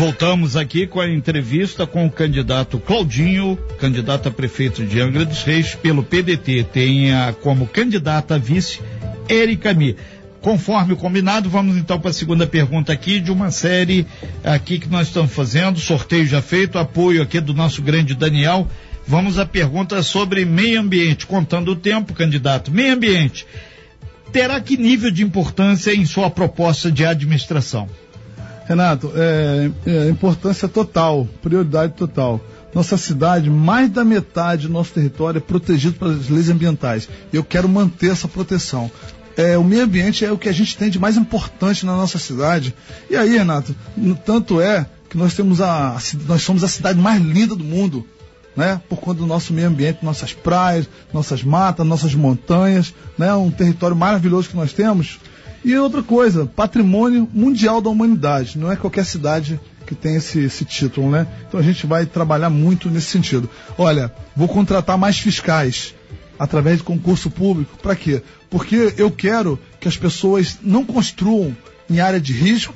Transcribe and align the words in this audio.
voltamos 0.00 0.56
aqui 0.56 0.86
com 0.86 0.98
a 0.98 1.06
entrevista 1.06 1.86
com 1.86 2.06
o 2.06 2.10
candidato 2.10 2.78
Claudinho, 2.78 3.58
candidato 3.78 4.30
a 4.30 4.32
prefeito 4.32 4.82
de 4.82 4.98
Angra 4.98 5.26
dos 5.26 5.42
Reis 5.42 5.74
pelo 5.74 6.02
PDT. 6.02 6.64
Tem 6.72 7.10
como 7.42 7.66
candidata 7.66 8.36
a 8.36 8.38
vice 8.38 8.80
Érica 9.28 9.74
Mi. 9.74 9.94
Conforme 10.40 10.96
combinado, 10.96 11.50
vamos 11.50 11.76
então 11.76 12.00
para 12.00 12.12
a 12.12 12.14
segunda 12.14 12.46
pergunta 12.46 12.90
aqui 12.90 13.20
de 13.20 13.30
uma 13.30 13.50
série 13.50 14.06
aqui 14.42 14.78
que 14.78 14.88
nós 14.88 15.08
estamos 15.08 15.34
fazendo, 15.34 15.78
sorteio 15.78 16.26
já 16.26 16.40
feito, 16.40 16.78
apoio 16.78 17.20
aqui 17.20 17.38
do 17.38 17.52
nosso 17.52 17.82
grande 17.82 18.14
Daniel. 18.14 18.66
Vamos 19.06 19.38
à 19.38 19.44
pergunta 19.44 20.02
sobre 20.02 20.46
meio 20.46 20.80
ambiente, 20.80 21.26
contando 21.26 21.72
o 21.72 21.76
tempo, 21.76 22.14
candidato. 22.14 22.70
Meio 22.70 22.94
ambiente 22.94 23.46
terá 24.32 24.58
que 24.62 24.78
nível 24.78 25.10
de 25.10 25.22
importância 25.22 25.94
em 25.94 26.06
sua 26.06 26.30
proposta 26.30 26.90
de 26.90 27.04
administração? 27.04 27.86
Renato, 28.70 29.10
é, 29.16 29.68
é 29.84 30.08
importância 30.08 30.68
total, 30.68 31.26
prioridade 31.42 31.94
total. 31.94 32.40
Nossa 32.72 32.96
cidade, 32.96 33.50
mais 33.50 33.90
da 33.90 34.04
metade 34.04 34.68
do 34.68 34.72
nosso 34.72 34.92
território 34.92 35.38
é 35.38 35.40
protegido 35.40 35.96
pelas 35.96 36.28
leis 36.28 36.48
ambientais. 36.48 37.08
Eu 37.32 37.42
quero 37.42 37.68
manter 37.68 38.12
essa 38.12 38.28
proteção. 38.28 38.88
É, 39.36 39.58
o 39.58 39.64
meio 39.64 39.82
ambiente 39.82 40.24
é 40.24 40.30
o 40.30 40.38
que 40.38 40.48
a 40.48 40.52
gente 40.52 40.76
tem 40.76 40.88
de 40.88 41.00
mais 41.00 41.16
importante 41.16 41.84
na 41.84 41.96
nossa 41.96 42.16
cidade. 42.16 42.72
E 43.10 43.16
aí, 43.16 43.36
Renato, 43.36 43.74
tanto 44.24 44.60
é 44.60 44.86
que 45.08 45.18
nós 45.18 45.34
temos 45.34 45.60
a, 45.60 45.98
nós 46.28 46.42
somos 46.42 46.62
a 46.62 46.68
cidade 46.68 46.96
mais 46.96 47.20
linda 47.20 47.56
do 47.56 47.64
mundo 47.64 48.06
né? 48.56 48.80
Por 48.88 48.98
conta 48.98 49.20
do 49.20 49.26
nosso 49.26 49.52
meio 49.52 49.68
ambiente, 49.68 50.04
nossas 50.04 50.32
praias, 50.32 50.88
nossas 51.12 51.42
matas, 51.42 51.86
nossas 51.86 52.14
montanhas, 52.14 52.92
né? 53.16 53.32
Um 53.34 53.50
território 53.50 53.96
maravilhoso 53.96 54.48
que 54.48 54.56
nós 54.56 54.72
temos. 54.72 55.18
E 55.64 55.76
outra 55.76 56.02
coisa, 56.02 56.46
patrimônio 56.46 57.28
mundial 57.32 57.80
da 57.80 57.90
humanidade. 57.90 58.58
Não 58.58 58.72
é 58.72 58.76
qualquer 58.76 59.04
cidade 59.04 59.60
que 59.86 59.94
tem 59.94 60.16
esse, 60.16 60.38
esse 60.40 60.64
título, 60.64 61.10
né? 61.10 61.26
Então 61.46 61.58
a 61.60 61.62
gente 61.62 61.86
vai 61.86 62.06
trabalhar 62.06 62.48
muito 62.48 62.88
nesse 62.88 63.08
sentido. 63.08 63.48
Olha, 63.76 64.12
vou 64.34 64.48
contratar 64.48 64.96
mais 64.96 65.18
fiscais 65.18 65.94
através 66.38 66.78
de 66.78 66.84
concurso 66.84 67.30
público. 67.30 67.76
Para 67.82 67.94
quê? 67.94 68.22
Porque 68.48 68.94
eu 68.96 69.10
quero 69.10 69.58
que 69.78 69.88
as 69.88 69.96
pessoas 69.96 70.58
não 70.62 70.84
construam 70.84 71.54
em 71.88 72.00
área 72.00 72.20
de 72.20 72.32
risco 72.32 72.74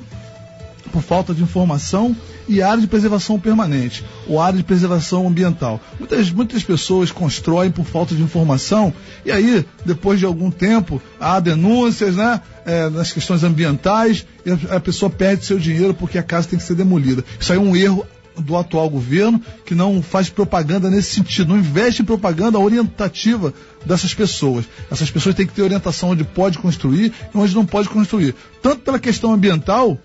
por 0.93 1.03
falta 1.03 1.33
de 1.33 1.43
informação 1.43 2.15
e 2.48 2.62
área 2.62 2.81
de 2.81 2.87
preservação 2.87 3.39
permanente, 3.39 4.05
ou 4.27 4.41
área 4.41 4.56
de 4.56 4.64
preservação 4.64 5.27
ambiental. 5.27 5.81
Muitas, 5.98 6.31
muitas 6.31 6.62
pessoas 6.62 7.11
constroem 7.11 7.70
por 7.70 7.84
falta 7.84 8.14
de 8.14 8.23
informação, 8.23 8.92
e 9.25 9.33
aí, 9.33 9.64
depois 9.84 10.19
de 10.19 10.27
algum 10.27 10.51
tempo, 10.51 11.01
há 11.19 11.41
denúncias 11.41 12.17
né, 12.17 12.41
é, 12.64 12.89
nas 12.91 13.12
questões 13.12 13.42
ambientais, 13.42 14.27
e 14.45 14.51
a, 14.51 14.77
a 14.77 14.81
pessoa 14.81 15.11
perde 15.11 15.45
seu 15.45 15.59
dinheiro 15.59 15.95
porque 15.95 16.19
a 16.19 16.23
casa 16.23 16.48
tem 16.48 16.59
que 16.59 16.64
ser 16.64 16.75
demolida. 16.75 17.25
Isso 17.39 17.53
aí 17.53 17.59
é 17.59 17.61
um 17.61 17.75
erro 17.75 18.06
do 18.36 18.56
atual 18.56 18.91
governo 18.91 19.41
que 19.64 19.75
não 19.75 20.03
faz 20.03 20.29
propaganda 20.29 20.91
nesse 20.91 21.14
sentido, 21.14 21.51
não 21.51 21.58
investe 21.58 22.03
em 22.03 22.05
propaganda 22.05 22.58
orientativa 22.58 23.55
dessas 23.84 24.12
pessoas. 24.14 24.64
Essas 24.91 25.11
pessoas 25.11 25.34
têm 25.34 25.47
que 25.47 25.53
ter 25.53 25.62
orientação 25.62 26.11
onde 26.11 26.25
pode 26.25 26.58
construir 26.58 27.12
e 27.34 27.39
onde 27.39 27.55
não 27.55 27.64
pode 27.64 27.89
construir, 27.89 28.34
tanto 28.62 28.83
pela 28.83 28.98
questão 28.98 29.33
ambiental, 29.33 29.98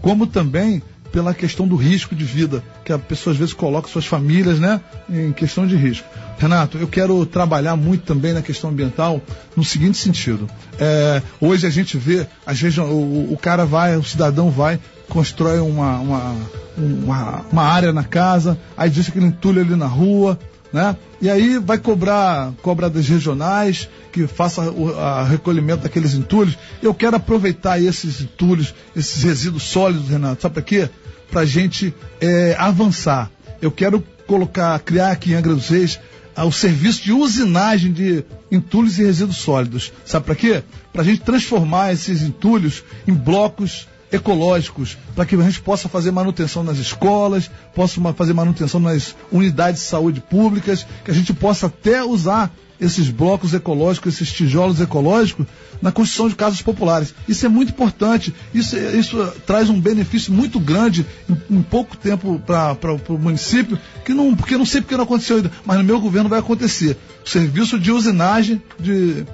como 0.00 0.26
também 0.26 0.82
pela 1.14 1.32
questão 1.32 1.68
do 1.68 1.76
risco 1.76 2.12
de 2.12 2.24
vida, 2.24 2.60
que 2.84 2.92
a 2.92 2.98
pessoa 2.98 3.32
às 3.32 3.38
vezes 3.38 3.54
coloca 3.54 3.86
suas 3.86 4.04
famílias, 4.04 4.58
né, 4.58 4.80
em 5.08 5.32
questão 5.32 5.64
de 5.64 5.76
risco. 5.76 6.08
Renato, 6.40 6.76
eu 6.76 6.88
quero 6.88 7.24
trabalhar 7.24 7.76
muito 7.76 8.02
também 8.02 8.32
na 8.32 8.42
questão 8.42 8.70
ambiental 8.70 9.22
no 9.54 9.62
seguinte 9.62 9.96
sentido. 9.96 10.50
É, 10.76 11.22
hoje 11.40 11.68
a 11.68 11.70
gente 11.70 11.96
vê, 11.96 12.26
às 12.44 12.60
vezes 12.60 12.78
o, 12.78 12.82
o, 12.82 13.38
cara 13.40 13.64
vai, 13.64 13.96
o 13.96 14.02
cidadão 14.02 14.50
vai, 14.50 14.80
constrói 15.08 15.60
uma, 15.60 16.00
uma, 16.00 16.36
uma, 16.76 17.44
uma 17.52 17.62
área 17.62 17.92
na 17.92 18.02
casa, 18.02 18.58
aí 18.76 18.90
diz 18.90 19.08
que 19.08 19.16
ele 19.16 19.26
entulha 19.26 19.62
ali 19.62 19.76
na 19.76 19.86
rua, 19.86 20.36
né? 20.74 20.94
E 21.22 21.30
aí 21.30 21.58
vai 21.58 21.78
cobrar 21.78 22.52
das 22.92 23.08
regionais 23.08 23.88
que 24.12 24.26
faça 24.26 24.60
o 24.70 25.24
recolhimento 25.24 25.84
daqueles 25.84 26.12
entulhos. 26.12 26.58
Eu 26.82 26.92
quero 26.92 27.16
aproveitar 27.16 27.80
esses 27.80 28.20
entulhos, 28.20 28.74
esses 28.94 29.22
resíduos 29.22 29.62
sólidos, 29.62 30.10
Renato, 30.10 30.42
sabe 30.42 30.54
para 30.54 30.62
quê? 30.62 30.90
para 31.34 31.42
a 31.42 31.46
gente 31.46 31.92
é, 32.20 32.54
avançar. 32.56 33.28
Eu 33.60 33.72
quero 33.72 34.02
colocar, 34.24 34.78
criar 34.78 35.10
aqui 35.10 35.32
em 35.32 35.34
Angra 35.34 35.54
dos 35.54 35.68
Reis 35.68 35.98
ah, 36.36 36.44
o 36.44 36.52
serviço 36.52 37.02
de 37.02 37.12
usinagem 37.12 37.92
de 37.92 38.24
entulhos 38.50 38.98
e 38.98 39.02
resíduos 39.02 39.38
sólidos. 39.38 39.92
Sabe 40.04 40.26
para 40.26 40.34
quê? 40.36 40.62
Para 40.92 41.02
a 41.02 41.04
gente 41.04 41.22
transformar 41.22 41.92
esses 41.92 42.22
entulhos 42.22 42.84
em 43.06 43.12
blocos 43.12 43.88
ecológicos, 44.14 44.96
para 45.14 45.26
que 45.26 45.34
a 45.34 45.42
gente 45.42 45.60
possa 45.60 45.88
fazer 45.88 46.10
manutenção 46.10 46.62
nas 46.62 46.78
escolas, 46.78 47.50
possa 47.74 48.00
fazer 48.14 48.32
manutenção 48.32 48.80
nas 48.80 49.14
unidades 49.30 49.82
de 49.82 49.86
saúde 49.86 50.20
públicas, 50.20 50.86
que 51.04 51.10
a 51.10 51.14
gente 51.14 51.32
possa 51.32 51.66
até 51.66 52.02
usar 52.02 52.52
esses 52.80 53.08
blocos 53.08 53.54
ecológicos, 53.54 54.14
esses 54.14 54.32
tijolos 54.32 54.80
ecológicos, 54.80 55.46
na 55.80 55.92
construção 55.92 56.28
de 56.28 56.34
casas 56.34 56.60
populares. 56.60 57.14
Isso 57.28 57.46
é 57.46 57.48
muito 57.48 57.70
importante, 57.70 58.34
isso, 58.52 58.76
isso 58.76 59.32
traz 59.46 59.70
um 59.70 59.80
benefício 59.80 60.32
muito 60.32 60.58
grande 60.58 61.06
em, 61.28 61.56
em 61.58 61.62
pouco 61.62 61.96
tempo 61.96 62.40
para 62.44 62.92
o 62.92 63.18
município, 63.18 63.78
que 64.04 64.12
não, 64.12 64.34
porque 64.34 64.56
não 64.56 64.66
sei 64.66 64.80
porque 64.80 64.96
não 64.96 65.04
aconteceu 65.04 65.36
ainda, 65.36 65.50
mas 65.64 65.78
no 65.78 65.84
meu 65.84 66.00
governo 66.00 66.28
vai 66.28 66.38
acontecer. 66.38 66.96
Serviço 67.24 67.78
de 67.78 67.90
usinagem 67.90 68.60
de, 68.78 69.24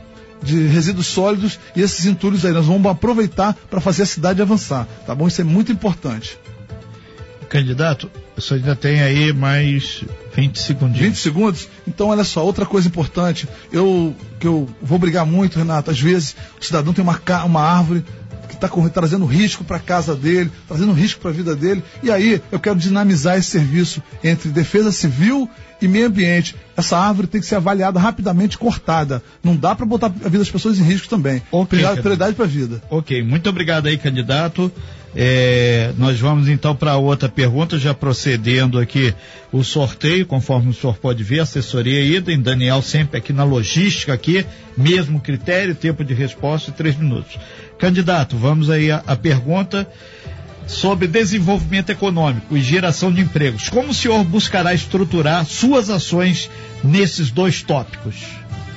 de 0.43 0.67
resíduos 0.67 1.07
sólidos 1.07 1.59
e 1.75 1.83
esses 1.83 2.07
entulhos 2.07 2.45
aí, 2.45 2.53
nós 2.53 2.67
vamos 2.67 2.91
aproveitar 2.91 3.55
para 3.69 3.81
fazer 3.81 4.03
a 4.03 4.07
cidade 4.07 4.41
avançar, 4.41 4.87
tá 5.07 5.15
bom? 5.15 5.29
Isso 5.29 5.41
é 5.41 5.45
muito 5.45 5.71
importante. 5.71 6.39
Candidato, 7.49 8.09
você 8.37 8.55
ainda 8.55 8.77
tem 8.77 9.03
aí 9.03 9.33
mais 9.33 10.05
20 10.37 10.57
segundos. 10.57 11.01
20 11.01 11.17
segundos? 11.17 11.69
Então, 11.87 12.09
olha 12.09 12.23
só, 12.23 12.45
outra 12.45 12.65
coisa 12.65 12.87
importante. 12.87 13.49
Eu, 13.73 14.15
que 14.39 14.47
eu 14.47 14.69
vou 14.81 14.99
brigar 15.01 15.27
muito, 15.27 15.59
Renato. 15.59 15.91
Às 15.91 15.99
vezes, 15.99 16.37
o 16.61 16.65
cidadão 16.65 16.93
tem 16.93 17.03
uma, 17.03 17.21
uma 17.45 17.61
árvore 17.61 18.05
que 18.49 18.55
está 18.55 18.69
trazendo 18.89 19.27
risco 19.27 19.65
para 19.65 19.79
a 19.79 19.81
casa 19.81 20.15
dele, 20.15 20.51
trazendo 20.69 20.93
risco 20.93 21.21
para 21.21 21.31
a 21.31 21.35
vida 21.35 21.57
dele. 21.57 21.83
E 22.05 22.11
aí, 22.11 22.41
eu 22.53 22.61
quero 22.61 22.79
dinamizar 22.79 23.37
esse 23.37 23.51
serviço 23.51 24.01
entre 24.23 24.49
defesa 24.51 24.93
civil 24.93 25.51
e 25.85 25.89
meio 25.89 26.07
ambiente. 26.07 26.55
Essa 26.77 26.99
árvore 26.99 27.27
tem 27.27 27.41
que 27.41 27.47
ser 27.47 27.57
avaliada 27.57 27.99
rapidamente 27.99 28.57
cortada. 28.57 29.23
Não 29.43 29.57
dá 29.57 29.75
para 29.75 29.87
botar 29.87 30.07
a 30.07 30.29
vida 30.29 30.39
das 30.39 30.51
pessoas 30.51 30.79
em 30.79 30.83
risco 30.83 31.09
também. 31.09 31.43
Okay, 31.51 31.85
prioridade 31.97 32.35
para 32.35 32.45
a 32.45 32.49
vida. 32.49 32.83
Ok, 32.91 33.23
muito 33.23 33.49
obrigado 33.49 33.87
aí, 33.87 33.97
candidato. 33.97 34.73
É, 35.15 35.93
nós 35.99 36.21
vamos 36.21 36.49
então 36.49 36.75
para 36.75 36.97
outra 36.97 37.29
pergunta, 37.29 37.79
já 37.79 37.93
procedendo 37.93 38.79
aqui 38.79 39.13
o 39.51 39.65
sorteio, 39.65 40.25
conforme 40.25 40.71
o 40.71 40.73
senhor 40.73 40.97
pode 40.99 41.25
ver, 41.25 41.41
assessoria 41.41 42.01
idem, 42.01 42.41
Daniel 42.41 42.81
sempre 42.81 43.19
aqui 43.19 43.33
na 43.33 43.43
logística 43.43 44.13
aqui, 44.13 44.47
mesmo 44.77 45.21
critério, 45.21 45.75
tempo 45.75 46.05
de 46.05 46.15
resposta, 46.15 46.71
três 46.71 46.97
minutos. 46.97 47.37
Candidato, 47.77 48.37
vamos 48.37 48.71
aí 48.71 48.91
a, 48.91 49.03
a 49.05 49.17
pergunta 49.17 49.89
sobre 50.71 51.09
desenvolvimento 51.09 51.91
econômico 51.91 52.57
e 52.57 52.63
geração 52.63 53.13
de 53.13 53.21
empregos. 53.21 53.69
Como 53.69 53.91
o 53.91 53.95
senhor 53.95 54.23
buscará 54.25 54.73
estruturar 54.73 55.45
suas 55.45 55.91
ações 55.91 56.49
nesses 56.83 57.31
dois 57.31 57.63
tópicos? 57.63 58.15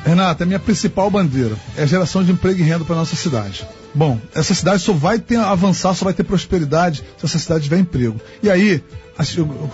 Renata, 0.03 0.44
a 0.44 0.48
minha 0.48 0.59
principal 0.59 1.09
bandeira 1.09 1.56
é 1.78 1.84
a 1.84 1.86
geração 1.86 2.24
de 2.24 2.32
emprego 2.32 2.59
e 2.59 2.64
renda 2.64 2.84
para 2.84 2.96
nossa 2.96 3.16
cidade. 3.16 3.66
Bom, 3.96 4.20
essa 4.34 4.53
cidade 4.53 4.82
só 4.82 4.92
vai 4.92 5.20
ter, 5.20 5.38
avançar, 5.38 5.94
só 5.94 6.06
vai 6.06 6.14
ter 6.14 6.24
prosperidade 6.24 7.03
se 7.18 7.26
essa 7.26 7.40
cidade 7.40 7.66
tiver 7.66 7.78
emprego. 7.78 8.20
E 8.42 8.50
aí, 8.50 8.84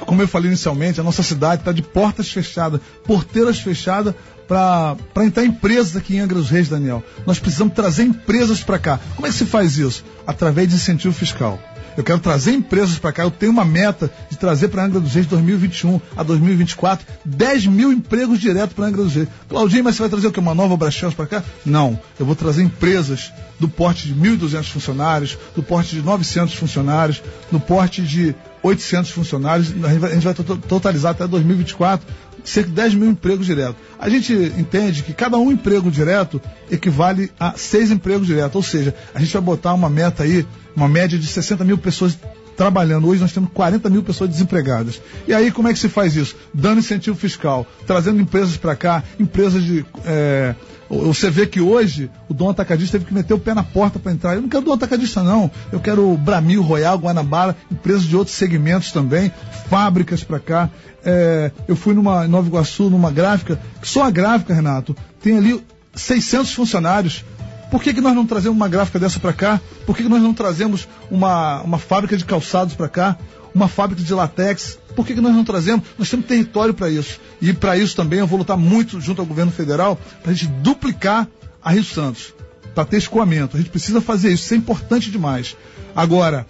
como 0.05 0.21
eu 0.21 0.27
falei 0.27 0.49
inicialmente, 0.49 0.99
a 0.99 1.03
nossa 1.03 1.23
cidade 1.23 1.61
está 1.61 1.71
de 1.71 1.81
portas 1.81 2.29
fechadas, 2.29 2.81
porteiras 3.05 3.59
fechadas 3.59 4.13
para 4.45 4.97
entrar 5.23 5.45
empresas 5.45 5.95
aqui 5.95 6.17
em 6.17 6.19
Angra 6.19 6.37
dos 6.37 6.49
Reis, 6.49 6.67
Daniel. 6.67 7.03
Nós 7.25 7.39
precisamos 7.39 7.73
trazer 7.73 8.03
empresas 8.03 8.61
para 8.61 8.77
cá. 8.77 8.99
Como 9.15 9.25
é 9.25 9.29
que 9.29 9.35
se 9.35 9.45
faz 9.45 9.77
isso? 9.77 10.03
Através 10.27 10.67
de 10.67 10.75
incentivo 10.75 11.13
fiscal. 11.13 11.59
Eu 11.97 12.03
quero 12.03 12.19
trazer 12.19 12.53
empresas 12.53 12.97
para 12.97 13.11
cá. 13.11 13.23
Eu 13.23 13.31
tenho 13.31 13.51
uma 13.51 13.65
meta 13.65 14.11
de 14.29 14.37
trazer 14.37 14.69
para 14.69 14.83
Angra 14.83 14.99
dos 14.99 15.13
Reis 15.13 15.25
de 15.25 15.31
2021 15.31 15.99
a 16.15 16.23
2024 16.23 17.05
10 17.25 17.67
mil 17.67 17.91
empregos 17.91 18.39
direto 18.39 18.75
para 18.75 18.85
Angra 18.85 19.03
dos 19.03 19.13
Reis. 19.13 19.27
Claudinho, 19.47 19.83
mas 19.83 19.95
você 19.95 20.03
vai 20.03 20.09
trazer 20.09 20.27
o 20.27 20.31
quê? 20.31 20.39
Uma 20.39 20.55
nova 20.55 20.77
Braskem 20.77 21.11
para 21.11 21.27
cá? 21.27 21.43
Não. 21.65 21.99
Eu 22.19 22.25
vou 22.25 22.35
trazer 22.35 22.63
empresas 22.63 23.31
do 23.59 23.67
porte 23.67 24.07
de 24.07 24.15
1.200 24.15 24.63
funcionários, 24.65 25.37
do 25.55 25.61
porte 25.61 25.95
de 25.95 26.01
900 26.01 26.55
funcionários, 26.55 27.21
do 27.51 27.59
porte 27.59 28.01
de 28.01 28.35
800 28.63 29.11
funcionários. 29.11 29.73
A 29.83 30.09
gente 30.13 30.23
vai 30.23 30.33
totalizar 30.33 31.11
até 31.11 31.27
2024 31.27 32.07
cerca 32.43 32.69
de 32.69 32.75
10 32.75 32.95
mil 32.95 33.09
empregos 33.09 33.45
diretos. 33.45 33.75
A 33.99 34.09
gente 34.09 34.33
entende 34.33 35.03
que 35.03 35.13
cada 35.13 35.37
um 35.37 35.51
emprego 35.51 35.91
direto 35.91 36.41
equivale 36.69 37.31
a 37.39 37.53
seis 37.55 37.91
empregos 37.91 38.27
diretos, 38.27 38.55
ou 38.55 38.63
seja, 38.63 38.95
a 39.13 39.19
gente 39.19 39.33
vai 39.33 39.41
botar 39.41 39.73
uma 39.73 39.89
meta 39.89 40.23
aí, 40.23 40.45
uma 40.75 40.87
média 40.87 41.17
de 41.17 41.27
60 41.27 41.63
mil 41.63 41.77
pessoas 41.77 42.17
trabalhando. 42.59 43.07
Hoje 43.07 43.21
nós 43.21 43.31
temos 43.31 43.49
40 43.53 43.89
mil 43.89 44.03
pessoas 44.03 44.29
desempregadas. 44.29 45.01
E 45.25 45.33
aí 45.33 45.49
como 45.49 45.69
é 45.69 45.73
que 45.73 45.79
se 45.79 45.87
faz 45.87 46.15
isso? 46.15 46.35
Dando 46.53 46.79
incentivo 46.79 47.15
fiscal, 47.15 47.65
trazendo 47.87 48.19
empresas 48.19 48.57
para 48.57 48.75
cá, 48.75 49.03
empresas 49.17 49.63
de. 49.63 49.85
É, 50.05 50.53
Você 50.89 51.29
vê 51.29 51.45
que 51.45 51.61
hoje 51.61 52.09
o 52.27 52.33
dono 52.33 52.49
atacadista 52.49 52.97
teve 52.97 53.05
que 53.05 53.13
meter 53.13 53.33
o 53.33 53.39
pé 53.39 53.53
na 53.53 53.63
porta 53.63 53.99
para 53.99 54.11
entrar. 54.11 54.35
Eu 54.35 54.41
não 54.41 54.49
quero 54.49 54.63
dono 54.63 54.75
atacadista, 54.75 55.21
não. 55.21 55.51
Eu 55.71 55.79
quero 55.79 56.17
Bramil, 56.17 56.63
Royal, 56.63 56.97
Guanabara, 56.97 57.55
empresas 57.71 58.03
de 58.03 58.17
outros 58.17 58.35
segmentos 58.35 58.91
também, 58.91 59.31
fábricas 59.69 60.23
para 60.23 60.39
cá. 60.39 60.69
É, 61.05 61.51
eu 61.67 61.75
fui 61.75 61.93
numa 61.93 62.25
em 62.25 62.27
Nova 62.27 62.47
Iguaçu, 62.47 62.89
numa 62.89 63.11
gráfica, 63.11 63.59
só 63.83 64.03
a 64.03 64.09
gráfica, 64.09 64.53
Renato, 64.53 64.95
tem 65.21 65.37
ali 65.37 65.63
600 65.93 66.53
funcionários. 66.53 67.23
Por 67.69 67.83
que, 67.83 67.93
que 67.93 68.01
nós 68.01 68.15
não 68.15 68.25
trazemos 68.25 68.57
uma 68.57 68.67
gráfica 68.67 68.97
dessa 68.97 69.19
para 69.19 69.31
cá? 69.31 69.61
Por 69.85 69.95
que, 69.95 70.03
que 70.03 70.09
nós 70.09 70.23
não 70.23 70.33
trazemos 70.33 70.87
uma, 71.11 71.61
uma 71.61 71.77
fábrica 71.77 72.17
de 72.17 72.25
calçados 72.25 72.73
para 72.73 72.89
cá? 72.89 73.17
Uma 73.53 73.67
fábrica 73.67 74.03
de 74.03 74.13
latex? 74.13 74.77
Por 74.95 75.05
que, 75.05 75.13
que 75.13 75.21
nós 75.21 75.33
não 75.33 75.43
trazemos? 75.43 75.85
Nós 75.97 76.09
temos 76.09 76.25
território 76.25 76.73
para 76.73 76.89
isso. 76.89 77.19
E 77.41 77.53
para 77.53 77.77
isso 77.77 77.95
também 77.95 78.19
eu 78.19 78.27
vou 78.27 78.39
lutar 78.39 78.57
muito 78.57 78.99
junto 78.99 79.21
ao 79.21 79.25
governo 79.25 79.51
federal 79.51 79.99
para 80.21 80.31
a 80.31 80.33
gente 80.33 80.47
duplicar 80.61 81.27
a 81.63 81.71
Rio 81.71 81.83
Santos, 81.83 82.33
para 82.73 82.85
ter 82.85 82.97
escoamento. 82.97 83.55
A 83.57 83.59
gente 83.59 83.69
precisa 83.69 84.01
fazer 84.01 84.31
isso, 84.31 84.43
isso 84.43 84.53
é 84.53 84.57
importante 84.57 85.11
demais. 85.11 85.55
Agora, 85.95 86.45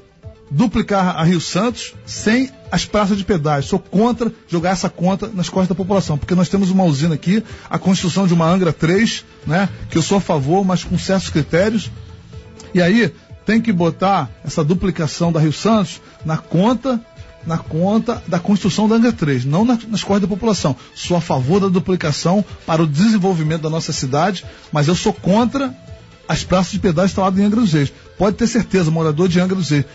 duplicar 0.51 1.17
a 1.17 1.23
Rio 1.23 1.39
Santos 1.39 1.93
sem 2.05 2.51
as 2.71 2.85
praças 2.85 3.17
de 3.17 3.23
pedágio. 3.23 3.69
Sou 3.69 3.79
contra 3.79 4.31
jogar 4.47 4.71
essa 4.71 4.89
conta 4.89 5.27
nas 5.27 5.49
costas 5.49 5.69
da 5.69 5.75
população, 5.75 6.17
porque 6.17 6.35
nós 6.35 6.49
temos 6.49 6.69
uma 6.69 6.83
usina 6.83 7.15
aqui, 7.15 7.43
a 7.69 7.77
construção 7.77 8.27
de 8.27 8.33
uma 8.33 8.47
Angra 8.47 8.73
3, 8.73 9.25
né, 9.45 9.69
que 9.89 9.97
eu 9.97 10.01
sou 10.01 10.17
a 10.17 10.21
favor, 10.21 10.65
mas 10.65 10.83
com 10.83 10.97
certos 10.97 11.29
critérios. 11.29 11.91
E 12.73 12.81
aí 12.81 13.13
tem 13.45 13.61
que 13.61 13.71
botar 13.71 14.29
essa 14.43 14.63
duplicação 14.63 15.31
da 15.31 15.39
Rio 15.39 15.53
Santos 15.53 16.01
na 16.25 16.37
conta 16.37 16.99
na 17.45 17.57
conta 17.57 18.21
da 18.27 18.37
construção 18.37 18.87
da 18.87 18.95
Angra 18.95 19.13
3, 19.13 19.45
não 19.45 19.63
na, 19.63 19.79
nas 19.87 20.03
costas 20.03 20.23
da 20.23 20.27
população. 20.27 20.75
Sou 20.93 21.15
a 21.15 21.21
favor 21.21 21.61
da 21.61 21.69
duplicação 21.69 22.43
para 22.65 22.83
o 22.83 22.87
desenvolvimento 22.87 23.61
da 23.61 23.69
nossa 23.69 23.93
cidade, 23.93 24.45
mas 24.73 24.89
eu 24.89 24.93
sou 24.93 25.13
contra 25.13 25.73
as 26.27 26.43
praças 26.43 26.73
de 26.73 26.79
pedágio 26.79 27.07
instaladas 27.07 27.39
em 27.39 27.43
Angra 27.43 27.61
dos 27.61 27.71
Reis. 27.71 27.93
Pode 28.17 28.35
ter 28.35 28.45
certeza, 28.45 28.91
morador 28.91 29.29
de 29.29 29.39
Angra 29.39 29.55
dos 29.55 29.69
Reis 29.69 29.85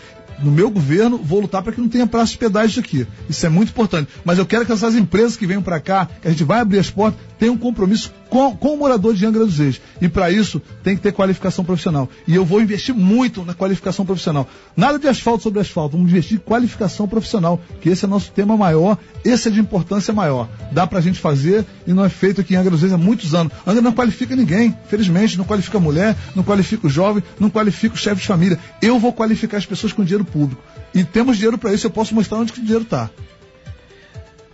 no 0.42 0.50
meu 0.50 0.70
governo, 0.70 1.18
vou 1.18 1.40
lutar 1.40 1.62
para 1.62 1.72
que 1.72 1.80
não 1.80 1.88
tenha 1.88 2.06
praça 2.06 2.32
de 2.32 2.38
pedágio 2.38 2.80
aqui. 2.80 3.06
Isso 3.28 3.44
é 3.46 3.48
muito 3.48 3.70
importante. 3.70 4.08
Mas 4.24 4.38
eu 4.38 4.46
quero 4.46 4.66
que 4.66 4.72
essas 4.72 4.94
empresas 4.94 5.36
que 5.36 5.46
venham 5.46 5.62
para 5.62 5.80
cá, 5.80 6.08
que 6.20 6.28
a 6.28 6.30
gente 6.30 6.44
vai 6.44 6.60
abrir 6.60 6.78
as 6.78 6.90
portas, 6.90 7.20
tenham 7.38 7.54
um 7.54 7.58
compromisso 7.58 8.12
com, 8.28 8.56
com 8.56 8.74
o 8.74 8.76
morador 8.76 9.14
de 9.14 9.24
Angra 9.24 9.44
dos 9.44 9.58
Reis. 9.58 9.80
E 10.00 10.08
para 10.08 10.30
isso 10.30 10.60
tem 10.82 10.96
que 10.96 11.02
ter 11.02 11.12
qualificação 11.12 11.64
profissional. 11.64 12.08
E 12.26 12.34
eu 12.34 12.44
vou 12.44 12.60
investir 12.60 12.94
muito 12.94 13.44
na 13.44 13.54
qualificação 13.54 14.04
profissional. 14.04 14.48
Nada 14.76 14.98
de 14.98 15.06
asfalto 15.06 15.42
sobre 15.42 15.60
asfalto, 15.60 15.96
vamos 15.96 16.10
investir 16.10 16.38
em 16.38 16.40
qualificação 16.40 17.06
profissional, 17.06 17.60
que 17.80 17.88
esse 17.88 18.04
é 18.04 18.08
nosso 18.08 18.32
tema 18.32 18.56
maior, 18.56 18.98
esse 19.24 19.48
é 19.48 19.50
de 19.50 19.60
importância 19.60 20.12
maior. 20.12 20.48
Dá 20.72 20.86
para 20.86 20.98
a 20.98 21.02
gente 21.02 21.20
fazer 21.20 21.64
e 21.86 21.92
não 21.92 22.04
é 22.04 22.08
feito 22.08 22.40
aqui 22.40 22.54
em 22.54 22.56
Angra 22.56 22.70
dos 22.70 22.80
Reis 22.80 22.92
há 22.92 22.98
muitos 22.98 23.34
anos. 23.34 23.52
Angra 23.66 23.82
não 23.82 23.92
qualifica 23.92 24.34
ninguém, 24.34 24.76
felizmente, 24.88 25.38
não 25.38 25.44
qualifica 25.44 25.78
mulher, 25.78 26.16
não 26.34 26.42
qualifica 26.42 26.86
o 26.86 26.90
jovem, 26.90 27.22
não 27.38 27.50
qualifica 27.50 27.94
o 27.94 27.98
chefe 27.98 28.22
de 28.22 28.26
família. 28.26 28.58
Eu 28.82 28.98
vou 28.98 29.12
qualificar 29.12 29.58
as 29.58 29.66
pessoas 29.66 29.92
com 29.92 30.02
dinheiro 30.02 30.23
público. 30.24 30.62
E 30.94 31.02
temos 31.04 31.36
dinheiro 31.36 31.58
para 31.58 31.72
isso, 31.72 31.86
eu 31.86 31.90
posso 31.90 32.14
mostrar 32.14 32.38
onde 32.38 32.52
que 32.52 32.60
o 32.60 32.62
dinheiro 32.62 32.84
está. 32.84 33.10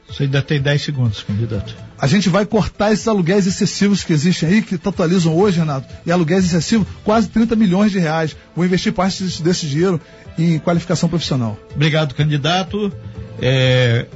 Você 0.08 0.24
ainda 0.24 0.42
tem 0.42 0.60
10 0.60 0.82
segundos, 0.82 1.22
candidato. 1.22 1.76
A 1.96 2.06
gente 2.06 2.28
vai 2.28 2.44
cortar 2.44 2.92
esses 2.92 3.06
aluguéis 3.06 3.46
excessivos 3.46 4.02
que 4.02 4.12
existem 4.12 4.48
aí, 4.48 4.62
que 4.62 4.76
totalizam 4.76 5.36
hoje, 5.36 5.58
Renato, 5.58 5.86
e 6.04 6.10
aluguéis 6.10 6.44
excessivos, 6.44 6.88
quase 7.04 7.28
30 7.28 7.54
milhões 7.54 7.92
de 7.92 7.98
reais. 7.98 8.36
Vou 8.56 8.64
investir 8.64 8.92
parte 8.92 9.22
desse, 9.22 9.42
desse 9.42 9.66
dinheiro 9.66 10.00
em 10.36 10.58
qualificação 10.58 11.08
profissional. 11.08 11.58
Obrigado, 11.74 12.14
candidato. 12.14 12.92
É, 13.40 14.06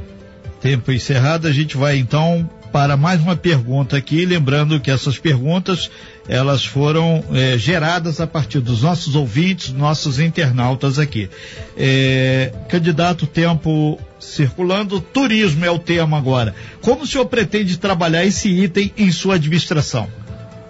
tempo 0.61 0.91
encerrado, 0.91 1.47
a 1.47 1.53
gente 1.53 1.77
vai 1.77 1.99
então 1.99 2.49
para 2.75 2.97
mais 2.97 3.21
uma 3.21 3.37
pergunta 3.37 3.97
aqui, 3.97 4.27
lembrando 4.27 4.81
que 4.81 4.91
essas 4.91 5.17
perguntas 5.17 5.89
elas 6.27 6.65
foram 6.65 7.23
é, 7.33 7.57
geradas 7.57 8.21
a 8.21 8.27
partir 8.27 8.59
dos 8.59 8.83
nossos 8.83 9.15
ouvintes, 9.15 9.71
nossos 9.71 10.19
internautas 10.19 10.99
aqui. 10.99 11.31
É, 11.77 12.53
candidato 12.69 13.29
tempo 13.29 13.97
circulando, 14.19 15.01
turismo 15.01 15.65
é 15.65 15.71
o 15.71 15.79
tema 15.79 16.19
agora. 16.19 16.53
Como 16.81 17.05
o 17.05 17.07
senhor 17.07 17.27
pretende 17.27 17.79
trabalhar 17.79 18.25
esse 18.25 18.49
item 18.49 18.93
em 18.97 19.13
sua 19.13 19.37
administração? 19.37 20.09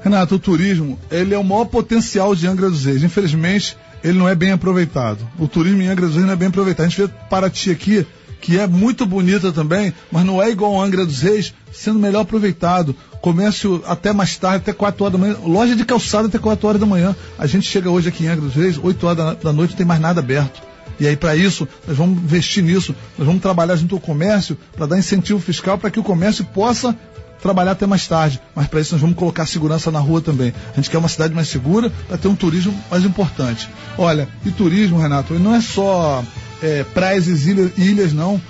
Renato, 0.03 0.35
o 0.35 0.39
turismo 0.39 1.01
ele 1.11 1.33
é 1.33 1.39
o 1.39 1.43
maior 1.43 1.65
potencial 1.65 2.35
de 2.35 2.47
Angra 2.47 2.69
dos 2.69 2.85
Reis. 2.85 3.03
Infelizmente, 3.03 3.79
ele 4.03 4.19
não 4.19 4.29
é 4.29 4.35
bem 4.35 4.51
aproveitado. 4.53 5.27
O 5.39 5.49
turismo 5.49 5.81
em 5.81 5.89
Angra 5.89 6.05
dos 6.05 6.17
Reis 6.17 6.27
não 6.27 6.35
é 6.35 6.37
bem 6.37 6.49
aproveitado. 6.49 6.85
A 6.85 6.89
gente 6.91 7.01
vê 7.01 7.09
Paraty 7.31 7.71
aqui 7.71 8.07
que 8.45 8.59
é 8.59 8.67
muito 8.67 9.07
bonita 9.07 9.51
também, 9.51 9.95
mas 10.13 10.23
não 10.23 10.43
é 10.43 10.51
igual 10.51 10.79
a 10.79 10.85
Angra 10.85 11.07
dos 11.07 11.23
Reis, 11.23 11.55
sendo 11.75 11.99
melhor 11.99 12.21
aproveitado. 12.21 12.95
Comércio 13.21 13.83
até 13.87 14.13
mais 14.13 14.37
tarde, 14.37 14.59
até 14.59 14.73
4 14.73 15.05
horas 15.05 15.13
da 15.13 15.19
manhã, 15.19 15.37
loja 15.45 15.75
de 15.75 15.85
calçada 15.85 16.29
até 16.29 16.39
4 16.39 16.69
horas 16.69 16.81
da 16.81 16.87
manhã. 16.87 17.15
A 17.39 17.47
gente 17.47 17.69
chega 17.69 17.91
hoje 17.91 18.09
aqui 18.09 18.25
em 18.25 18.29
Angra 18.29 18.47
dos 18.47 18.55
Reis, 18.55 18.79
8 18.83 19.07
horas 19.07 19.17
da, 19.17 19.35
da 19.35 19.53
noite, 19.53 19.71
não 19.71 19.79
tem 19.79 19.87
mais 19.87 20.01
nada 20.01 20.21
aberto. 20.21 20.63
E 21.01 21.07
aí, 21.09 21.17
para 21.17 21.35
isso, 21.35 21.67
nós 21.89 21.97
vamos 21.97 22.23
investir 22.23 22.63
nisso, 22.63 22.95
nós 23.19 23.27
vamos 23.27 23.43
trabalhar 23.43 23.77
junto 23.77 23.97
ao 23.97 24.01
comércio 24.01 24.57
para 24.77 24.87
dar 24.87 24.99
incentivo 24.99 25.41
fiscal 25.41 25.77
para 25.77 25.91
que 25.91 25.99
o 25.99 26.05
comércio 26.05 26.45
possa 26.45 26.97
trabalhar 27.43 27.73
até 27.73 27.87
mais 27.87 28.07
tarde. 28.07 28.41
Mas 28.55 28.69
para 28.69 28.81
isso 28.81 28.95
nós 28.95 29.01
vamos 29.01 29.17
colocar 29.17 29.45
segurança 29.45 29.91
na 29.91 29.99
rua 29.99 30.21
também. 30.21 30.55
A 30.73 30.77
gente 30.77 30.89
quer 30.89 30.99
uma 30.99 31.09
cidade 31.09 31.35
mais 31.35 31.49
segura 31.49 31.91
para 32.09 32.17
ter 32.17 32.29
um 32.29 32.37
turismo 32.37 32.75
mais 32.91 33.05
importante. 33.05 33.69
Olha, 33.99 34.29
e 34.47 34.51
turismo, 34.51 34.99
Renato, 34.99 35.35
não 35.35 35.55
é 35.55 35.61
só 35.61 36.25
é, 36.63 36.85
praias 36.85 37.27
e 37.27 37.51
ilhas, 37.77 38.13
não. 38.13 38.41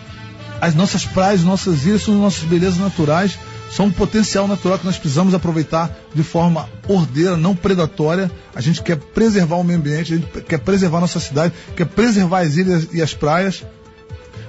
As 0.61 0.75
nossas 0.75 1.05
praias, 1.05 1.43
nossas 1.43 1.85
ilhas 1.85 2.03
são 2.03 2.15
nossas 2.15 2.45
belezas 2.45 2.79
naturais, 2.79 3.39
são 3.71 3.87
um 3.87 3.91
potencial 3.91 4.47
natural 4.47 4.79
que 4.79 4.87
nós 4.87 4.97
precisamos 4.97 5.35
aproveitar 5.35 5.91
de 6.15 6.23
forma 6.23 6.69
ordeira, 6.87 7.37
não 7.37 7.57
predatória. 7.57 8.31
A 8.55 8.61
gente 8.61 8.83
quer 8.83 8.97
preservar 8.97 9.57
o 9.57 9.65
meio 9.65 9.79
ambiente, 9.79 10.15
a 10.15 10.17
gente 10.17 10.27
quer 10.43 10.59
preservar 10.59 10.99
a 10.99 11.01
nossa 11.03 11.19
cidade, 11.19 11.53
quer 11.77 11.87
preservar 11.87 12.41
as 12.41 12.57
ilhas 12.57 12.89
e 12.93 13.03
as 13.03 13.13
praias, 13.13 13.65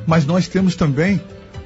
mas 0.06 0.26
nós 0.26 0.48
temos 0.48 0.76
também 0.76 1.20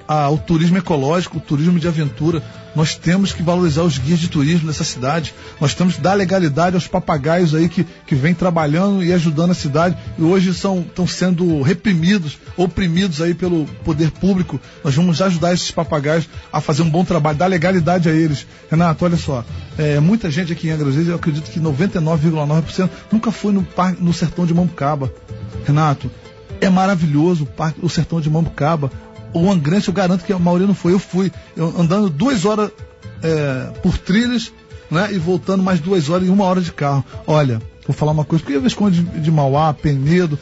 ah, 0.08 0.30
o 0.30 0.38
turismo 0.38 0.78
ecológico, 0.78 1.38
o 1.38 1.42
turismo 1.42 1.80
de 1.80 1.88
aventura. 1.88 2.42
Nós 2.76 2.96
temos 2.96 3.34
que 3.34 3.42
valorizar 3.42 3.84
os 3.84 3.98
guias 3.98 4.20
de 4.20 4.28
turismo 4.28 4.68
nessa 4.68 4.84
cidade. 4.84 5.34
Nós 5.60 5.74
temos 5.74 5.96
que 5.96 6.02
dar 6.02 6.14
legalidade 6.14 6.76
aos 6.76 6.88
papagaios 6.88 7.56
aí 7.56 7.68
que, 7.68 7.86
que 8.06 8.16
vêm 8.16 8.34
trabalhando 8.34 9.04
e 9.04 9.12
ajudando 9.12 9.52
a 9.52 9.56
cidade 9.56 9.98
e 10.18 10.22
hoje 10.22 10.54
são, 10.54 10.80
estão 10.80 11.08
sendo 11.08 11.62
reprimidos, 11.62 12.38
oprimidos 12.56 13.22
aí 13.22 13.34
pelo 13.34 13.66
poder 13.84 14.12
público. 14.12 14.60
Nós 14.84 14.96
vamos 14.96 15.22
ajudar 15.22 15.54
esses 15.54 15.72
papagaios 15.72 16.28
a 16.52 16.62
fazer 16.62 16.82
um 16.84 16.90
bom 16.90 17.04
trabalho, 17.04 17.38
dar 17.38 17.48
legalidade 17.48 18.10
a 18.10 18.12
eles. 18.12 18.46
Renato, 18.70 19.06
olha 19.06 19.18
só, 19.18 19.44
é, 19.78 20.00
muita 20.00 20.30
gente 20.30 20.52
aqui 20.52 20.68
em 20.68 20.72
Angra 20.72 20.86
dos 20.86 20.96
Reis, 20.96 21.08
eu 21.08 21.16
acredito 21.16 21.50
que 21.50 21.60
99,9% 21.60 22.90
nunca 23.12 23.32
foi 23.32 23.52
no, 23.52 23.66
no 24.00 24.14
sertão 24.14 24.46
de 24.46 24.54
Mambucaba. 24.54 25.12
Renato, 25.66 26.10
é 26.62 26.70
maravilhoso 26.70 27.44
o, 27.44 27.48
parque, 27.48 27.80
o 27.82 27.90
sertão 27.90 28.20
de 28.20 28.30
Mambucaba 28.30 28.92
o 29.34 29.52
Angrante, 29.52 29.88
eu 29.88 29.94
garanto 29.94 30.24
que 30.24 30.34
a 30.34 30.40
maioria 30.40 30.68
não 30.68 30.74
foi. 30.74 30.94
Eu 30.94 31.00
fui 31.00 31.32
eu, 31.56 31.74
andando 31.78 32.10
duas 32.10 32.46
horas 32.46 32.72
é, 33.22 33.72
por 33.82 33.98
trilhas, 33.98 34.52
né? 34.90 35.10
E 35.12 35.18
voltando 35.18 35.64
mais 35.64 35.80
duas 35.80 36.10
horas 36.10 36.28
e 36.28 36.32
uma 36.32 36.46
hora 36.46 36.62
de 36.62 36.72
carro. 36.72 37.04
Olha, 37.28 37.62
vou 37.86 37.96
falar 37.96 38.12
uma 38.12 38.26
coisa, 38.26 38.44
porque 38.44 38.58
o 38.58 38.62
Visconde 38.62 39.04
de, 39.04 39.20
de 39.20 39.32
Mauá, 39.32 39.74
Penedo, 39.74 40.38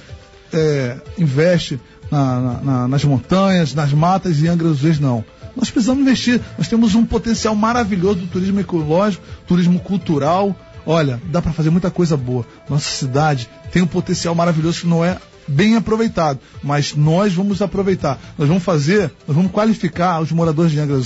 é, 0.53 0.97
investe 1.17 1.79
na, 2.09 2.61
na, 2.63 2.87
nas 2.87 3.03
montanhas, 3.03 3.73
nas 3.73 3.91
matas 3.91 4.41
e 4.41 4.47
Angra 4.47 4.69
dos 4.69 4.81
Reis, 4.81 4.99
não. 4.99 5.23
Nós 5.55 5.71
precisamos 5.71 6.01
investir. 6.01 6.39
Nós 6.57 6.67
temos 6.67 6.93
um 6.95 7.03
potencial 7.03 7.55
maravilhoso 7.55 8.19
do 8.19 8.27
turismo 8.27 8.59
ecológico, 8.59 9.23
turismo 9.47 9.79
cultural. 9.79 10.55
Olha, 10.85 11.19
dá 11.25 11.41
para 11.41 11.51
fazer 11.51 11.69
muita 11.69 11.91
coisa 11.91 12.15
boa. 12.15 12.45
Nossa 12.69 12.87
cidade 12.87 13.49
tem 13.71 13.81
um 13.81 13.87
potencial 13.87 14.33
maravilhoso 14.35 14.81
que 14.81 14.87
não 14.87 15.03
é 15.03 15.17
bem 15.47 15.75
aproveitado. 15.75 16.39
Mas 16.63 16.95
nós 16.95 17.33
vamos 17.33 17.61
aproveitar. 17.61 18.19
Nós 18.37 18.47
vamos 18.47 18.63
fazer, 18.63 19.11
nós 19.27 19.35
vamos 19.35 19.51
qualificar 19.51 20.21
os 20.21 20.31
moradores 20.31 20.71
de 20.71 20.79
Angra 20.79 20.97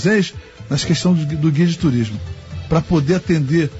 nas 0.68 0.84
questões 0.84 1.24
do, 1.24 1.36
do 1.36 1.50
guia 1.50 1.66
de 1.66 1.78
turismo. 1.78 2.18
Para 2.68 2.80
poder 2.80 3.16
atender 3.16 3.70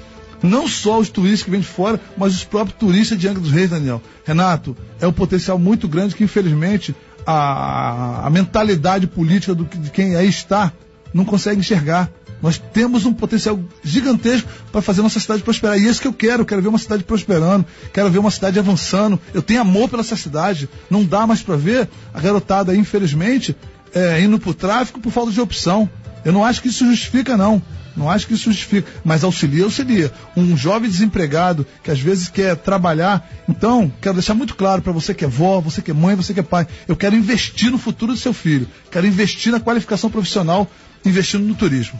não 0.41 0.67
só 0.67 0.99
os 0.99 1.09
turistas 1.09 1.43
que 1.43 1.51
vêm 1.51 1.61
de 1.61 1.67
fora, 1.67 1.99
mas 2.17 2.33
os 2.33 2.43
próprios 2.43 2.77
turistas 2.77 3.17
de 3.17 3.27
Angra 3.27 3.41
dos 3.41 3.51
Reis, 3.51 3.69
Daniel. 3.69 4.01
Renato, 4.25 4.75
é 4.99 5.07
um 5.07 5.13
potencial 5.13 5.57
muito 5.57 5.87
grande 5.87 6.15
que, 6.15 6.23
infelizmente, 6.23 6.93
a, 7.25 8.27
a 8.27 8.29
mentalidade 8.29 9.07
política 9.07 9.55
do, 9.55 9.63
de 9.63 9.89
quem 9.89 10.15
aí 10.15 10.27
está 10.27 10.73
não 11.13 11.25
consegue 11.25 11.59
enxergar. 11.59 12.09
Nós 12.41 12.57
temos 12.57 13.05
um 13.05 13.13
potencial 13.13 13.57
gigantesco 13.83 14.49
para 14.69 14.81
fazer 14.81 15.01
nossa 15.01 15.19
cidade 15.19 15.43
prosperar. 15.43 15.77
E 15.77 15.87
é 15.87 15.89
isso 15.89 16.01
que 16.01 16.07
eu 16.07 16.13
quero. 16.13 16.45
Quero 16.45 16.61
ver 16.61 16.67
uma 16.67 16.77
cidade 16.77 17.03
prosperando, 17.03 17.65
quero 17.93 18.09
ver 18.09 18.19
uma 18.19 18.31
cidade 18.31 18.59
avançando. 18.59 19.19
Eu 19.33 19.41
tenho 19.41 19.61
amor 19.61 19.87
pela 19.87 20.01
essa 20.01 20.17
cidade. 20.17 20.69
Não 20.89 21.05
dá 21.05 21.25
mais 21.25 21.41
para 21.41 21.55
ver 21.55 21.87
a 22.13 22.19
garotada, 22.19 22.75
infelizmente, 22.75 23.55
é, 23.93 24.19
indo 24.19 24.37
para 24.39 24.49
o 24.49 24.53
tráfico 24.53 24.99
por 24.99 25.11
falta 25.11 25.31
de 25.31 25.39
opção. 25.39 25.89
Eu 26.25 26.33
não 26.33 26.43
acho 26.43 26.61
que 26.61 26.67
isso 26.67 26.85
justifica, 26.85 27.37
não. 27.37 27.61
Não 27.95 28.09
acho 28.09 28.27
que 28.27 28.33
isso 28.33 28.45
justifica. 28.45 28.91
Mas 29.03 29.23
auxilia, 29.23 29.63
auxilia. 29.63 30.11
Um 30.35 30.57
jovem 30.57 30.89
desempregado 30.89 31.65
que 31.83 31.91
às 31.91 31.99
vezes 31.99 32.27
quer 32.27 32.55
trabalhar. 32.55 33.29
Então, 33.47 33.91
quero 34.01 34.15
deixar 34.15 34.33
muito 34.33 34.55
claro 34.55 34.81
para 34.81 34.91
você 34.91 35.13
que 35.13 35.23
é 35.23 35.27
vó, 35.27 35.61
você 35.61 35.81
que 35.81 35.91
é 35.91 35.93
mãe, 35.93 36.15
você 36.15 36.33
que 36.33 36.39
é 36.39 36.43
pai. 36.43 36.67
Eu 36.87 36.95
quero 36.95 37.15
investir 37.15 37.71
no 37.71 37.77
futuro 37.77 38.13
do 38.13 38.17
seu 38.17 38.33
filho. 38.33 38.67
Quero 38.91 39.05
investir 39.05 39.51
na 39.51 39.59
qualificação 39.59 40.09
profissional, 40.09 40.69
investindo 41.05 41.45
no 41.45 41.55
turismo. 41.55 41.99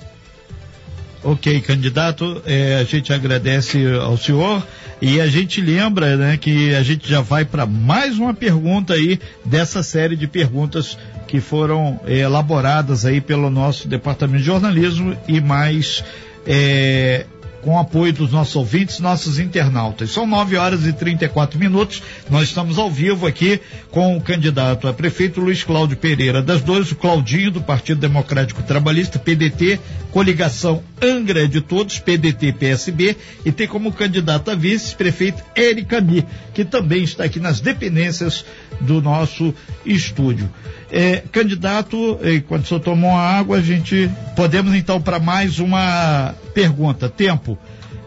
Ok, 1.23 1.61
candidato, 1.61 2.41
é, 2.45 2.75
a 2.75 2.83
gente 2.83 3.13
agradece 3.13 3.81
ao 4.01 4.17
senhor 4.17 4.61
e 5.01 5.21
a 5.21 5.27
gente 5.27 5.61
lembra 5.61 6.17
né, 6.17 6.37
que 6.37 6.75
a 6.75 6.83
gente 6.83 7.09
já 7.09 7.21
vai 7.21 7.45
para 7.45 7.65
mais 7.65 8.19
uma 8.19 8.33
pergunta 8.33 8.93
aí 8.93 9.17
dessa 9.45 9.81
série 9.81 10.17
de 10.17 10.27
perguntas 10.27 10.97
que 11.25 11.39
foram 11.39 11.97
é, 12.05 12.19
elaboradas 12.19 13.05
aí 13.05 13.21
pelo 13.21 13.49
nosso 13.49 13.87
departamento 13.87 14.39
de 14.39 14.45
jornalismo 14.45 15.17
e 15.25 15.39
mais 15.39 16.03
é, 16.45 17.25
com 17.63 17.79
apoio 17.79 18.11
dos 18.13 18.31
nossos 18.31 18.55
ouvintes, 18.55 18.99
nossos 18.99 19.39
internautas. 19.39 20.11
São 20.11 20.27
9 20.27 20.57
horas 20.57 20.85
e 20.85 20.93
34 20.93 21.57
minutos. 21.57 22.03
Nós 22.29 22.49
estamos 22.49 22.77
ao 22.77 22.91
vivo 22.91 23.25
aqui 23.25 23.59
com 23.89 24.17
o 24.17 24.21
candidato 24.21 24.87
a 24.87 24.93
prefeito 24.93 25.39
Luiz 25.39 25.63
Cláudio 25.63 25.97
Pereira 25.97 26.41
das 26.41 26.61
Dores, 26.61 26.91
o 26.91 26.95
Claudinho 26.95 27.51
do 27.51 27.61
Partido 27.61 27.99
Democrático 27.99 28.61
Trabalhista, 28.63 29.17
PDT, 29.17 29.79
coligação 30.11 30.83
Angra 31.03 31.47
de 31.47 31.59
Todos, 31.59 31.99
PDT 31.99 32.53
PSB, 32.53 33.17
e 33.45 33.51
tem 33.51 33.67
como 33.67 33.91
candidato 33.91 34.49
a 34.49 34.55
vice-prefeito 34.55 35.43
Érica 35.53 35.99
Mi, 35.99 36.25
que 36.53 36.63
também 36.63 37.03
está 37.03 37.25
aqui 37.25 37.39
nas 37.39 37.59
dependências 37.59 38.45
do 38.79 39.01
nosso 39.01 39.53
estúdio. 39.85 40.49
É, 40.89 41.23
candidato, 41.31 42.19
quando 42.47 42.63
o 42.63 42.65
senhor 42.65 42.79
tomou 42.79 43.11
a 43.11 43.37
água, 43.37 43.57
a 43.57 43.61
gente 43.61 44.09
podemos 44.35 44.73
então 44.73 45.01
para 45.01 45.19
mais 45.19 45.59
uma 45.59 46.35
pergunta. 46.53 47.09
Tempo. 47.09 47.57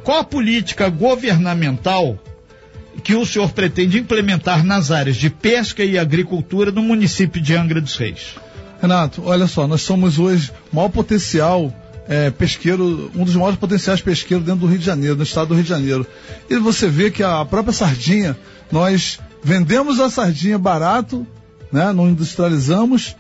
Qual 0.03 0.21
a 0.21 0.25
política 0.25 0.89
governamental 0.89 2.19
que 3.03 3.15
o 3.15 3.27
senhor 3.27 3.51
pretende 3.51 3.99
implementar 3.99 4.65
nas 4.65 4.91
áreas 4.91 5.17
de 5.17 5.29
pesca 5.29 5.85
e 5.85 5.99
agricultura 5.99 6.71
no 6.71 6.83
município 6.83 7.41
de 7.41 7.55
Angra 7.55 7.81
dos 7.81 7.97
Reis? 7.97 8.37
Renato, 8.81 9.23
olha 9.25 9.47
só, 9.47 9.67
nós 9.67 9.83
somos 9.83 10.19
hoje 10.19 10.53
maior 10.73 10.89
potencial 10.89 11.73
é, 12.09 12.31
pesqueiro, 12.31 13.11
um 13.15 13.25
dos 13.25 13.35
maiores 13.35 13.59
potenciais 13.59 14.01
pesqueiros 14.01 14.45
dentro 14.45 14.61
do 14.61 14.67
Rio 14.67 14.79
de 14.79 14.85
Janeiro, 14.85 15.17
no 15.17 15.23
estado 15.23 15.49
do 15.49 15.55
Rio 15.55 15.65
de 15.65 15.69
Janeiro. 15.69 16.07
E 16.49 16.57
você 16.57 16.89
vê 16.89 17.11
que 17.11 17.23
a 17.23 17.45
própria 17.45 17.73
sardinha, 17.73 18.37
nós 18.71 19.19
vendemos 19.43 20.01
a 20.01 20.11
sardinha 20.11 20.59
barato 20.59 21.27
né? 21.71 21.93
Não 21.93 22.09
industrializamos 22.09 23.17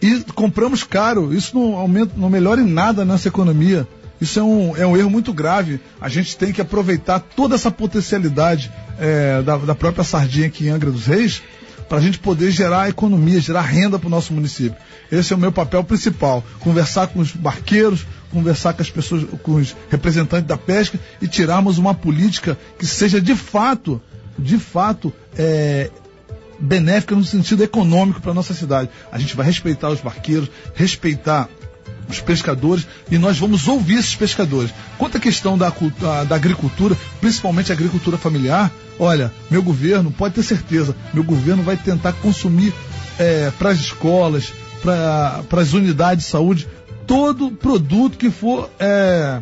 e 0.00 0.20
compramos 0.34 0.82
caro. 0.82 1.34
Isso 1.34 1.56
não 1.58 1.76
aumenta, 1.76 2.12
não 2.16 2.30
melhora 2.30 2.60
em 2.60 2.66
nada 2.66 3.02
a 3.02 3.04
nossa 3.04 3.28
economia. 3.28 3.86
Isso 4.20 4.38
é 4.38 4.42
um, 4.42 4.76
é 4.76 4.86
um 4.86 4.96
erro 4.96 5.10
muito 5.10 5.32
grave. 5.32 5.80
A 6.00 6.08
gente 6.08 6.36
tem 6.36 6.52
que 6.52 6.60
aproveitar 6.60 7.20
toda 7.20 7.54
essa 7.54 7.70
potencialidade 7.70 8.70
é, 8.98 9.42
da, 9.42 9.56
da 9.56 9.74
própria 9.74 10.04
sardinha 10.04 10.46
aqui 10.46 10.66
em 10.66 10.70
Angra 10.70 10.90
dos 10.90 11.06
Reis 11.06 11.42
para 11.90 11.98
a 11.98 12.00
gente 12.00 12.20
poder 12.20 12.52
gerar 12.52 12.88
economia, 12.88 13.40
gerar 13.40 13.62
renda 13.62 13.98
para 13.98 14.06
o 14.06 14.10
nosso 14.10 14.32
município. 14.32 14.76
Esse 15.10 15.32
é 15.32 15.36
o 15.36 15.38
meu 15.38 15.50
papel 15.50 15.82
principal: 15.82 16.44
conversar 16.60 17.08
com 17.08 17.18
os 17.18 17.32
barqueiros, 17.32 18.06
conversar 18.30 18.74
com 18.74 18.80
as 18.80 18.88
pessoas, 18.88 19.26
com 19.42 19.56
os 19.56 19.76
representantes 19.90 20.46
da 20.46 20.56
pesca 20.56 21.00
e 21.20 21.26
tirarmos 21.26 21.78
uma 21.78 21.92
política 21.92 22.56
que 22.78 22.86
seja 22.86 23.20
de 23.20 23.34
fato, 23.34 24.00
de 24.38 24.56
fato, 24.56 25.12
é, 25.36 25.90
benéfica 26.60 27.16
no 27.16 27.24
sentido 27.24 27.64
econômico 27.64 28.20
para 28.20 28.32
nossa 28.32 28.54
cidade. 28.54 28.88
A 29.10 29.18
gente 29.18 29.34
vai 29.34 29.44
respeitar 29.44 29.88
os 29.88 30.00
barqueiros, 30.00 30.48
respeitar 30.76 31.48
os 32.10 32.20
pescadores 32.20 32.86
e 33.10 33.18
nós 33.18 33.38
vamos 33.38 33.66
ouvir 33.68 33.98
esses 33.98 34.14
pescadores. 34.14 34.72
Quanto 34.98 35.16
à 35.16 35.20
questão 35.20 35.56
da, 35.56 35.72
da 36.28 36.34
agricultura, 36.34 36.96
principalmente 37.20 37.70
a 37.70 37.74
agricultura 37.74 38.18
familiar, 38.18 38.70
olha, 38.98 39.32
meu 39.50 39.62
governo, 39.62 40.10
pode 40.10 40.34
ter 40.34 40.42
certeza, 40.42 40.94
meu 41.12 41.24
governo 41.24 41.62
vai 41.62 41.76
tentar 41.76 42.12
consumir 42.14 42.72
é, 43.18 43.50
para 43.58 43.70
as 43.70 43.78
escolas, 43.78 44.52
para 44.82 45.60
as 45.60 45.72
unidades 45.72 46.24
de 46.24 46.30
saúde, 46.30 46.68
todo 47.06 47.50
produto 47.50 48.16
que 48.16 48.30
for 48.30 48.70
é, 48.78 49.40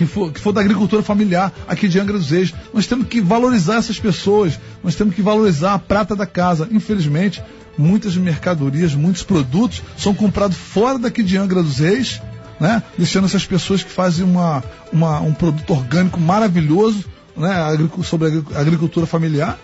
que 0.00 0.06
for, 0.06 0.32
que 0.32 0.40
for 0.40 0.50
da 0.50 0.62
agricultura 0.62 1.02
familiar 1.02 1.52
aqui 1.68 1.86
de 1.86 2.00
Angra 2.00 2.16
dos 2.16 2.30
Reis. 2.30 2.54
Nós 2.72 2.86
temos 2.86 3.06
que 3.06 3.20
valorizar 3.20 3.76
essas 3.76 4.00
pessoas, 4.00 4.58
nós 4.82 4.94
temos 4.94 5.14
que 5.14 5.20
valorizar 5.20 5.74
a 5.74 5.78
prata 5.78 6.16
da 6.16 6.24
casa. 6.24 6.66
Infelizmente, 6.72 7.42
muitas 7.76 8.16
mercadorias, 8.16 8.94
muitos 8.94 9.22
produtos 9.22 9.82
são 9.98 10.14
comprados 10.14 10.56
fora 10.56 10.98
daqui 10.98 11.22
de 11.22 11.36
Angra 11.36 11.62
dos 11.62 11.80
Reis, 11.80 12.18
né? 12.58 12.82
deixando 12.96 13.26
essas 13.26 13.44
pessoas 13.44 13.82
que 13.82 13.90
fazem 13.90 14.24
uma, 14.24 14.64
uma 14.90 15.20
um 15.20 15.34
produto 15.34 15.70
orgânico 15.70 16.18
maravilhoso 16.18 17.04
né? 17.36 17.54
sobre 18.02 18.42
a 18.54 18.58
agricultura 18.58 19.04
familiar. 19.04 19.58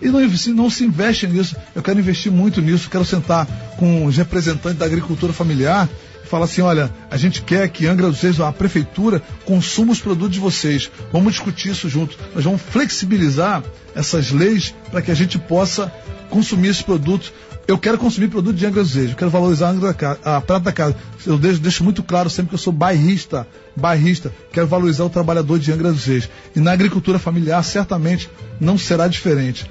E 0.00 0.08
não, 0.08 0.20
não 0.54 0.70
se 0.70 0.84
investe 0.84 1.26
nisso. 1.26 1.56
Eu 1.74 1.82
quero 1.82 1.98
investir 1.98 2.30
muito 2.30 2.62
nisso. 2.62 2.88
Quero 2.88 3.04
sentar 3.04 3.46
com 3.78 4.04
os 4.04 4.16
representantes 4.16 4.78
da 4.78 4.86
agricultura 4.86 5.32
familiar 5.32 5.88
fala 6.26 6.44
assim: 6.44 6.60
olha, 6.60 6.92
a 7.10 7.16
gente 7.16 7.42
quer 7.42 7.68
que 7.68 7.86
Angra 7.86 8.08
dos 8.08 8.20
Reis, 8.20 8.40
a 8.40 8.52
prefeitura, 8.52 9.22
consuma 9.44 9.92
os 9.92 10.00
produtos 10.00 10.32
de 10.32 10.40
vocês. 10.40 10.90
Vamos 11.12 11.32
discutir 11.34 11.70
isso 11.70 11.88
junto. 11.88 12.18
Nós 12.34 12.44
vamos 12.44 12.60
flexibilizar 12.62 13.62
essas 13.94 14.30
leis 14.30 14.74
para 14.90 15.02
que 15.02 15.10
a 15.10 15.14
gente 15.14 15.38
possa 15.38 15.92
consumir 16.28 16.68
esses 16.68 16.82
produtos. 16.82 17.32
Eu 17.66 17.78
quero 17.78 17.98
consumir 17.98 18.28
produto 18.28 18.54
de 18.54 18.64
Angra 18.64 18.82
dos 18.82 18.94
Reis, 18.94 19.10
eu 19.10 19.16
quero 19.16 19.30
valorizar 19.30 19.74
a, 19.74 20.36
a 20.36 20.40
prata 20.40 20.66
da 20.66 20.72
casa. 20.72 20.94
Eu 21.26 21.36
deixo, 21.36 21.58
deixo, 21.58 21.82
muito 21.82 22.02
claro 22.02 22.30
sempre 22.30 22.50
que 22.50 22.54
eu 22.54 22.58
sou 22.58 22.72
bairrista, 22.72 23.46
bairrista, 23.74 24.32
quero 24.52 24.68
valorizar 24.68 25.04
o 25.04 25.10
trabalhador 25.10 25.58
de 25.58 25.72
Angra 25.72 25.90
dos 25.90 26.04
Reis. 26.04 26.28
E 26.54 26.60
na 26.60 26.70
agricultura 26.72 27.18
familiar, 27.18 27.62
certamente, 27.64 28.30
não 28.60 28.78
será 28.78 29.08
diferente. 29.08 29.68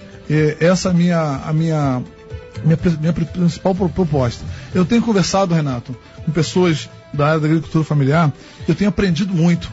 Essa 0.60 0.90
é 0.90 0.92
a 0.92 0.94
minha, 0.94 1.42
a 1.46 1.54
minha, 1.54 2.02
minha, 2.64 2.78
minha 3.00 3.14
principal 3.14 3.76
proposta. 3.76 4.44
Eu 4.74 4.86
tenho 4.86 5.02
conversado, 5.02 5.54
Renato, 5.54 5.96
com 6.26 6.32
pessoas 6.32 6.90
da 7.14 7.28
área 7.28 7.40
da 7.40 7.48
agricultura 7.48 7.84
familiar, 7.84 8.32
eu 8.68 8.76
tenho 8.76 8.90
aprendido 8.90 9.34
muito. 9.34 9.72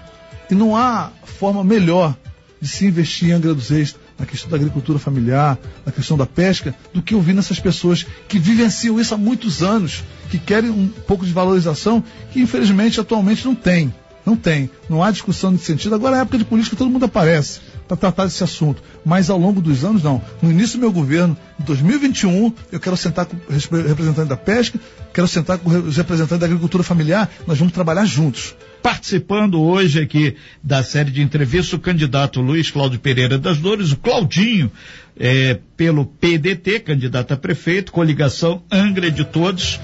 E 0.50 0.54
não 0.54 0.76
há 0.76 1.10
forma 1.24 1.64
melhor 1.64 2.16
de 2.60 2.68
se 2.68 2.86
investir 2.86 3.30
em 3.30 3.32
Angra 3.32 3.54
dos 3.54 3.70
Reis 3.70 3.96
na 4.18 4.26
questão 4.26 4.48
da 4.48 4.56
agricultura 4.56 4.98
familiar, 4.98 5.58
na 5.84 5.90
questão 5.90 6.16
da 6.16 6.26
pesca, 6.26 6.74
do 6.94 7.02
que 7.02 7.14
ouvir 7.14 7.32
nessas 7.32 7.58
pessoas 7.58 8.06
que 8.28 8.38
vivenciam 8.38 9.00
isso 9.00 9.14
há 9.14 9.18
muitos 9.18 9.62
anos, 9.62 10.04
que 10.30 10.38
querem 10.38 10.70
um 10.70 10.88
pouco 10.88 11.26
de 11.26 11.32
valorização, 11.32 12.04
que 12.30 12.40
infelizmente 12.40 13.00
atualmente 13.00 13.44
não 13.44 13.54
tem. 13.54 13.92
Não 14.24 14.36
tem. 14.36 14.70
Não 14.88 15.02
há 15.02 15.10
discussão 15.10 15.50
nesse 15.50 15.64
sentido. 15.64 15.96
Agora 15.96 16.18
é 16.18 16.20
época 16.20 16.38
de 16.38 16.44
política, 16.44 16.76
todo 16.76 16.90
mundo 16.90 17.04
aparece 17.04 17.60
para 17.92 17.96
tratar 17.96 18.24
desse 18.24 18.42
assunto. 18.42 18.82
Mas 19.04 19.28
ao 19.28 19.38
longo 19.38 19.60
dos 19.60 19.84
anos, 19.84 20.02
não. 20.02 20.22
No 20.40 20.50
início 20.50 20.78
do 20.78 20.80
meu 20.80 20.92
governo, 20.92 21.36
em 21.60 21.64
2021, 21.64 22.52
eu 22.70 22.80
quero 22.80 22.96
sentar 22.96 23.26
com 23.26 23.36
o 23.36 23.82
representante 23.82 24.28
da 24.28 24.36
pesca, 24.36 24.78
quero 25.12 25.28
sentar 25.28 25.58
com 25.58 25.68
os 25.70 25.96
representantes 25.96 26.40
da 26.40 26.46
agricultura 26.46 26.82
familiar, 26.82 27.30
nós 27.46 27.58
vamos 27.58 27.72
trabalhar 27.72 28.04
juntos. 28.04 28.54
Participando 28.82 29.60
hoje 29.60 30.00
aqui 30.00 30.36
da 30.62 30.82
série 30.82 31.10
de 31.10 31.22
entrevistas, 31.22 31.72
o 31.72 31.78
candidato 31.78 32.40
Luiz 32.40 32.70
Cláudio 32.70 32.98
Pereira 32.98 33.38
das 33.38 33.58
Dores, 33.58 33.92
o 33.92 33.96
Claudinho, 33.96 34.72
é, 35.18 35.58
pelo 35.76 36.04
PDT, 36.06 36.80
candidato 36.80 37.32
a 37.32 37.36
prefeito, 37.36 37.92
coligação 37.92 38.62
Angra 38.72 39.10
de 39.10 39.24
Todos, 39.24 39.78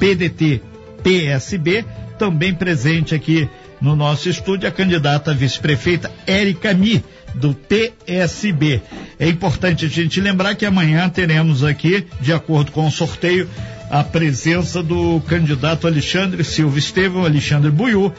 PDT 0.00 0.60
PSB, 1.06 1.84
também 2.18 2.52
presente 2.52 3.14
aqui 3.14 3.48
no 3.80 3.94
nosso 3.94 4.28
estúdio 4.28 4.68
a 4.68 4.72
candidata 4.72 5.30
a 5.30 5.34
vice-prefeita 5.34 6.10
Érica 6.26 6.74
Mi, 6.74 7.04
do 7.36 7.54
TSB. 7.54 8.82
É 9.18 9.28
importante 9.28 9.84
a 9.84 9.88
gente 9.88 10.20
lembrar 10.20 10.54
que 10.54 10.66
amanhã 10.66 11.08
teremos 11.08 11.62
aqui, 11.62 12.06
de 12.20 12.32
acordo 12.32 12.72
com 12.72 12.86
o 12.86 12.90
sorteio, 12.90 13.48
a 13.90 14.02
presença 14.02 14.82
do 14.82 15.20
candidato 15.28 15.86
Alexandre 15.86 16.42
Silva 16.42 16.78
Estevam, 16.78 17.24
Alexandre 17.24 17.70
Buiú, 17.70 18.12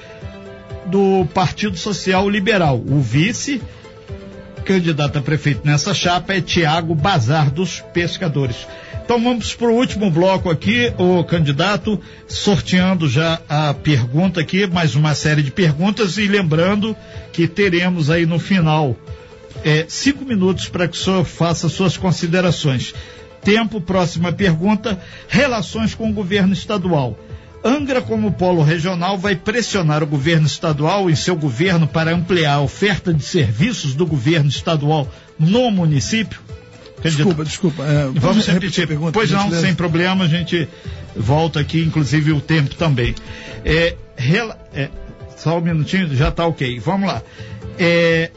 do 0.86 1.25
Partido 1.33 1.77
Social 1.77 2.29
Liberal. 2.29 2.77
O 2.77 3.01
vice 3.01 3.62
candidato 4.63 5.17
a 5.17 5.21
prefeito 5.21 5.65
nessa 5.65 5.93
chapa 5.93 6.33
é 6.33 6.41
Tiago 6.41 6.93
Bazar 6.93 7.50
dos 7.50 7.81
Pescadores. 7.93 8.67
Então 9.07 9.23
vamos 9.23 9.55
para 9.55 9.69
o 9.69 9.73
último 9.73 10.11
bloco 10.11 10.49
aqui, 10.49 10.91
o 10.97 11.23
candidato, 11.23 11.97
sorteando 12.27 13.07
já 13.07 13.39
a 13.47 13.73
pergunta 13.73 14.41
aqui, 14.41 14.67
mais 14.67 14.95
uma 14.95 15.15
série 15.15 15.41
de 15.41 15.49
perguntas 15.49 16.17
e 16.17 16.27
lembrando 16.27 16.93
que 17.31 17.47
teremos 17.47 18.09
aí 18.09 18.25
no 18.25 18.37
final 18.37 18.97
é, 19.63 19.85
cinco 19.87 20.25
minutos 20.25 20.67
para 20.67 20.89
que 20.89 20.97
o 20.97 20.99
senhor 20.99 21.23
faça 21.23 21.69
suas 21.69 21.95
considerações. 21.95 22.93
Tempo, 23.41 23.79
próxima 23.79 24.33
pergunta, 24.33 25.01
relações 25.29 25.95
com 25.95 26.09
o 26.09 26.13
governo 26.13 26.51
estadual. 26.51 27.17
Angra, 27.63 28.01
como 28.01 28.33
polo 28.33 28.61
regional, 28.61 29.17
vai 29.17 29.37
pressionar 29.37 30.03
o 30.03 30.07
governo 30.07 30.47
estadual 30.47 31.09
em 31.09 31.15
seu 31.15 31.37
governo 31.37 31.87
para 31.87 32.11
ampliar 32.13 32.55
a 32.55 32.61
oferta 32.61 33.13
de 33.13 33.23
serviços 33.23 33.95
do 33.95 34.05
governo 34.05 34.49
estadual 34.49 35.09
no 35.39 35.71
município? 35.71 36.46
Desculpa, 37.01 37.43
desculpa. 37.43 37.83
É, 37.83 38.09
Vamos 38.19 38.45
repetir. 38.47 38.87
Pergunta, 38.87 39.11
pois 39.11 39.29
não, 39.29 39.51
sem 39.51 39.73
problema, 39.75 40.25
a 40.25 40.27
gente 40.27 40.67
volta 41.15 41.59
aqui, 41.59 41.81
inclusive 41.81 42.31
o 42.31 42.41
tempo 42.41 42.75
também. 42.75 43.13
É, 43.63 43.95
rela, 44.15 44.57
é, 44.73 44.89
só 45.37 45.57
um 45.57 45.61
minutinho, 45.61 46.13
já 46.15 46.29
está 46.29 46.45
ok. 46.45 46.79
Vamos 46.79 47.07
lá. 47.07 47.21
É, 47.77 48.31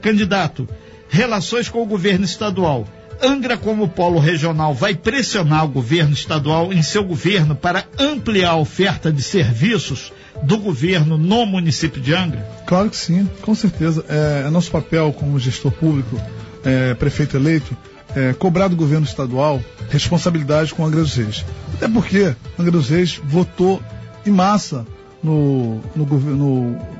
candidato, 0.00 0.68
relações 1.08 1.68
com 1.68 1.82
o 1.82 1.86
governo 1.86 2.24
estadual. 2.24 2.86
Angra, 3.22 3.56
como 3.56 3.86
polo 3.86 4.18
regional, 4.18 4.74
vai 4.74 4.94
pressionar 4.94 5.66
o 5.66 5.68
governo 5.68 6.14
estadual 6.14 6.72
em 6.72 6.82
seu 6.82 7.04
governo 7.04 7.54
para 7.54 7.84
ampliar 7.98 8.52
a 8.52 8.56
oferta 8.56 9.12
de 9.12 9.22
serviços 9.22 10.10
do 10.42 10.56
governo 10.56 11.18
no 11.18 11.44
município 11.44 12.00
de 12.00 12.14
Angra? 12.14 12.40
Claro 12.66 12.88
que 12.88 12.96
sim, 12.96 13.28
com 13.42 13.54
certeza. 13.54 14.04
É, 14.08 14.44
é 14.46 14.50
nosso 14.50 14.70
papel 14.70 15.12
como 15.12 15.38
gestor 15.38 15.70
público, 15.72 16.18
é, 16.64 16.94
prefeito 16.94 17.36
eleito, 17.36 17.76
é, 18.14 18.32
cobrar 18.32 18.68
do 18.68 18.76
governo 18.76 19.06
estadual 19.06 19.60
responsabilidade 19.88 20.74
com 20.74 20.84
Angra 20.84 21.00
dos 21.00 21.14
Reis. 21.14 21.44
Até 21.74 21.88
porque 21.88 22.34
Angra 22.58 22.72
dos 22.72 22.88
Reis 22.88 23.20
votou 23.24 23.82
em 24.26 24.30
massa 24.30 24.86
no, 25.22 25.80
no, 25.94 26.06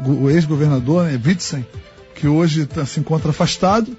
no, 0.06 0.30
ex-governador, 0.30 1.04
né, 1.04 1.20
Witsen, 1.24 1.66
que 2.14 2.26
hoje 2.26 2.66
tá, 2.66 2.84
se 2.84 3.00
encontra 3.00 3.30
afastado, 3.30 3.96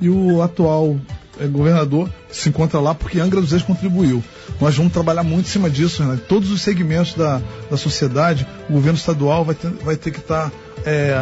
e 0.00 0.08
o 0.08 0.40
atual 0.40 0.96
é, 1.38 1.46
governador 1.46 2.10
se 2.30 2.48
encontra 2.48 2.80
lá 2.80 2.94
porque 2.94 3.20
Angra 3.20 3.40
dos 3.40 3.50
Reis 3.50 3.62
contribuiu. 3.62 4.22
Nós 4.60 4.76
vamos 4.76 4.92
trabalhar 4.92 5.22
muito 5.22 5.46
em 5.46 5.50
cima 5.50 5.68
disso, 5.68 6.02
Renato. 6.02 6.22
Todos 6.28 6.50
os 6.50 6.62
segmentos 6.62 7.14
da, 7.14 7.40
da 7.70 7.76
sociedade, 7.76 8.46
o 8.68 8.72
governo 8.72 8.98
estadual 8.98 9.44
vai 9.44 9.54
ter, 9.54 9.70
vai 9.84 9.96
ter 9.96 10.10
que 10.10 10.18
estar 10.18 10.50
tá, 10.50 10.52
é, 10.84 11.14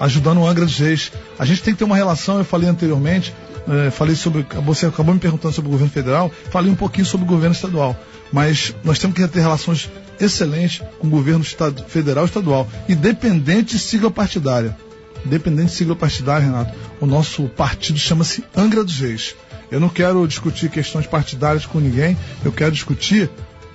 ajudando 0.00 0.38
o 0.38 0.46
Angra 0.46 0.64
dos 0.64 0.78
Reis. 0.78 1.12
A 1.38 1.44
gente 1.44 1.62
tem 1.62 1.74
que 1.74 1.78
ter 1.78 1.84
uma 1.84 1.96
relação, 1.96 2.38
eu 2.38 2.44
falei 2.44 2.68
anteriormente, 2.68 3.34
é, 3.68 3.90
falei 3.90 4.14
sobre. 4.14 4.46
Você 4.64 4.86
acabou 4.86 5.14
me 5.14 5.20
perguntando 5.20 5.54
sobre 5.54 5.68
o 5.68 5.72
governo 5.72 5.92
federal, 5.92 6.30
falei 6.50 6.70
um 6.70 6.76
pouquinho 6.76 7.06
sobre 7.06 7.26
o 7.26 7.28
governo 7.28 7.54
estadual. 7.54 7.96
Mas 8.32 8.74
nós 8.84 8.98
temos 8.98 9.16
que 9.16 9.26
ter 9.28 9.40
relações 9.40 9.90
excelentes 10.20 10.82
com 10.98 11.06
o 11.06 11.10
governo 11.10 11.44
federal 11.86 12.24
e 12.24 12.26
estadual, 12.26 12.68
independente 12.88 13.76
de 13.76 13.78
sigla 13.78 14.10
partidária. 14.10 14.76
Independente 15.24 15.68
de 15.68 15.76
sigla 15.76 15.96
partidária, 15.96 16.44
Renato, 16.44 16.74
o 17.00 17.06
nosso 17.06 17.44
partido 17.48 17.98
chama-se 17.98 18.44
Angra 18.56 18.84
dos 18.84 18.98
Reis. 18.98 19.34
Eu 19.70 19.80
não 19.80 19.88
quero 19.88 20.26
discutir 20.28 20.68
questões 20.68 21.06
partidárias 21.06 21.64
com 21.64 21.80
ninguém, 21.80 22.16
eu 22.44 22.52
quero 22.52 22.72
discutir 22.72 23.30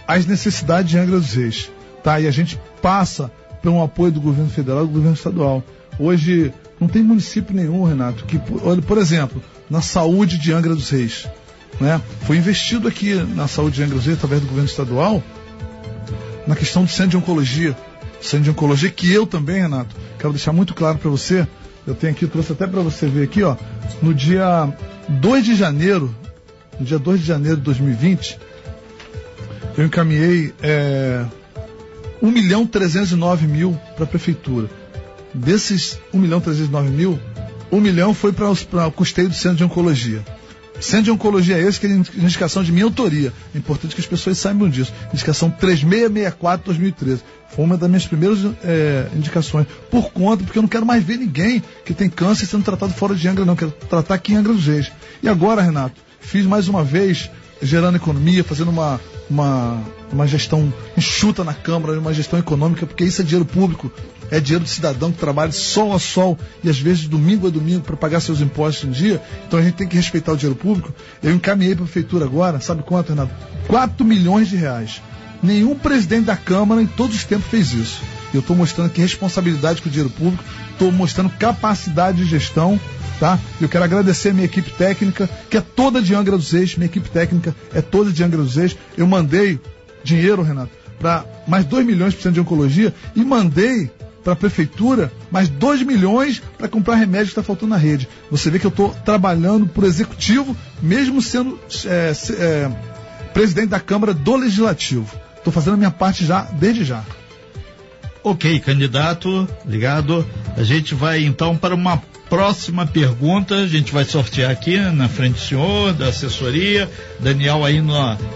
as 0.07 0.25
necessidades 0.25 0.91
de 0.91 0.97
Angra 0.97 1.19
dos 1.19 1.33
Reis. 1.33 1.71
Tá? 2.03 2.19
E 2.19 2.27
a 2.27 2.31
gente 2.31 2.59
passa 2.81 3.31
pelo 3.61 3.81
apoio 3.81 4.11
do 4.11 4.21
governo 4.21 4.49
federal 4.49 4.83
e 4.83 4.87
do 4.87 4.93
governo 4.93 5.15
estadual. 5.15 5.63
Hoje 5.97 6.53
não 6.79 6.87
tem 6.87 7.03
município 7.03 7.53
nenhum, 7.53 7.83
Renato, 7.83 8.23
que, 8.25 8.39
por 8.39 8.97
exemplo, 8.97 9.41
na 9.69 9.81
saúde 9.81 10.37
de 10.37 10.51
Angra 10.51 10.73
dos 10.73 10.89
Reis. 10.89 11.27
Né? 11.79 12.01
Foi 12.21 12.37
investido 12.37 12.87
aqui 12.87 13.13
na 13.13 13.47
saúde 13.47 13.77
de 13.77 13.83
Angra 13.83 13.95
dos 13.95 14.05
Reis, 14.05 14.17
através 14.17 14.41
do 14.41 14.47
governo 14.47 14.69
estadual, 14.69 15.23
na 16.47 16.55
questão 16.55 16.83
do 16.83 16.89
centro 16.89 17.11
de 17.11 17.17
oncologia. 17.17 17.75
Centro 18.21 18.45
de 18.45 18.49
oncologia, 18.49 18.89
que 18.89 19.11
eu 19.11 19.25
também, 19.25 19.61
Renato, 19.61 19.95
quero 20.17 20.33
deixar 20.33 20.51
muito 20.51 20.73
claro 20.73 20.97
para 20.97 21.09
você. 21.09 21.47
Eu 21.87 21.95
tenho 21.95 22.11
aqui, 22.11 22.27
trouxe 22.27 22.51
até 22.51 22.67
para 22.67 22.81
você 22.81 23.07
ver 23.07 23.23
aqui, 23.23 23.43
ó. 23.43 23.55
No 24.01 24.13
dia 24.13 24.73
2 25.07 25.45
de 25.45 25.55
janeiro, 25.55 26.13
no 26.79 26.85
dia 26.85 26.99
2 26.99 27.21
de 27.21 27.25
janeiro 27.25 27.57
de 27.57 27.63
2020, 27.63 28.37
eu 29.77 29.85
encaminhei 29.85 30.53
é, 30.61 31.25
1 32.21 32.31
milhão 32.31 32.67
309 32.67 33.47
mil 33.47 33.79
para 33.95 34.03
a 34.03 34.07
prefeitura. 34.07 34.69
Desses 35.33 35.99
1 36.13 36.19
milhão 36.19 36.41
309 36.41 36.89
mil, 36.89 37.19
1 37.71 37.79
milhão 37.79 38.13
foi 38.13 38.31
para 38.31 38.49
o 38.49 38.91
custeio 38.91 39.29
do 39.29 39.35
centro 39.35 39.57
de 39.57 39.63
oncologia. 39.63 40.23
Centro 40.79 41.05
de 41.05 41.11
Oncologia 41.11 41.57
é 41.57 41.61
esse, 41.61 41.79
que 41.79 41.87
é 41.87 41.89
indicação 41.89 42.63
de 42.63 42.71
minha 42.71 42.85
autoria. 42.85 43.33
É 43.53 43.57
importante 43.57 43.93
que 43.93 44.01
as 44.01 44.07
pessoas 44.07 44.37
saibam 44.37 44.69
disso. 44.69 44.93
Indicação 45.13 45.51
3664-2013. 45.51 47.19
Foi 47.49 47.65
uma 47.65 47.77
das 47.77 47.89
minhas 47.89 48.07
primeiras 48.07 48.39
é, 48.63 49.07
indicações. 49.13 49.67
Por 49.91 50.11
conta, 50.11 50.43
porque 50.43 50.57
eu 50.57 50.61
não 50.61 50.69
quero 50.69 50.85
mais 50.85 51.03
ver 51.03 51.17
ninguém 51.17 51.61
que 51.83 51.93
tem 51.93 52.09
câncer 52.09 52.45
sendo 52.45 52.63
tratado 52.63 52.93
fora 52.93 53.13
de 53.13 53.27
Angra, 53.27 53.43
não. 53.43 53.55
Quero 53.55 53.71
tratar 53.71 54.15
aqui 54.15 54.33
em 54.33 54.37
Angra 54.37 54.53
dos 54.53 54.67
Reis. 54.67 54.91
E 55.21 55.27
agora, 55.27 55.61
Renato, 55.61 55.99
fiz 56.21 56.45
mais 56.45 56.69
uma 56.69 56.83
vez, 56.83 57.29
gerando 57.61 57.97
economia, 57.97 58.43
fazendo 58.43 58.71
uma, 58.71 59.01
uma, 59.29 59.81
uma 60.11 60.27
gestão 60.27 60.73
enxuta 60.97 61.43
na 61.43 61.53
Câmara, 61.53 61.99
uma 61.99 62.13
gestão 62.13 62.39
econômica, 62.39 62.85
porque 62.85 63.03
isso 63.03 63.21
é 63.21 63.23
dinheiro 63.23 63.45
público 63.45 63.91
é 64.31 64.39
dinheiro 64.39 64.63
do 64.63 64.69
cidadão 64.69 65.11
que 65.11 65.17
trabalha 65.17 65.51
sol 65.51 65.93
a 65.93 65.99
sol 65.99 66.37
e 66.63 66.69
às 66.69 66.79
vezes 66.79 67.07
domingo 67.07 67.47
a 67.47 67.49
domingo 67.49 67.81
para 67.81 67.97
pagar 67.97 68.19
seus 68.19 68.41
impostos 68.41 68.87
em 68.87 68.91
dia. 68.91 69.21
Então 69.47 69.59
a 69.59 69.63
gente 69.63 69.75
tem 69.75 69.87
que 69.87 69.95
respeitar 69.95 70.33
o 70.33 70.37
dinheiro 70.37 70.59
público. 70.59 70.93
Eu 71.21 71.33
encaminhei 71.33 71.75
para 71.75 71.83
a 71.83 71.87
prefeitura 71.87 72.25
agora, 72.25 72.59
sabe 72.59 72.83
quanto, 72.83 73.09
Renato? 73.09 73.33
4 73.67 74.05
milhões 74.05 74.49
de 74.49 74.55
reais. 74.55 75.01
Nenhum 75.41 75.75
presidente 75.75 76.25
da 76.25 76.35
Câmara 76.35 76.81
em 76.81 76.87
todos 76.87 77.15
os 77.15 77.23
tempos 77.23 77.47
fez 77.47 77.71
isso. 77.71 78.01
Eu 78.33 78.41
estou 78.41 78.55
mostrando 78.55 78.87
aqui 78.87 79.01
responsabilidade 79.01 79.81
com 79.81 79.89
o 79.89 79.91
dinheiro 79.91 80.13
público, 80.13 80.43
estou 80.71 80.91
mostrando 80.91 81.29
capacidade 81.31 82.17
de 82.17 82.25
gestão, 82.25 82.79
tá? 83.19 83.37
Eu 83.59 83.67
quero 83.67 83.83
agradecer 83.83 84.29
a 84.29 84.33
minha 84.33 84.45
equipe 84.45 84.71
técnica, 84.71 85.29
que 85.49 85.57
é 85.57 85.61
toda 85.61 86.01
de 86.01 86.15
Angra 86.15 86.37
dos 86.37 86.51
Reis, 86.51 86.75
minha 86.75 86.87
equipe 86.87 87.09
técnica 87.09 87.55
é 87.73 87.81
toda 87.81 88.11
de 88.11 88.23
Angra 88.23 88.41
dos 88.41 88.55
Reis. 88.55 88.75
Eu 88.97 89.05
mandei 89.05 89.59
dinheiro, 90.03 90.41
Renato, 90.41 90.71
para 90.99 91.25
mais 91.47 91.65
2 91.65 91.85
milhões 91.85 92.13
por 92.13 92.23
cento 92.23 92.33
de 92.33 92.39
oncologia 92.39 92.93
e 93.15 93.23
mandei 93.23 93.91
para 94.23 94.33
a 94.33 94.35
prefeitura 94.35 95.11
mais 95.31 95.47
2 95.49 95.83
milhões 95.83 96.41
para 96.57 96.67
comprar 96.67 96.95
remédio 96.95 97.27
que 97.27 97.31
está 97.31 97.43
faltando 97.43 97.71
na 97.71 97.77
rede. 97.77 98.07
Você 98.29 98.49
vê 98.49 98.59
que 98.59 98.65
eu 98.65 98.69
estou 98.69 98.89
trabalhando 99.05 99.67
por 99.67 99.83
executivo, 99.83 100.55
mesmo 100.81 101.21
sendo 101.21 101.59
é, 101.85 102.11
é, 102.37 102.71
presidente 103.33 103.69
da 103.69 103.79
Câmara 103.79 104.13
do 104.13 104.35
Legislativo. 104.35 105.09
Estou 105.37 105.53
fazendo 105.53 105.75
a 105.75 105.77
minha 105.77 105.91
parte 105.91 106.25
já, 106.25 106.41
desde 106.41 106.83
já. 106.83 107.03
Ok, 108.23 108.59
candidato, 108.59 109.47
ligado. 109.65 110.27
A 110.57 110.63
gente 110.63 110.93
vai 110.93 111.23
então 111.23 111.55
para 111.55 111.73
uma 111.73 111.97
próxima 112.29 112.85
pergunta. 112.85 113.55
A 113.55 113.67
gente 113.67 113.91
vai 113.91 114.03
sortear 114.05 114.51
aqui 114.51 114.77
na 114.77 115.07
frente 115.07 115.35
do 115.35 115.39
senhor, 115.39 115.93
da 115.93 116.07
assessoria. 116.07 116.89
Daniel 117.19 117.63
aí 117.63 117.81
no, 117.81 117.93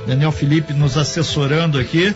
Daniel 0.08 0.32
Felipe 0.32 0.74
nos 0.74 0.98
assessorando 0.98 1.78
aqui. 1.78 2.13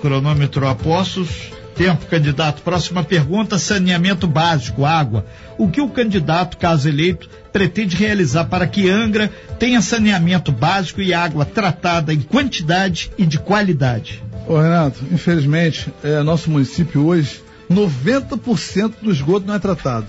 Cronômetro 0.00 0.66
Apostos. 0.66 1.51
Tempo, 1.74 2.06
candidato. 2.06 2.62
Próxima 2.62 3.02
pergunta: 3.02 3.58
saneamento 3.58 4.26
básico, 4.26 4.84
água. 4.84 5.26
O 5.56 5.68
que 5.68 5.80
o 5.80 5.88
candidato, 5.88 6.56
caso 6.56 6.88
eleito, 6.88 7.28
pretende 7.52 7.96
realizar 7.96 8.44
para 8.44 8.66
que 8.66 8.88
Angra 8.88 9.30
tenha 9.58 9.80
saneamento 9.80 10.52
básico 10.52 11.00
e 11.00 11.14
água 11.14 11.44
tratada 11.44 12.12
em 12.12 12.20
quantidade 12.20 13.10
e 13.16 13.24
de 13.24 13.38
qualidade? 13.38 14.22
Ô 14.46 14.58
Renato, 14.60 15.04
infelizmente, 15.10 15.92
é, 16.02 16.22
nosso 16.22 16.50
município 16.50 17.06
hoje, 17.06 17.42
90% 17.70 18.94
do 19.00 19.10
esgoto 19.10 19.46
não 19.46 19.54
é 19.54 19.58
tratado. 19.58 20.06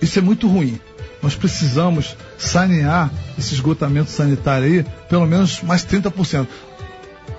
Isso 0.00 0.18
é 0.18 0.22
muito 0.22 0.48
ruim. 0.48 0.78
Nós 1.22 1.34
precisamos 1.36 2.16
sanear 2.36 3.10
esse 3.38 3.54
esgotamento 3.54 4.10
sanitário 4.10 4.66
aí, 4.66 4.84
pelo 5.08 5.26
menos 5.26 5.62
mais 5.62 5.84
30%. 5.84 6.46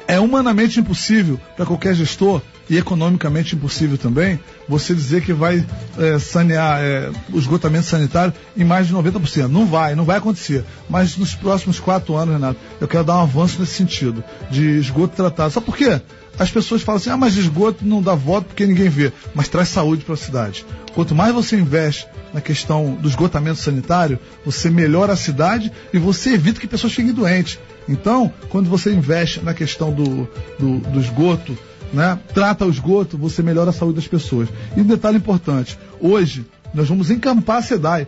É 0.08 0.20
humanamente 0.20 0.80
impossível 0.80 1.40
para 1.56 1.66
qualquer 1.66 1.94
gestor 1.96 2.42
e 2.70 2.78
economicamente 2.78 3.56
impossível 3.56 3.98
também 3.98 4.40
você 4.68 4.94
dizer 4.94 5.22
que 5.22 5.34
vai 5.34 5.66
é, 5.98 6.18
sanear 6.18 6.80
é, 6.82 7.12
o 7.32 7.38
esgotamento 7.38 7.86
sanitário 7.86 8.34
em 8.56 8.64
mais 8.64 8.88
de 8.88 8.94
90%. 8.94 9.48
Não 9.48 9.66
vai, 9.66 9.96
não 9.96 10.06
vai 10.06 10.18
acontecer. 10.18 10.64
Mas 10.90 11.18
nos 11.18 11.36
próximos 11.36 11.80
quatro 11.80 12.16
anos, 12.16 12.36
Renato, 12.36 12.60
eu 12.80 12.88
quero 12.88 13.04
dar 13.04 13.18
um 13.18 13.24
avanço 13.24 13.60
nesse 13.60 13.74
sentido, 13.74 14.24
de 14.50 14.64
esgoto 14.78 15.16
tratado. 15.16 15.52
Sabe 15.52 15.66
por 15.66 15.76
quê? 15.76 16.02
As 16.40 16.50
pessoas 16.50 16.82
falam 16.82 17.00
assim, 17.00 17.12
ah, 17.12 17.18
mas 17.18 17.38
esgoto 17.38 17.86
não 17.86 18.02
dá 18.02 18.16
voto 18.16 18.46
porque 18.46 18.66
ninguém 18.66 18.90
vê, 18.90 19.14
mas 19.36 19.48
traz 19.48 19.70
saúde 19.70 20.04
para 20.04 20.16
a 20.16 20.18
cidade. 20.18 20.66
Quanto 20.96 21.14
mais 21.14 21.34
você 21.34 21.56
investe 21.56 22.08
na 22.34 22.42
questão 22.42 22.96
do 22.96 23.08
esgotamento 23.08 23.60
sanitário, 23.60 24.18
você 24.44 24.70
melhora 24.70 25.14
a 25.14 25.18
cidade 25.18 25.72
e 25.94 26.00
você 26.00 26.34
evita 26.34 26.60
que 26.60 26.68
pessoas 26.68 26.94
fiquem 26.94 27.14
doentes. 27.14 27.60
Então, 27.88 28.34
quando 28.50 28.70
você 28.70 28.92
investe 28.92 29.42
na 29.42 29.54
questão 29.54 29.92
do, 29.92 30.28
do, 30.58 30.80
do 30.80 31.00
esgoto, 31.00 31.56
né, 31.94 32.20
trata 32.34 32.66
o 32.66 32.70
esgoto, 32.70 33.18
você 33.18 33.44
melhora 33.44 33.70
a 33.70 33.74
saúde 33.74 33.98
das 33.98 34.08
pessoas. 34.08 34.50
E 34.76 34.82
um 34.82 34.86
detalhe 34.86 35.18
importante: 35.18 35.78
hoje 36.02 36.46
nós 36.74 36.90
vamos 36.90 37.12
encampar 37.12 37.58
a 37.58 37.62
SEDAI. 37.62 38.08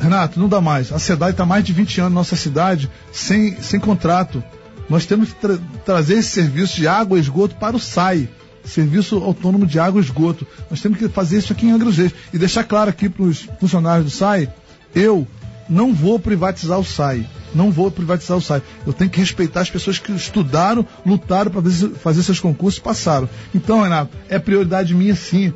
Renato, 0.00 0.38
não 0.38 0.48
dá 0.48 0.60
mais. 0.60 0.92
A 0.92 0.98
SEDAI 0.98 1.30
está 1.30 1.44
mais 1.44 1.64
de 1.64 1.72
20 1.72 2.00
anos 2.00 2.12
na 2.12 2.20
nossa 2.20 2.36
cidade 2.36 2.90
sem, 3.12 3.60
sem 3.60 3.78
contrato. 3.78 4.42
Nós 4.88 5.04
temos 5.04 5.32
que 5.32 5.40
tra 5.40 5.58
trazer 5.84 6.14
esse 6.14 6.30
serviço 6.30 6.76
de 6.76 6.88
água 6.88 7.18
e 7.18 7.20
esgoto 7.20 7.56
para 7.56 7.76
o 7.76 7.80
SAI. 7.80 8.28
Serviço 8.64 9.16
Autônomo 9.16 9.66
de 9.66 9.78
Água 9.78 10.00
e 10.00 10.04
Esgoto. 10.04 10.46
Nós 10.70 10.80
temos 10.80 10.98
que 10.98 11.08
fazer 11.08 11.38
isso 11.38 11.52
aqui 11.52 11.66
em 11.66 11.70
Angra 11.70 11.86
dos 11.86 11.96
Reis. 11.96 12.12
E 12.32 12.38
deixar 12.38 12.64
claro 12.64 12.90
aqui 12.90 13.08
para 13.08 13.24
os 13.24 13.48
funcionários 13.58 14.04
do 14.04 14.10
SAI, 14.10 14.52
eu 14.94 15.26
não 15.68 15.92
vou 15.92 16.18
privatizar 16.18 16.78
o 16.78 16.84
SAI. 16.84 17.28
Não 17.54 17.70
vou 17.70 17.90
privatizar 17.90 18.36
o 18.36 18.40
SAI. 18.40 18.62
Eu 18.86 18.92
tenho 18.92 19.10
que 19.10 19.20
respeitar 19.20 19.60
as 19.60 19.70
pessoas 19.70 19.98
que 19.98 20.12
estudaram, 20.12 20.86
lutaram 21.04 21.50
para 21.50 21.62
fazer 21.98 22.22
seus 22.22 22.40
concursos 22.40 22.78
e 22.78 22.82
passaram. 22.82 23.28
Então, 23.54 23.82
Renato, 23.82 24.16
é 24.28 24.38
prioridade 24.38 24.94
minha 24.94 25.14
sim 25.14 25.52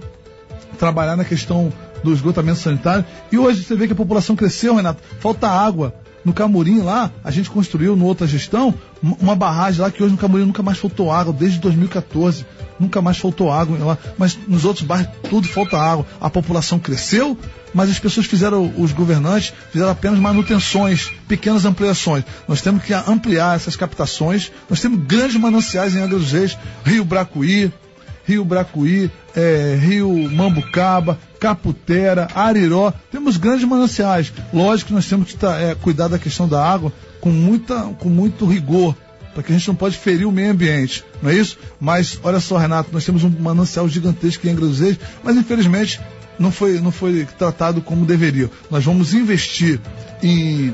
trabalhar 0.79 1.17
na 1.17 1.25
questão 1.25 1.73
do 2.03 2.13
esgotamento 2.13 2.59
sanitário. 2.59 3.05
E 3.31 3.39
hoje 3.39 3.63
você 3.63 3.75
vê 3.75 3.87
que 3.87 3.93
a 3.93 3.97
população 3.97 4.35
cresceu, 4.35 4.75
Renato. 4.75 5.03
Falta 5.21 5.49
água. 5.49 5.95
No 6.25 6.33
Camurim 6.33 6.81
lá, 6.81 7.11
a 7.25 7.31
gente 7.31 7.51
construiu, 7.51 7.97
no 7.97 8.07
outra 8.07 8.27
gestão, 8.27 8.75
uma 9.03 9.35
barragem 9.35 9.81
lá 9.81 9.91
que 9.91 10.03
hoje 10.03 10.13
no 10.13 10.19
Camurim 10.19 10.45
nunca 10.45 10.63
mais 10.63 10.79
faltou 10.79 11.11
água, 11.11 11.33
desde 11.33 11.59
2014. 11.59 12.47
Nunca 12.79 13.03
mais 13.03 13.19
faltou 13.19 13.51
água 13.51 13.79
lá. 13.79 13.99
Mas 14.17 14.39
nos 14.47 14.65
outros 14.65 14.85
bairros 14.85 15.09
tudo 15.29 15.47
falta 15.49 15.77
água. 15.79 16.07
A 16.21 16.31
população 16.31 16.79
cresceu, 16.79 17.37
mas 17.75 17.91
as 17.91 17.99
pessoas 17.99 18.27
fizeram, 18.27 18.73
os 18.77 18.93
governantes 18.93 19.53
fizeram 19.71 19.91
apenas 19.91 20.19
manutenções, 20.19 21.11
pequenas 21.27 21.65
ampliações. 21.65 22.25
Nós 22.47 22.61
temos 22.61 22.83
que 22.85 22.93
ampliar 22.93 23.57
essas 23.57 23.77
captações. 23.77 24.51
Nós 24.71 24.81
temos 24.81 25.05
grandes 25.05 25.37
mananciais 25.37 25.95
em 25.95 26.01
Angra 26.01 26.19
dos 26.19 26.33
Reis, 26.33 26.57
Rio 26.85 27.05
Bracuí, 27.05 27.73
Rio 28.25 28.45
Bracuí, 28.45 29.11
é, 29.35 29.77
Rio 29.81 30.31
Mambucaba, 30.31 31.19
Caputera, 31.43 32.29
Ariró. 32.37 32.93
Temos 33.11 33.37
grandes 33.37 33.65
mananciais. 33.65 34.33
Lógico 34.55 34.89
que 34.89 34.95
nós 34.95 35.09
temos 35.09 35.27
que 35.27 35.37
tá, 35.37 35.59
é, 35.59 35.75
cuidar 35.75 36.07
da 36.07 36.17
questão 36.17 36.47
da 36.47 36.65
água 36.65 36.93
com, 37.21 37.31
muita, 37.31 37.81
com 37.99 38.09
muito 38.09 38.47
rigor, 38.47 38.95
porque 39.35 39.51
a 39.51 39.57
gente 39.57 39.67
não 39.67 39.75
pode 39.75 39.99
ferir 39.99 40.25
o 40.25 40.31
meio 40.31 40.53
ambiente, 40.53 41.05
não 41.21 41.31
é 41.31 41.35
isso? 41.35 41.59
Mas 41.81 42.17
olha 42.23 42.39
só, 42.39 42.59
Renato, 42.59 42.91
nós 42.93 43.05
temos 43.05 43.25
um 43.25 43.29
manancial 43.29 43.89
gigantesco 43.89 44.47
em 44.47 44.51
Angra 44.51 44.67
mas 45.25 45.37
infelizmente 45.37 46.01
não 46.39 46.53
foi, 46.53 46.81
não 46.81 46.93
foi 46.93 47.27
tratado 47.37 47.81
como 47.81 48.07
deveria. 48.07 48.49
Nós 48.71 48.85
vamos 48.85 49.13
investir 49.13 49.81
em 50.23 50.73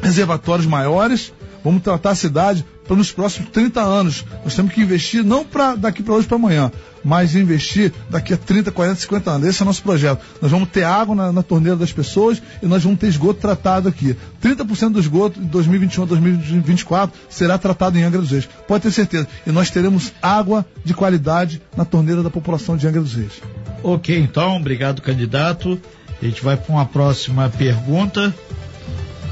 reservatórios 0.00 0.66
maiores, 0.66 1.34
vamos 1.62 1.82
tratar 1.82 2.12
a 2.12 2.14
cidade 2.14 2.64
para 2.88 2.96
nos 2.96 3.12
próximos 3.12 3.50
30 3.50 3.80
anos. 3.80 4.24
Nós 4.42 4.54
temos 4.54 4.72
que 4.72 4.80
investir 4.80 5.22
não 5.22 5.44
para 5.44 5.76
daqui 5.76 6.02
para 6.02 6.14
hoje 6.14 6.26
para 6.26 6.36
amanhã, 6.36 6.72
mas 7.04 7.36
investir 7.36 7.92
daqui 8.08 8.32
a 8.32 8.36
30, 8.36 8.72
40, 8.72 9.00
50 9.02 9.30
anos. 9.30 9.46
Esse 9.46 9.60
é 9.60 9.62
o 9.62 9.66
nosso 9.66 9.82
projeto. 9.82 10.20
Nós 10.40 10.50
vamos 10.50 10.70
ter 10.70 10.84
água 10.84 11.14
na, 11.14 11.30
na 11.30 11.42
torneira 11.42 11.76
das 11.76 11.92
pessoas 11.92 12.42
e 12.62 12.66
nós 12.66 12.82
vamos 12.82 12.98
ter 12.98 13.08
esgoto 13.08 13.40
tratado 13.40 13.88
aqui. 13.88 14.16
30% 14.42 14.92
do 14.92 15.00
esgoto 15.00 15.38
em 15.38 15.44
2021 15.44 16.02
a 16.02 16.06
2024 16.06 17.20
será 17.28 17.58
tratado 17.58 17.98
em 17.98 18.02
Angra 18.02 18.20
dos 18.20 18.30
Reis. 18.30 18.48
Pode 18.66 18.82
ter 18.82 18.90
certeza. 18.90 19.28
E 19.46 19.52
nós 19.52 19.70
teremos 19.70 20.12
água 20.22 20.64
de 20.82 20.94
qualidade 20.94 21.60
na 21.76 21.84
torneira 21.84 22.22
da 22.22 22.30
população 22.30 22.76
de 22.76 22.88
Angra 22.88 23.02
dos 23.02 23.14
Reis. 23.14 23.34
Ok, 23.82 24.18
então, 24.18 24.56
obrigado, 24.56 25.02
candidato. 25.02 25.78
A 26.20 26.24
gente 26.24 26.42
vai 26.42 26.56
para 26.56 26.74
uma 26.74 26.86
próxima 26.86 27.48
pergunta. 27.50 28.34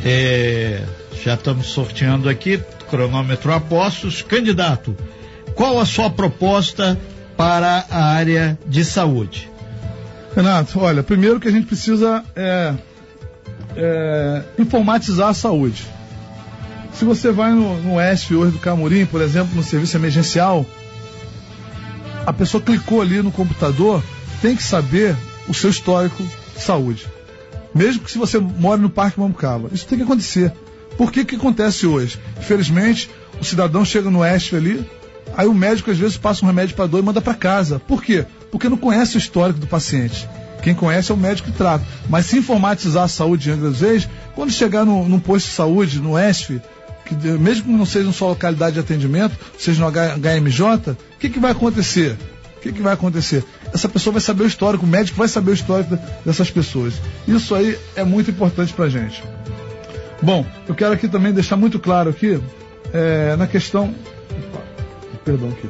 É, 0.04 0.84
já 1.24 1.34
estamos 1.34 1.66
sorteando 1.66 2.28
aqui, 2.28 2.62
cronômetro 2.90 3.52
apostos. 3.52 4.22
Candidato, 4.22 4.96
qual 5.54 5.80
a 5.80 5.86
sua 5.86 6.10
proposta 6.10 6.98
para 7.36 7.84
a 7.90 8.04
área 8.04 8.58
de 8.66 8.84
saúde? 8.84 9.50
Renato, 10.34 10.78
olha, 10.78 11.02
primeiro 11.02 11.40
que 11.40 11.48
a 11.48 11.50
gente 11.50 11.66
precisa 11.66 12.22
é, 12.34 12.74
é, 13.76 14.42
informatizar 14.58 15.28
a 15.28 15.34
saúde. 15.34 15.86
Se 16.92 17.04
você 17.04 17.30
vai 17.30 17.52
no, 17.52 17.80
no 17.82 18.00
ESF 18.00 18.34
hoje 18.34 18.52
do 18.52 18.58
Camurim, 18.58 19.06
por 19.06 19.20
exemplo, 19.20 19.54
no 19.54 19.62
serviço 19.62 19.96
emergencial, 19.96 20.64
a 22.26 22.32
pessoa 22.32 22.62
clicou 22.62 23.00
ali 23.00 23.22
no 23.22 23.30
computador, 23.30 24.02
tem 24.42 24.56
que 24.56 24.62
saber 24.62 25.16
o 25.48 25.54
seu 25.54 25.70
histórico 25.70 26.22
de 26.54 26.62
saúde. 26.62 27.06
Mesmo 27.74 28.02
que 28.02 28.10
se 28.10 28.18
você 28.18 28.38
mora 28.38 28.80
no 28.80 28.90
Parque 28.90 29.20
Mambucaba. 29.20 29.68
Isso 29.72 29.86
tem 29.86 29.98
que 29.98 30.04
acontecer. 30.04 30.52
Por 30.96 31.12
que 31.12 31.24
que 31.24 31.36
acontece 31.36 31.86
hoje? 31.86 32.18
Infelizmente, 32.38 33.10
o 33.40 33.44
cidadão 33.44 33.84
chega 33.84 34.10
no 34.10 34.24
ESF 34.24 34.56
ali, 34.56 34.90
aí 35.36 35.46
o 35.46 35.54
médico 35.54 35.90
às 35.90 35.98
vezes 35.98 36.16
passa 36.16 36.44
um 36.44 36.48
remédio 36.48 36.74
para 36.74 36.86
dor 36.86 37.00
e 37.00 37.02
manda 37.02 37.20
para 37.20 37.34
casa. 37.34 37.78
Por 37.78 38.02
quê? 38.02 38.24
Porque 38.50 38.68
não 38.68 38.76
conhece 38.76 39.16
o 39.16 39.18
histórico 39.18 39.60
do 39.60 39.66
paciente. 39.66 40.28
Quem 40.62 40.74
conhece 40.74 41.12
é 41.12 41.14
o 41.14 41.18
médico 41.18 41.50
que 41.50 41.56
trata. 41.56 41.84
Mas 42.08 42.26
se 42.26 42.38
informatizar 42.38 43.04
a 43.04 43.08
saúde 43.08 43.44
de 43.44 43.50
Angra 43.52 43.70
dos 43.70 44.08
quando 44.34 44.50
chegar 44.50 44.84
no, 44.84 45.08
num 45.08 45.20
posto 45.20 45.46
de 45.46 45.52
saúde, 45.52 46.00
no 46.00 46.18
ESF, 46.18 46.60
que, 47.04 47.14
mesmo 47.14 47.64
que 47.64 47.70
não 47.70 47.86
seja 47.86 48.10
só 48.12 48.28
localidade 48.28 48.74
de 48.74 48.80
atendimento, 48.80 49.36
seja 49.58 49.80
no 49.80 49.90
HMJ, 49.90 50.92
o 50.92 50.96
que, 51.20 51.30
que 51.30 51.38
vai 51.38 51.52
acontecer? 51.52 52.16
O 52.56 52.60
que, 52.60 52.72
que 52.72 52.82
vai 52.82 52.94
acontecer? 52.94 53.44
Essa 53.72 53.88
pessoa 53.88 54.14
vai 54.14 54.20
saber 54.20 54.42
o 54.42 54.46
histórico, 54.46 54.84
o 54.84 54.88
médico 54.88 55.16
vai 55.16 55.28
saber 55.28 55.52
o 55.52 55.54
histórico 55.54 55.96
dessas 56.24 56.50
pessoas. 56.50 56.94
Isso 57.28 57.54
aí 57.54 57.78
é 57.94 58.02
muito 58.02 58.30
importante 58.30 58.72
para 58.72 58.88
gente. 58.88 59.22
Bom, 60.22 60.46
eu 60.66 60.74
quero 60.74 60.94
aqui 60.94 61.08
também 61.08 61.32
deixar 61.32 61.56
muito 61.56 61.78
claro 61.78 62.10
aqui, 62.10 62.40
é, 62.92 63.36
na 63.36 63.46
questão. 63.46 63.94
Opa, 64.48 64.62
perdão 65.24 65.48
aqui. 65.50 65.68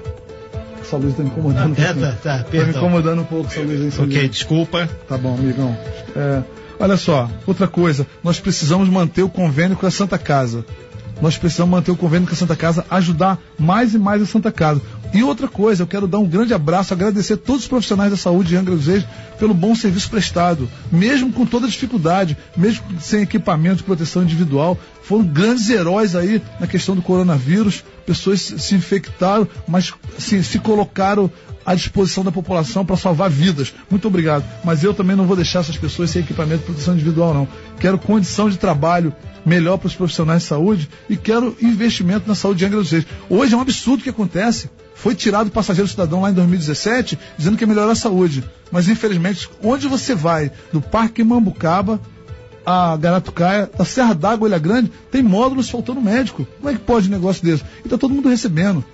Essa 0.80 0.96
luz 0.96 1.10
está 1.10 1.22
me 1.24 1.30
incomodando. 1.30 1.76
Ah, 1.78 1.82
é, 1.82 1.94
tá, 1.94 2.12
tá, 2.22 2.42
tá 2.44 2.64
me 2.64 2.70
incomodando 2.70 3.22
um 3.22 3.24
pouco 3.24 3.50
essa 3.50 3.60
luz 3.60 3.98
aí. 3.98 4.04
Ok, 4.04 4.28
desculpa. 4.28 4.88
Tá 5.08 5.18
bom, 5.18 5.34
amigão. 5.34 5.76
É, 6.14 6.42
olha 6.78 6.96
só, 6.96 7.28
outra 7.44 7.66
coisa, 7.66 8.06
nós 8.22 8.38
precisamos 8.38 8.88
manter 8.88 9.22
o 9.22 9.28
convênio 9.28 9.76
com 9.76 9.86
a 9.86 9.90
Santa 9.90 10.16
Casa. 10.16 10.64
Nós 11.20 11.38
precisamos 11.38 11.70
manter 11.70 11.90
o 11.90 11.96
convênio 11.96 12.28
com 12.28 12.34
a 12.34 12.36
Santa 12.36 12.56
Casa, 12.56 12.84
ajudar 12.90 13.38
mais 13.58 13.94
e 13.94 13.98
mais 13.98 14.20
a 14.20 14.26
Santa 14.26 14.52
Casa. 14.52 14.82
E 15.14 15.22
outra 15.22 15.48
coisa, 15.48 15.82
eu 15.82 15.86
quero 15.86 16.06
dar 16.06 16.18
um 16.18 16.26
grande 16.26 16.52
abraço, 16.52 16.92
agradecer 16.92 17.34
a 17.34 17.36
todos 17.38 17.62
os 17.62 17.68
profissionais 17.68 18.10
da 18.10 18.16
saúde 18.16 18.50
de 18.50 18.56
Angra 18.56 18.74
dos 18.74 18.86
Reis 18.86 19.04
pelo 19.38 19.54
bom 19.54 19.74
serviço 19.74 20.10
prestado, 20.10 20.68
mesmo 20.90 21.32
com 21.32 21.46
toda 21.46 21.68
dificuldade, 21.68 22.36
mesmo 22.56 22.84
sem 23.00 23.22
equipamento 23.22 23.76
de 23.76 23.82
proteção 23.84 24.22
individual. 24.22 24.78
Foram 25.02 25.24
grandes 25.24 25.70
heróis 25.70 26.16
aí 26.16 26.42
na 26.58 26.66
questão 26.66 26.94
do 26.94 27.02
coronavírus. 27.02 27.84
Pessoas 28.04 28.40
se 28.40 28.74
infectaram, 28.74 29.48
mas 29.66 29.92
se 30.18 30.58
colocaram 30.58 31.30
à 31.66 31.74
disposição 31.74 32.22
da 32.22 32.30
população 32.30 32.84
para 32.84 32.96
salvar 32.96 33.28
vidas. 33.28 33.74
Muito 33.90 34.06
obrigado. 34.06 34.44
Mas 34.64 34.84
eu 34.84 34.94
também 34.94 35.16
não 35.16 35.26
vou 35.26 35.34
deixar 35.34 35.60
essas 35.60 35.76
pessoas 35.76 36.10
sem 36.10 36.22
equipamento 36.22 36.60
de 36.60 36.64
proteção 36.66 36.94
individual, 36.94 37.34
não. 37.34 37.48
Quero 37.78 37.98
condição 37.98 38.48
de 38.48 38.58
trabalho 38.58 39.14
melhor 39.44 39.76
para 39.78 39.86
os 39.86 39.94
profissionais 39.94 40.42
de 40.42 40.48
saúde 40.48 40.88
e 41.08 41.16
quero 41.16 41.56
investimento 41.62 42.26
na 42.26 42.34
saúde 42.34 42.58
de 42.58 42.66
Angra 42.66 42.78
dos 42.78 42.90
Reis. 42.90 43.06
Hoje 43.28 43.54
é 43.54 43.56
um 43.56 43.60
absurdo 43.60 44.00
o 44.00 44.02
que 44.02 44.10
acontece. 44.10 44.70
Foi 44.94 45.14
tirado 45.14 45.48
o 45.48 45.50
passageiro 45.50 45.88
cidadão 45.88 46.22
lá 46.22 46.30
em 46.30 46.34
2017, 46.34 47.18
dizendo 47.36 47.56
que 47.56 47.62
ia 47.62 47.68
melhorar 47.68 47.92
a 47.92 47.96
saúde. 47.96 48.42
Mas 48.72 48.88
infelizmente, 48.88 49.48
onde 49.62 49.86
você 49.86 50.14
vai, 50.14 50.50
do 50.72 50.80
Parque 50.80 51.22
Mambucaba 51.22 52.00
a 52.66 52.96
Garatucaia, 52.96 53.70
da 53.78 53.84
Serra 53.84 54.12
d'Água, 54.12 54.48
Ilha 54.48 54.58
Grande, 54.58 54.90
tem 55.08 55.22
módulos 55.22 55.70
faltando 55.70 56.00
médico. 56.00 56.44
Como 56.56 56.68
é 56.68 56.72
que 56.72 56.80
pode 56.80 57.06
um 57.06 57.12
negócio 57.12 57.44
desse? 57.44 57.62
E 57.84 57.86
está 57.86 57.96
todo 57.96 58.12
mundo 58.12 58.28
recebendo. 58.28 58.84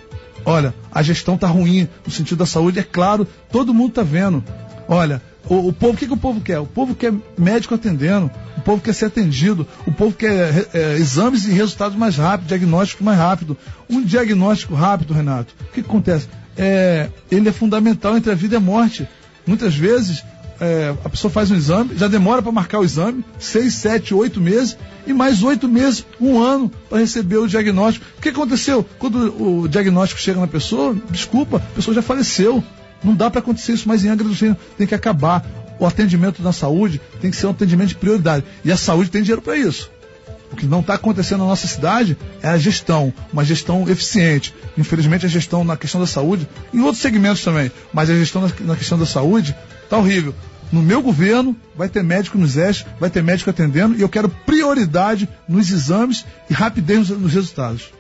Olha, 0.45 0.75
a 0.93 1.03
gestão 1.03 1.37
está 1.37 1.47
ruim 1.47 1.89
no 2.05 2.13
sentido 2.13 2.39
da 2.39 2.47
saúde, 2.47 2.79
é 2.79 2.83
claro, 2.83 3.27
todo 3.51 3.73
mundo 3.73 3.91
está 3.91 4.03
vendo. 4.03 4.45
Olha, 4.87 5.23
o, 5.49 5.69
o 5.69 5.73
povo, 5.73 5.95
o 5.95 5.97
que, 5.97 6.07
que, 6.07 6.13
o 6.13 6.17
povo 6.17 6.41
quer? 6.41 6.59
O 6.61 6.67
povo 6.67 6.95
quer 6.95 7.13
médico 7.37 7.75
atendendo, 7.75 8.31
o 8.57 8.61
povo 8.61 8.83
quer 8.83 8.95
ser 8.95 9.07
atendido, 9.07 9.67
o 9.87 9.93
povo 9.93 10.15
quer 10.15 10.69
é, 10.73 10.95
exames 10.95 11.47
e 11.47 11.53
resultados 11.53 11.97
mais 11.97 12.17
rápidos, 12.17 12.49
diagnóstico 12.49 13.05
mais 13.05 13.19
rápido. 13.19 13.57
Um 13.89 14.03
diagnóstico 14.03 14.75
rápido, 14.75 15.13
Renato, 15.13 15.55
o 15.61 15.65
que, 15.73 15.83
que 15.83 15.89
acontece? 15.89 16.29
É, 16.57 17.09
ele 17.31 17.49
é 17.49 17.53
fundamental 17.53 18.17
entre 18.17 18.31
a 18.31 18.35
vida 18.35 18.55
e 18.55 18.59
a 18.59 18.61
morte. 18.61 19.09
Muitas 19.47 19.75
vezes 19.75 20.23
é, 20.63 20.95
a 21.05 21.09
pessoa 21.09 21.29
faz 21.29 21.51
um 21.51 21.57
exame, 21.57 21.97
já 21.97 22.07
demora 22.07 22.41
para 22.41 22.53
marcar 22.53 22.79
o 22.79 22.85
exame, 22.85 23.25
seis, 23.37 23.75
sete, 23.75 24.15
oito 24.15 24.41
meses, 24.41 24.79
e 25.05 25.13
mais 25.13 25.43
oito 25.43 25.69
meses, 25.69 26.07
um 26.21 26.41
ano, 26.41 26.71
para 26.89 26.99
receber 26.99 27.39
o 27.39 27.49
diagnóstico. 27.49 28.07
O 28.17 28.21
que 28.21 28.29
aconteceu? 28.29 28.87
Quando 28.99 29.63
o 29.63 29.67
diagnóstico 29.67 30.21
chega 30.21 30.39
na 30.39 30.47
pessoa, 30.47 30.97
desculpa, 31.11 31.57
a 31.57 31.75
pessoa 31.75 31.93
já 31.93 32.01
faleceu. 32.01 32.63
Não 33.03 33.15
dá 33.15 33.31
para 33.31 33.41
acontecer 33.41 33.73
isso 33.73 33.89
mais 33.89 34.05
em 34.05 34.09
Angra 34.09 34.27
dos 34.27 34.41
Reis. 34.41 34.57
Tem 34.77 34.87
que 34.87 34.95
acabar. 34.95 35.45
O 35.79 35.87
atendimento 35.87 36.43
na 36.43 36.53
saúde 36.53 37.01
tem 37.21 37.31
que 37.31 37.37
ser 37.37 37.47
um 37.47 37.51
atendimento 37.51 37.89
de 37.89 37.95
prioridade. 37.97 38.45
E 38.65 38.71
a 38.71 38.77
saúde 38.77 39.11
tem 39.11 39.23
dinheiro 39.23 39.43
para 39.43 39.57
isso. 39.57 39.91
O 40.53 40.57
que 40.57 40.67
não 40.67 40.81
está 40.81 40.95
acontecendo 40.95 41.41
na 41.41 41.47
nossa 41.47 41.67
cidade 41.67 42.17
é 42.43 42.49
a 42.49 42.59
gestão, 42.59 43.13
uma 43.33 43.43
gestão 43.43 43.89
eficiente. 43.89 44.55
Infelizmente, 44.77 45.25
a 45.25 45.29
gestão 45.29 45.65
na 45.65 45.79
questão 45.79 46.01
da 46.01 46.07
saúde, 46.07 46.47
em 46.75 46.81
outros 46.81 47.01
segmentos 47.01 47.43
também, 47.43 47.73
mas 47.93 48.11
a 48.11 48.15
gestão 48.15 48.43
na, 48.61 48.77
questão 48.77 48.99
da 48.99 49.07
saúde 49.07 49.57
está 49.83 49.97
horrível. 49.97 50.35
No 50.71 50.83
meu 50.83 51.03
governo, 51.03 51.57
vai 51.75 51.89
ter 51.89 52.03
médico 52.03 52.37
nos 52.37 52.57
ESH, 52.57 52.85
vai 53.01 53.09
ter 53.09 53.23
médico 53.23 53.49
atendendo, 53.49 53.97
e 53.97 54.03
eu 54.03 54.09
quero 54.09 54.29
prioridade 54.29 55.29
nos 55.49 55.71
exames 55.71 56.25
e 56.51 56.55
rapidez 56.55 57.09
nos 57.09 57.33
resultados. 57.33 57.91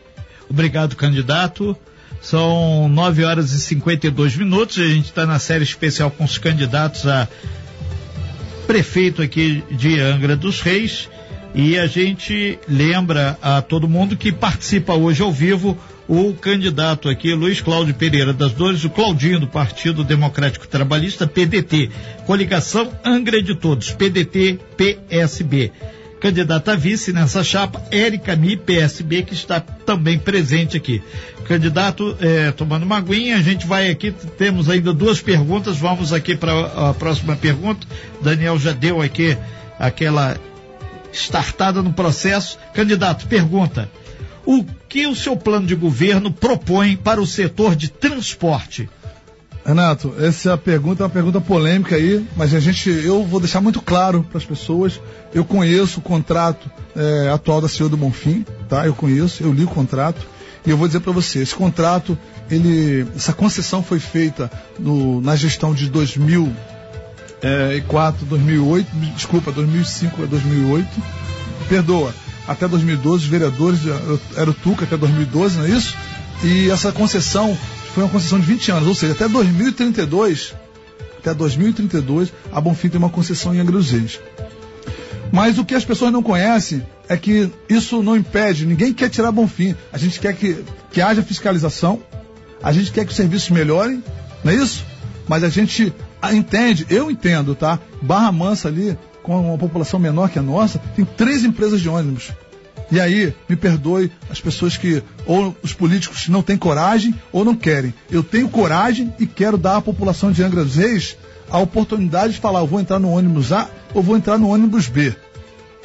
Obrigado, 0.48 0.94
candidato. 0.94 1.76
São 2.22 2.88
9 2.88 3.24
horas 3.24 3.52
e 3.52 3.60
52 3.60 4.36
minutos. 4.36 4.78
A 4.78 4.86
gente 4.86 5.06
está 5.06 5.26
na 5.26 5.40
série 5.40 5.64
especial 5.64 6.10
com 6.10 6.24
os 6.24 6.38
candidatos 6.38 7.06
a 7.06 7.28
prefeito 8.66 9.20
aqui 9.20 9.62
de 9.72 9.98
Angra 9.98 10.36
dos 10.36 10.60
Reis. 10.60 11.10
E 11.52 11.76
a 11.76 11.86
gente 11.86 12.58
lembra 12.66 13.36
a 13.42 13.60
todo 13.60 13.88
mundo 13.88 14.16
que 14.16 14.32
participa 14.32 14.94
hoje 14.94 15.20
ao 15.20 15.32
vivo 15.32 15.76
o 16.08 16.32
candidato 16.32 17.08
aqui, 17.08 17.34
Luiz 17.34 17.60
Cláudio 17.60 17.94
Pereira 17.94 18.32
das 18.32 18.52
Dores, 18.52 18.84
o 18.84 18.90
Claudinho 18.90 19.40
do 19.40 19.46
Partido 19.46 20.02
Democrático 20.02 20.66
Trabalhista, 20.66 21.26
PDT. 21.26 21.90
Coligação 22.24 22.92
Angra 23.04 23.42
de 23.42 23.54
Todos, 23.54 23.90
PDT, 23.90 24.58
PSB 24.76 25.72
candidata 26.22 26.70
a 26.70 26.76
vice 26.76 27.12
nessa 27.12 27.42
chapa, 27.42 27.82
Érica 27.90 28.36
Mi, 28.36 28.56
PSB, 28.56 29.24
que 29.24 29.34
está 29.34 29.58
também 29.58 30.16
presente 30.16 30.76
aqui. 30.76 31.02
Candidato, 31.48 32.16
eh, 32.20 32.52
tomando 32.52 32.84
uma 32.84 32.98
aguinha, 32.98 33.36
a 33.36 33.42
gente 33.42 33.66
vai 33.66 33.90
aqui, 33.90 34.12
temos 34.38 34.70
ainda 34.70 34.92
duas 34.92 35.20
perguntas, 35.20 35.78
vamos 35.78 36.12
aqui 36.12 36.36
para 36.36 36.90
a 36.90 36.94
próxima 36.94 37.34
pergunta. 37.34 37.84
Daniel 38.20 38.56
já 38.56 38.70
deu 38.70 39.02
aqui 39.02 39.36
aquela 39.80 40.36
startada 41.12 41.82
no 41.82 41.92
processo. 41.92 42.56
Candidato, 42.72 43.26
pergunta. 43.26 43.90
O 44.46 44.64
que 44.88 45.08
o 45.08 45.16
seu 45.16 45.36
plano 45.36 45.66
de 45.66 45.74
governo 45.74 46.30
propõe 46.30 46.94
para 46.94 47.20
o 47.20 47.26
setor 47.26 47.74
de 47.74 47.88
transporte? 47.88 48.88
Renato, 49.64 50.12
essa 50.18 50.58
pergunta 50.58 51.02
é 51.02 51.06
uma 51.06 51.10
pergunta 51.10 51.40
polêmica 51.40 51.94
aí, 51.94 52.26
mas 52.36 52.52
a 52.52 52.58
gente, 52.58 52.90
eu 52.90 53.24
vou 53.24 53.38
deixar 53.38 53.60
muito 53.60 53.80
claro 53.80 54.26
para 54.28 54.38
as 54.38 54.44
pessoas. 54.44 55.00
Eu 55.32 55.44
conheço 55.44 56.00
o 56.00 56.02
contrato 56.02 56.68
é, 56.96 57.30
atual 57.32 57.60
da 57.60 57.68
CEO 57.68 57.88
do 57.88 57.96
Bonfim, 57.96 58.44
tá? 58.68 58.84
Eu 58.86 58.94
conheço, 58.94 59.40
eu 59.42 59.52
li 59.52 59.64
o 59.64 59.68
contrato 59.68 60.26
E 60.66 60.70
eu 60.70 60.76
vou 60.76 60.88
dizer 60.88 60.98
para 60.98 61.12
você, 61.12 61.38
esse 61.38 61.54
contrato, 61.54 62.18
ele, 62.50 63.06
essa 63.14 63.32
concessão 63.32 63.84
foi 63.84 64.00
feita 64.00 64.50
no, 64.80 65.20
na 65.20 65.36
gestão 65.36 65.72
de 65.72 65.88
2004, 65.88 68.26
2008, 68.26 68.88
desculpa, 69.14 69.52
2005 69.52 70.24
a 70.24 70.26
2008. 70.26 70.88
Perdoa, 71.68 72.12
até 72.48 72.66
2012 72.66 73.24
os 73.24 73.30
vereadores 73.30 73.78
era 74.36 74.50
o 74.50 74.54
Tuca 74.54 74.84
até 74.84 74.96
2012, 74.96 75.58
não 75.58 75.66
é 75.66 75.70
isso? 75.70 75.96
E 76.42 76.68
essa 76.70 76.90
concessão 76.90 77.56
foi 77.92 78.02
uma 78.02 78.10
concessão 78.10 78.40
de 78.40 78.46
20 78.46 78.70
anos, 78.72 78.88
ou 78.88 78.94
seja, 78.94 79.12
até 79.12 79.28
2032, 79.28 80.54
até 81.18 81.34
2032 81.34 82.32
a 82.52 82.60
Bonfim 82.60 82.88
tem 82.88 82.98
uma 82.98 83.10
concessão 83.10 83.54
em 83.54 83.60
Angra 83.60 83.72
dos 83.72 83.90
Reis. 83.90 84.18
Mas 85.30 85.58
o 85.58 85.64
que 85.64 85.74
as 85.74 85.84
pessoas 85.84 86.12
não 86.12 86.22
conhecem 86.22 86.86
é 87.08 87.16
que 87.16 87.50
isso 87.68 88.02
não 88.02 88.16
impede, 88.16 88.66
ninguém 88.66 88.92
quer 88.92 89.08
tirar 89.08 89.30
Bonfim. 89.32 89.74
A 89.92 89.98
gente 89.98 90.20
quer 90.20 90.34
que, 90.34 90.64
que 90.90 91.00
haja 91.00 91.22
fiscalização, 91.22 92.00
a 92.62 92.72
gente 92.72 92.92
quer 92.92 93.04
que 93.04 93.10
os 93.10 93.16
serviços 93.16 93.50
melhorem, 93.50 94.02
não 94.42 94.52
é 94.52 94.56
isso? 94.56 94.84
Mas 95.28 95.44
a 95.44 95.48
gente 95.48 95.92
entende, 96.32 96.86
eu 96.90 97.10
entendo, 97.10 97.54
tá? 97.54 97.78
Barra 98.00 98.32
Mansa 98.32 98.68
ali, 98.68 98.96
com 99.22 99.40
uma 99.40 99.58
população 99.58 100.00
menor 100.00 100.30
que 100.30 100.38
a 100.38 100.42
nossa, 100.42 100.78
tem 100.96 101.04
três 101.04 101.44
empresas 101.44 101.80
de 101.80 101.88
ônibus. 101.88 102.30
E 102.92 103.00
aí, 103.00 103.34
me 103.48 103.56
perdoe 103.56 104.12
as 104.28 104.38
pessoas 104.38 104.76
que, 104.76 105.02
ou 105.24 105.56
os 105.62 105.72
políticos 105.72 106.28
não 106.28 106.42
têm 106.42 106.58
coragem 106.58 107.14
ou 107.32 107.42
não 107.42 107.56
querem. 107.56 107.94
Eu 108.10 108.22
tenho 108.22 108.50
coragem 108.50 109.14
e 109.18 109.26
quero 109.26 109.56
dar 109.56 109.78
à 109.78 109.80
população 109.80 110.30
de 110.30 110.42
Angra 110.42 110.62
dos 110.62 110.76
Reis 110.76 111.16
a 111.50 111.58
oportunidade 111.58 112.34
de 112.34 112.38
falar, 112.38 112.62
vou 112.64 112.78
entrar 112.78 112.98
no 112.98 113.10
ônibus 113.10 113.50
A 113.50 113.70
ou 113.94 114.02
vou 114.02 114.14
entrar 114.14 114.36
no 114.36 114.50
ônibus 114.50 114.88
B. 114.88 115.16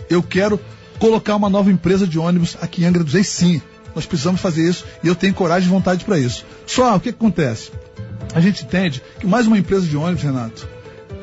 Eu 0.09 0.21
quero 0.21 0.59
colocar 0.99 1.37
uma 1.37 1.49
nova 1.49 1.71
empresa 1.71 2.05
de 2.05 2.19
ônibus 2.19 2.57
aqui 2.61 2.83
em 2.83 2.85
Angra 2.87 3.05
dos 3.05 3.13
Reis, 3.13 3.29
sim. 3.29 3.61
Nós 3.95 4.05
precisamos 4.05 4.41
fazer 4.41 4.67
isso 4.67 4.83
e 5.01 5.07
eu 5.07 5.15
tenho 5.15 5.33
coragem 5.33 5.69
e 5.69 5.71
vontade 5.71 6.03
para 6.03 6.19
isso. 6.19 6.45
Só 6.65 6.93
o 6.93 6.99
que, 6.99 7.13
que, 7.13 7.17
acontece? 7.17 7.71
A 8.35 8.41
gente 8.41 8.65
entende 8.65 9.01
que 9.17 9.25
mais 9.25 9.47
uma 9.47 9.57
empresa 9.57 9.87
de 9.87 9.95
ônibus, 9.95 10.23
Renato, 10.23 10.67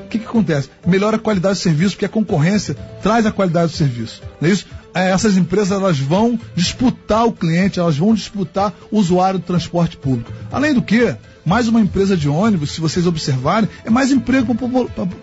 o 0.07 0.09
que, 0.09 0.19
que 0.19 0.25
acontece? 0.25 0.71
Melhora 0.87 1.17
a 1.17 1.21
qualidade 1.21 1.59
do 1.59 1.63
serviço, 1.63 1.91
porque 1.91 2.07
a 2.07 2.09
concorrência 2.09 2.75
traz 3.03 3.27
a 3.27 3.33
qualidade 3.33 3.73
do 3.73 3.77
serviço. 3.77 4.23
Não 4.41 4.49
é 4.49 4.53
isso? 4.53 4.67
É, 4.95 5.11
essas 5.11 5.37
empresas 5.37 5.73
elas 5.73 5.99
vão 5.99 6.39
disputar 6.55 7.27
o 7.27 7.33
cliente, 7.33 7.81
elas 7.81 7.97
vão 7.97 8.15
disputar 8.15 8.73
o 8.91 8.99
usuário 8.99 9.41
do 9.41 9.45
transporte 9.45 9.97
público. 9.97 10.33
Além 10.53 10.73
do 10.73 10.81
que, 10.81 11.17
mais 11.45 11.67
uma 11.67 11.81
empresa 11.81 12.17
de 12.17 12.29
ônibus, 12.29 12.71
se 12.71 12.81
vocês 12.81 13.07
observarem, 13.07 13.69
é 13.85 13.91
mais 13.91 14.13
emprego 14.13 14.55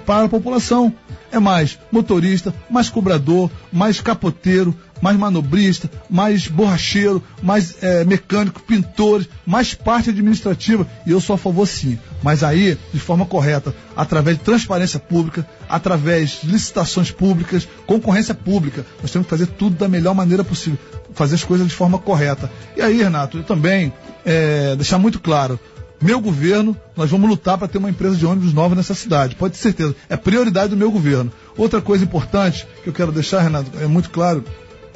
para 0.06 0.26
a 0.26 0.30
população. 0.30 0.94
É 1.32 1.40
mais 1.40 1.80
motorista, 1.90 2.54
mais 2.70 2.90
cobrador, 2.90 3.50
mais 3.72 4.02
capoteiro, 4.02 4.76
mais 5.02 5.18
manobrista, 5.18 5.90
mais 6.10 6.48
borracheiro, 6.48 7.22
mais 7.42 7.76
é, 7.82 8.06
mecânico, 8.06 8.62
pintores, 8.62 9.28
mais 9.46 9.74
parte 9.74 10.12
administrativa. 10.12 10.88
E 11.06 11.12
eu 11.12 11.20
sou 11.20 11.34
a 11.34 11.38
favor 11.38 11.66
sim. 11.66 11.98
Mas 12.22 12.44
aí, 12.44 12.78
de 12.94 13.00
forma 13.00 13.26
correta, 13.26 13.74
através 13.96 14.38
de 14.38 14.44
transparência 14.44 15.00
pública, 15.00 15.46
através 15.68 16.42
de 16.42 16.48
licitações 16.48 17.12
públicas, 17.12 17.68
concorrência 17.86 18.36
pública. 18.36 18.86
Nós 19.02 19.12
temos 19.12 19.26
que 19.26 19.30
fazer 19.30 19.48
tudo 19.48 19.76
da 19.76 19.88
melhor 19.88 20.14
maneira 20.14 20.44
possível, 20.44 20.78
fazer 21.14 21.36
as 21.36 21.44
coisas 21.44 21.68
de 21.68 21.74
forma 21.74 21.98
correta. 21.98 22.52
E 22.78 22.82
aí, 22.82 23.02
Renato, 23.02 23.40
eu 23.40 23.44
também 23.44 23.92
é, 24.24 24.76
deixar 24.76 24.98
muito 25.00 25.20
claro, 25.20 25.60
meu 26.02 26.20
governo, 26.20 26.76
nós 26.98 27.12
vamos 27.12 27.30
lutar 27.30 27.60
para 27.60 27.68
ter 27.68 27.78
uma 27.78 27.90
empresa 27.90 28.16
de 28.16 28.26
ônibus 28.26 28.54
nova 28.54 28.74
nessa 28.74 28.96
cidade. 28.96 29.36
Pode 29.36 29.54
ter 29.54 29.60
certeza. 29.60 29.96
É 30.10 30.18
prioridade 30.18 30.70
do 30.70 30.78
meu 30.78 30.90
governo. 30.90 31.32
Outra 31.56 31.80
coisa 31.80 32.04
importante 32.04 32.68
que 32.84 32.90
eu 32.90 32.94
quero 32.94 33.12
deixar, 33.12 33.42
Renato, 33.42 33.70
é 33.80 33.86
muito 33.86 34.10
claro. 34.10 34.44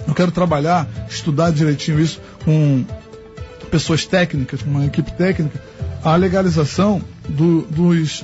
Eu 0.08 0.14
quero 0.14 0.32
trabalhar, 0.32 0.88
estudar 1.10 1.52
direitinho 1.52 2.00
isso 2.00 2.22
com 2.44 2.86
pessoas 3.72 4.06
técnicas, 4.06 4.62
com 4.62 4.70
uma 4.70 4.86
equipe 4.86 5.12
técnica, 5.12 5.62
a 6.04 6.16
legalização 6.16 7.02
do, 7.28 7.64
dos 7.64 8.24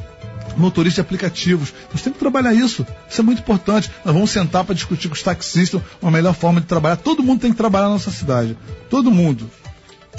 motoristas 0.55 0.95
de 0.95 1.01
aplicativos. 1.01 1.73
Nós 1.91 2.01
temos 2.01 2.17
que 2.17 2.23
trabalhar 2.23 2.53
isso. 2.53 2.85
Isso 3.09 3.21
é 3.21 3.23
muito 3.23 3.39
importante. 3.39 3.91
Nós 4.05 4.13
vamos 4.13 4.29
sentar 4.29 4.63
para 4.63 4.75
discutir 4.75 5.07
com 5.07 5.15
os 5.15 5.23
taxistas 5.23 5.81
uma 6.01 6.11
melhor 6.11 6.33
forma 6.33 6.61
de 6.61 6.67
trabalhar. 6.67 6.97
Todo 6.97 7.23
mundo 7.23 7.41
tem 7.41 7.51
que 7.51 7.57
trabalhar 7.57 7.85
na 7.85 7.93
nossa 7.93 8.11
cidade. 8.11 8.57
Todo 8.89 9.11
mundo. 9.11 9.49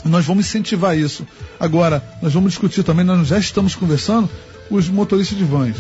Nós 0.04 0.24
vamos 0.24 0.46
incentivar 0.46 0.96
isso. 0.98 1.26
Agora, 1.60 2.02
nós 2.20 2.32
vamos 2.32 2.52
discutir 2.52 2.82
também, 2.82 3.04
nós 3.04 3.28
já 3.28 3.38
estamos 3.38 3.74
conversando, 3.74 4.28
os 4.68 4.88
motoristas 4.88 5.38
de 5.38 5.44
vans. 5.44 5.76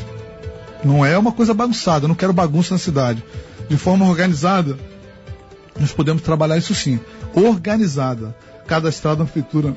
Não 0.84 1.04
é 1.04 1.16
uma 1.16 1.32
coisa 1.32 1.54
bagunçada, 1.54 2.04
eu 2.04 2.08
não 2.08 2.14
quero 2.14 2.32
bagunça 2.32 2.74
na 2.74 2.78
cidade. 2.78 3.24
De 3.68 3.76
forma 3.76 4.06
organizada, 4.06 4.76
nós 5.78 5.92
podemos 5.92 6.22
trabalhar 6.22 6.56
isso 6.58 6.74
sim. 6.74 7.00
Organizada. 7.34 8.34
Cadastrada 8.66 9.18
na 9.18 9.24
prefeitura 9.24 9.74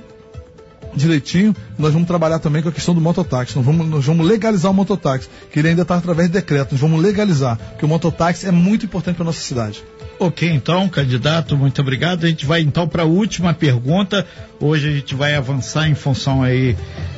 direitinho, 0.95 1.55
nós 1.77 1.91
vamos 1.93 2.07
trabalhar 2.07 2.39
também 2.39 2.61
com 2.61 2.69
a 2.69 2.71
questão 2.71 2.95
do 2.95 3.01
mototáxi. 3.01 3.55
Nós 3.55 3.65
vamos, 3.65 3.87
nós 3.87 4.05
vamos 4.05 4.25
legalizar 4.25 4.71
o 4.71 4.73
mototáxi, 4.73 5.29
que 5.51 5.59
ele 5.59 5.69
ainda 5.69 5.81
está 5.81 5.95
através 5.97 6.27
de 6.29 6.33
decreto. 6.33 6.71
Nós 6.71 6.81
vamos 6.81 7.01
legalizar, 7.01 7.57
porque 7.57 7.85
o 7.85 7.89
mototáxi 7.89 8.47
é 8.47 8.51
muito 8.51 8.85
importante 8.85 9.15
para 9.15 9.25
nossa 9.25 9.41
cidade. 9.41 9.83
Ok, 10.17 10.49
então, 10.49 10.87
candidato, 10.87 11.57
muito 11.57 11.81
obrigado. 11.81 12.23
A 12.23 12.29
gente 12.29 12.45
vai 12.45 12.61
então 12.61 12.87
para 12.87 13.03
a 13.03 13.05
última 13.05 13.53
pergunta. 13.53 14.25
Hoje 14.61 14.87
a 14.87 14.91
gente 14.91 15.13
vai 15.13 15.35
avançar 15.35 15.89
em 15.89 15.95
função 15.95 16.41
aí 16.41 16.77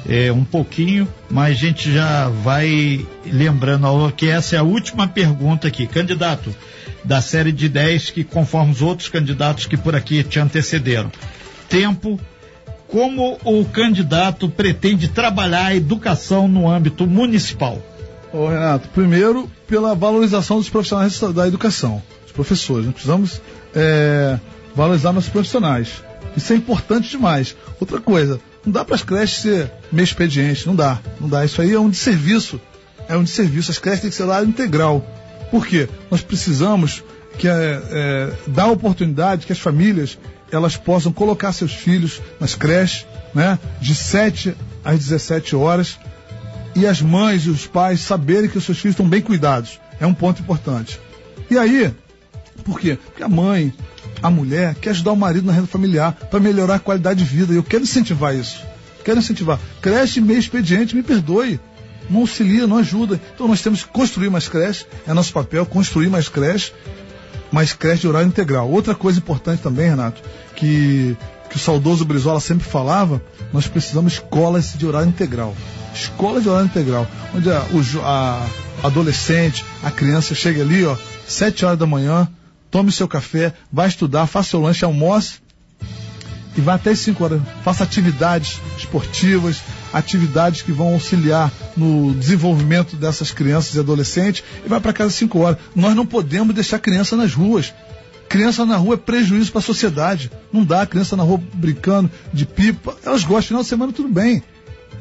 é, 0.09 0.31
um 0.31 0.43
pouquinho, 0.43 1.07
mas 1.29 1.51
a 1.51 1.59
gente 1.59 1.93
já 1.93 2.27
vai 2.27 3.05
lembrando 3.23 4.11
que 4.13 4.27
essa 4.27 4.55
é 4.55 4.59
a 4.59 4.63
última 4.63 5.07
pergunta 5.07 5.67
aqui. 5.67 5.85
Candidato, 5.85 6.55
da 7.03 7.21
série 7.21 7.51
de 7.51 7.69
10 7.69 8.11
que 8.11 8.23
conforme 8.23 8.71
os 8.71 8.81
outros 8.81 9.09
candidatos 9.09 9.65
que 9.65 9.77
por 9.77 9.95
aqui 9.95 10.23
te 10.23 10.39
antecederam. 10.39 11.11
Tempo, 11.69 12.19
como 12.87 13.37
o 13.43 13.65
candidato 13.65 14.49
pretende 14.49 15.07
trabalhar 15.07 15.67
a 15.67 15.75
educação 15.75 16.47
no 16.47 16.69
âmbito 16.69 17.05
municipal? 17.05 17.81
Ô 18.31 18.47
Renato, 18.47 18.89
primeiro 18.89 19.49
pela 19.67 19.93
valorização 19.95 20.57
dos 20.57 20.69
profissionais 20.69 21.19
da 21.19 21.47
educação, 21.47 22.01
os 22.25 22.31
professores. 22.31 22.85
Nós 22.85 22.93
precisamos 22.93 23.41
é, 23.75 24.39
valorizar 24.75 25.11
nossos 25.11 25.29
profissionais. 25.29 26.03
Isso 26.35 26.53
é 26.53 26.55
importante 26.55 27.09
demais. 27.09 27.55
Outra 27.79 27.99
coisa, 27.99 28.39
não 28.65 28.71
dá 28.71 28.85
para 28.85 28.95
as 28.95 29.03
creches 29.03 29.39
ser 29.39 29.71
meio 29.91 30.03
expediente, 30.03 30.67
não 30.67 30.75
dá, 30.75 30.99
não 31.19 31.27
dá. 31.27 31.43
Isso 31.43 31.61
aí 31.61 31.73
é 31.73 31.79
um 31.79 31.89
desserviço. 31.89 32.59
É 33.07 33.17
um 33.17 33.23
desserviço. 33.23 33.71
As 33.71 33.79
creches 33.79 34.01
têm 34.01 34.09
que 34.09 34.15
ser 34.15 34.25
lá 34.25 34.43
integral. 34.43 35.05
Por 35.51 35.65
quê? 35.65 35.87
Nós 36.11 36.21
precisamos 36.21 37.03
que 37.37 37.47
é, 37.47 37.81
é, 37.91 38.33
dar 38.47 38.67
oportunidade 38.67 39.45
que 39.45 39.53
as 39.53 39.59
famílias 39.59 40.17
elas 40.51 40.77
possam 40.77 41.11
colocar 41.11 41.51
seus 41.51 41.73
filhos 41.73 42.21
nas 42.39 42.55
creches, 42.55 43.05
né, 43.33 43.59
de 43.81 43.93
7 43.93 44.55
às 44.83 44.97
17 44.99 45.55
horas, 45.55 45.99
e 46.75 46.85
as 46.85 47.01
mães 47.01 47.43
e 47.43 47.49
os 47.49 47.67
pais 47.67 48.01
saberem 48.01 48.49
que 48.49 48.57
os 48.57 48.63
seus 48.63 48.77
filhos 48.77 48.93
estão 48.93 49.07
bem 49.07 49.21
cuidados. 49.21 49.79
É 49.99 50.05
um 50.05 50.13
ponto 50.13 50.41
importante. 50.41 50.99
E 51.49 51.57
aí, 51.57 51.93
por 52.63 52.79
quê? 52.79 52.97
Porque 53.03 53.23
a 53.23 53.27
mãe, 53.27 53.73
a 54.21 54.29
mulher, 54.29 54.75
quer 54.75 54.91
ajudar 54.91 55.11
o 55.11 55.17
marido 55.17 55.45
na 55.45 55.53
renda 55.53 55.67
familiar 55.67 56.13
para 56.13 56.39
melhorar 56.39 56.75
a 56.75 56.79
qualidade 56.79 57.23
de 57.23 57.25
vida. 57.25 57.53
E 57.53 57.55
eu 57.55 57.63
quero 57.63 57.83
incentivar 57.83 58.35
isso. 58.35 58.63
Quero 59.03 59.19
incentivar. 59.19 59.59
Creche 59.81 60.21
meio 60.21 60.39
expediente, 60.39 60.95
me 60.95 61.01
perdoe. 61.01 61.59
Não 62.09 62.21
auxilia, 62.21 62.67
não 62.67 62.77
ajuda. 62.77 63.19
Então 63.33 63.47
nós 63.47 63.61
temos 63.61 63.83
que 63.83 63.89
construir 63.89 64.29
mais 64.29 64.47
creches. 64.47 64.85
É 65.05 65.13
nosso 65.13 65.33
papel 65.33 65.65
construir 65.65 66.09
mais 66.09 66.29
creches 66.29 66.73
mas 67.51 67.73
creche 67.73 68.01
de 68.01 68.07
horário 68.07 68.27
integral. 68.27 68.69
Outra 68.69 68.95
coisa 68.95 69.19
importante 69.19 69.61
também, 69.61 69.89
Renato, 69.89 70.21
que, 70.55 71.17
que 71.49 71.55
o 71.55 71.59
saudoso 71.59 72.05
Brizola 72.05 72.39
sempre 72.39 72.67
falava, 72.67 73.21
nós 73.53 73.67
precisamos 73.67 74.13
escolas 74.13 74.73
de 74.73 74.85
horário 74.85 75.09
integral. 75.09 75.55
Escola 75.93 76.41
de 76.41 76.49
horário 76.49 76.67
integral, 76.67 77.07
onde 77.33 77.49
a, 77.49 77.65
o, 77.71 78.01
a 78.03 78.47
adolescente, 78.83 79.65
a 79.83 79.89
criança 79.89 80.35
chega 80.35 80.61
ali, 80.61 80.85
ó, 80.85 80.95
sete 81.27 81.65
horas 81.65 81.79
da 81.79 81.85
manhã, 81.85 82.27
tome 82.69 82.91
seu 82.91 83.07
café, 83.07 83.53
vai 83.71 83.87
estudar, 83.87 84.27
faça 84.27 84.51
seu 84.51 84.61
lanche, 84.61 84.85
almoce 84.85 85.39
e 86.55 86.61
vai 86.61 86.75
até 86.75 86.89
as 86.89 86.99
5 86.99 87.23
horas. 87.23 87.41
Faça 87.63 87.83
atividades 87.83 88.59
esportivas, 88.77 89.61
atividades 89.93 90.61
que 90.61 90.71
vão 90.71 90.93
auxiliar 90.93 91.51
no 91.75 92.13
desenvolvimento 92.13 92.95
dessas 92.95 93.31
crianças 93.31 93.75
e 93.75 93.79
adolescentes 93.79 94.43
e 94.65 94.69
vai 94.69 94.79
para 94.79 94.93
casa 94.93 95.09
às 95.09 95.15
5 95.15 95.39
horas. 95.39 95.57
Nós 95.75 95.95
não 95.95 96.05
podemos 96.05 96.53
deixar 96.53 96.79
criança 96.79 97.15
nas 97.15 97.33
ruas. 97.33 97.73
Criança 98.29 98.65
na 98.65 98.75
rua 98.75 98.95
é 98.95 98.97
prejuízo 98.97 99.51
para 99.51 99.59
a 99.59 99.63
sociedade. 99.63 100.29
Não 100.51 100.63
dá 100.63 100.85
criança 100.85 101.15
na 101.15 101.23
rua 101.23 101.41
brincando 101.53 102.11
de 102.33 102.45
pipa. 102.45 102.95
Elas 103.05 103.23
gostam, 103.23 103.47
final 103.47 103.63
de 103.63 103.69
semana 103.69 103.93
tudo 103.93 104.09
bem. 104.09 104.43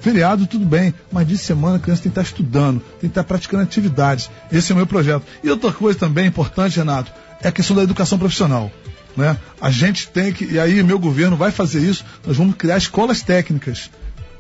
Feriado, 0.01 0.46
tudo 0.46 0.64
bem, 0.64 0.94
mas 1.11 1.27
de 1.27 1.38
semana 1.38 1.77
a 1.77 1.79
criança 1.79 2.03
tem 2.03 2.12
que 2.12 2.18
estar 2.18 2.31
estudando, 2.31 2.81
tem 2.81 3.01
que 3.01 3.07
estar 3.07 3.25
praticando 3.25 3.62
atividades. 3.62 4.31
Esse 4.53 4.70
é 4.70 4.75
o 4.75 4.77
meu 4.77 4.87
projeto. 4.87 5.25
E 5.42 5.51
outra 5.51 5.72
coisa 5.72 5.99
também 5.99 6.27
importante, 6.27 6.77
Renato, 6.77 7.11
é 7.42 7.49
a 7.49 7.53
questão 7.53 7.75
da 7.75 7.83
educação 7.83 8.18
profissional. 8.18 8.70
Né? 9.16 9.37
A 9.61 9.70
gente 9.70 10.09
tem 10.09 10.33
que, 10.33 10.44
e 10.44 10.61
aí 10.61 10.83
meu 10.83 10.99
governo 10.99 11.37
vai 11.37 11.51
fazer 11.51 11.81
isso, 11.81 12.05
nós 12.27 12.37
vamos 12.37 12.55
criar 12.57 12.77
escolas 12.77 13.22
técnicas 13.22 13.90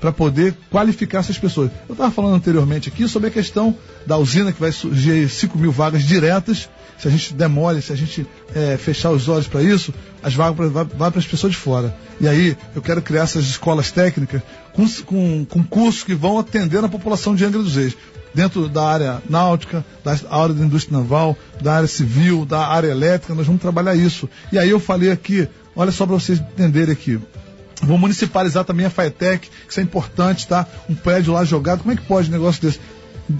para 0.00 0.12
poder 0.12 0.54
qualificar 0.70 1.18
essas 1.18 1.38
pessoas. 1.38 1.70
Eu 1.88 1.92
estava 1.92 2.10
falando 2.10 2.34
anteriormente 2.34 2.88
aqui 2.88 3.08
sobre 3.08 3.28
a 3.28 3.30
questão 3.30 3.76
da 4.06 4.16
usina 4.16 4.52
que 4.52 4.60
vai 4.60 4.72
surgir 4.72 5.28
5 5.28 5.58
mil 5.58 5.72
vagas 5.72 6.02
diretas. 6.02 6.68
Se 6.98 7.08
a 7.08 7.10
gente 7.10 7.34
demole, 7.34 7.82
se 7.82 7.92
a 7.92 7.96
gente 7.96 8.26
é, 8.54 8.76
fechar 8.78 9.10
os 9.10 9.28
olhos 9.28 9.46
para 9.46 9.62
isso, 9.62 9.92
as 10.22 10.34
vagas 10.34 10.72
vão 10.72 10.86
para 10.86 11.18
as 11.18 11.26
pessoas 11.26 11.52
de 11.52 11.58
fora. 11.58 11.94
E 12.18 12.26
aí 12.26 12.56
eu 12.74 12.80
quero 12.80 13.02
criar 13.02 13.24
essas 13.24 13.44
escolas 13.44 13.90
técnicas 13.90 14.40
com, 14.72 14.88
com, 15.04 15.44
com 15.44 15.62
cursos 15.62 16.02
que 16.04 16.14
vão 16.14 16.38
atender 16.38 16.82
a 16.82 16.88
população 16.88 17.34
de 17.34 17.44
Angra 17.44 17.62
dos 17.62 17.76
Reis 17.76 17.94
dentro 18.36 18.68
da 18.68 18.86
área 18.86 19.22
náutica, 19.30 19.82
da 20.04 20.12
área 20.30 20.54
da 20.54 20.62
indústria 20.62 20.98
naval, 20.98 21.34
da 21.60 21.76
área 21.76 21.88
civil, 21.88 22.44
da 22.44 22.66
área 22.66 22.88
elétrica, 22.88 23.34
nós 23.34 23.46
vamos 23.46 23.62
trabalhar 23.62 23.94
isso. 23.94 24.28
E 24.52 24.58
aí 24.58 24.68
eu 24.68 24.78
falei 24.78 25.10
aqui, 25.10 25.48
olha 25.74 25.90
só 25.90 26.04
para 26.04 26.14
vocês 26.14 26.38
entenderem 26.38 26.92
aqui. 26.92 27.18
Vou 27.82 27.98
municipalizar 27.98 28.64
também 28.64 28.86
a 28.86 28.90
FAETEC, 28.90 29.50
isso 29.68 29.80
é 29.80 29.82
importante, 29.82 30.46
tá? 30.46 30.66
Um 30.88 30.94
prédio 30.94 31.32
lá 31.32 31.44
jogado, 31.44 31.80
como 31.80 31.92
é 31.92 31.96
que 31.96 32.02
pode 32.02 32.28
um 32.28 32.32
negócio 32.32 32.62
desse? 32.62 32.80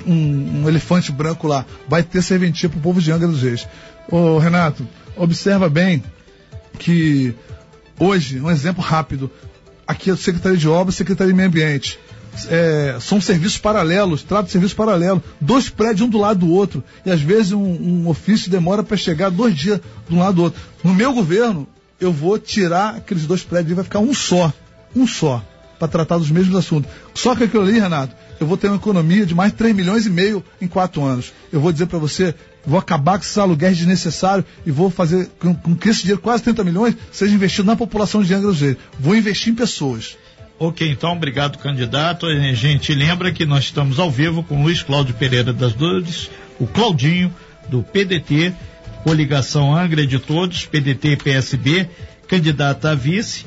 Um, 0.06 0.62
um 0.62 0.68
elefante 0.68 1.12
branco 1.12 1.46
lá, 1.46 1.64
vai 1.88 2.02
ter 2.02 2.20
serventia 2.22 2.68
para 2.68 2.78
o 2.78 2.82
povo 2.82 3.00
de 3.00 3.10
Angra 3.12 3.28
dos 3.28 3.42
Reis. 3.42 3.66
Ô 4.10 4.38
Renato, 4.38 4.86
observa 5.16 5.68
bem 5.68 6.02
que 6.78 7.34
hoje, 7.98 8.40
um 8.40 8.50
exemplo 8.50 8.82
rápido, 8.82 9.30
aqui 9.86 10.10
é 10.10 10.12
a 10.12 10.16
Secretaria 10.16 10.58
de 10.58 10.68
Obras, 10.68 10.96
Secretaria 10.96 11.32
de 11.32 11.36
Meio 11.36 11.48
Ambiente 11.48 11.98
é, 12.48 12.98
são 13.00 13.20
serviços 13.20 13.58
paralelos, 13.58 14.22
trata 14.22 14.44
de 14.44 14.50
serviço 14.50 14.76
paralelo, 14.76 15.22
dois 15.40 15.70
prédios 15.70 16.06
um 16.06 16.10
do 16.10 16.18
lado 16.18 16.40
do 16.40 16.52
outro, 16.52 16.84
e 17.04 17.10
às 17.10 17.20
vezes 17.20 17.52
um, 17.52 17.62
um 17.62 18.08
ofício 18.08 18.50
demora 18.50 18.82
para 18.82 18.96
chegar 18.96 19.30
dois 19.30 19.54
dias 19.54 19.80
de 20.08 20.14
um 20.14 20.18
lado 20.18 20.34
do 20.34 20.42
outro. 20.42 20.60
No 20.84 20.94
meu 20.94 21.12
governo, 21.12 21.66
eu 22.00 22.12
vou 22.12 22.38
tirar 22.38 22.96
aqueles 22.96 23.26
dois 23.26 23.42
prédios 23.42 23.72
e 23.72 23.74
vai 23.74 23.84
ficar 23.84 24.00
um 24.00 24.12
só, 24.12 24.52
um 24.94 25.06
só, 25.06 25.42
para 25.78 25.88
tratar 25.88 26.18
dos 26.18 26.30
mesmos 26.30 26.54
assuntos. 26.56 26.90
Só 27.14 27.34
que 27.34 27.44
aquilo 27.44 27.62
ali, 27.62 27.78
Renato, 27.78 28.14
eu 28.38 28.46
vou 28.46 28.56
ter 28.56 28.68
uma 28.68 28.76
economia 28.76 29.24
de 29.24 29.34
mais 29.34 29.52
de 29.52 29.58
3 29.58 29.74
milhões 29.74 30.06
e 30.06 30.10
meio 30.10 30.44
em 30.60 30.68
quatro 30.68 31.02
anos. 31.02 31.32
Eu 31.52 31.60
vou 31.60 31.72
dizer 31.72 31.86
para 31.86 31.98
você, 31.98 32.34
vou 32.66 32.78
acabar 32.78 33.18
com 33.18 33.24
esses 33.24 33.38
aluguéis 33.38 33.78
desnecessários 33.78 34.46
e 34.64 34.70
vou 34.70 34.90
fazer 34.90 35.30
com, 35.38 35.54
com, 35.54 35.74
que 35.74 35.88
esse 35.88 36.00
dinheiro, 36.00 36.20
quase 36.20 36.42
30 36.42 36.64
milhões, 36.64 36.96
seja 37.12 37.34
investido 37.34 37.66
na 37.66 37.76
população 37.76 38.22
de 38.22 38.34
Angra 38.34 38.52
dos. 38.52 38.76
Vou 38.98 39.16
investir 39.16 39.52
em 39.52 39.56
pessoas. 39.56 40.16
Ok, 40.58 40.88
então, 40.90 41.12
obrigado, 41.12 41.58
candidato. 41.58 42.26
A 42.26 42.54
gente 42.54 42.94
lembra 42.94 43.30
que 43.30 43.44
nós 43.44 43.64
estamos 43.64 43.98
ao 43.98 44.10
vivo 44.10 44.42
com 44.42 44.62
Luiz 44.62 44.82
Cláudio 44.82 45.14
Pereira 45.14 45.52
das 45.52 45.74
Dores, 45.74 46.30
o 46.58 46.66
Claudinho, 46.66 47.32
do 47.68 47.82
PDT, 47.82 48.54
coligação 49.06 49.72
Angra 49.72 50.04
de 50.04 50.18
Todos, 50.18 50.66
PDT 50.66 51.10
e 51.10 51.16
PSB, 51.16 51.88
candidata 52.26 52.90
a 52.90 52.94
vice, 52.96 53.46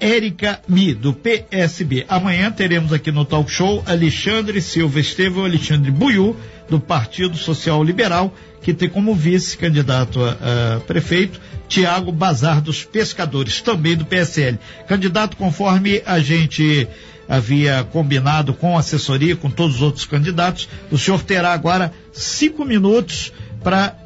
Érica 0.00 0.62
Mi, 0.66 0.94
do 0.94 1.12
PSB. 1.12 2.06
Amanhã 2.08 2.50
teremos 2.50 2.90
aqui 2.90 3.12
no 3.12 3.26
Talk 3.26 3.50
Show 3.50 3.84
Alexandre 3.86 4.62
Silva 4.62 4.98
Estevão, 4.98 5.44
Alexandre 5.44 5.90
Buiu, 5.90 6.34
do 6.70 6.80
Partido 6.80 7.36
Social 7.36 7.84
Liberal, 7.84 8.34
que 8.62 8.72
tem 8.72 8.88
como 8.88 9.14
vice-candidato 9.14 10.24
a, 10.24 10.76
a, 10.76 10.80
prefeito 10.80 11.38
Tiago 11.68 12.10
Bazar 12.10 12.62
dos 12.62 12.82
Pescadores, 12.82 13.60
também 13.60 13.94
do 13.94 14.06
PSL. 14.06 14.58
Candidato 14.88 15.36
conforme 15.36 16.02
a 16.06 16.18
gente 16.18 16.88
havia 17.28 17.84
combinado 17.92 18.54
com 18.54 18.78
assessoria, 18.78 19.36
com 19.36 19.50
todos 19.50 19.76
os 19.76 19.82
outros 19.82 20.06
candidatos, 20.06 20.66
o 20.90 20.96
senhor 20.96 21.22
terá 21.22 21.52
agora 21.52 21.92
cinco 22.10 22.64
minutos 22.64 23.34
para 23.62 24.05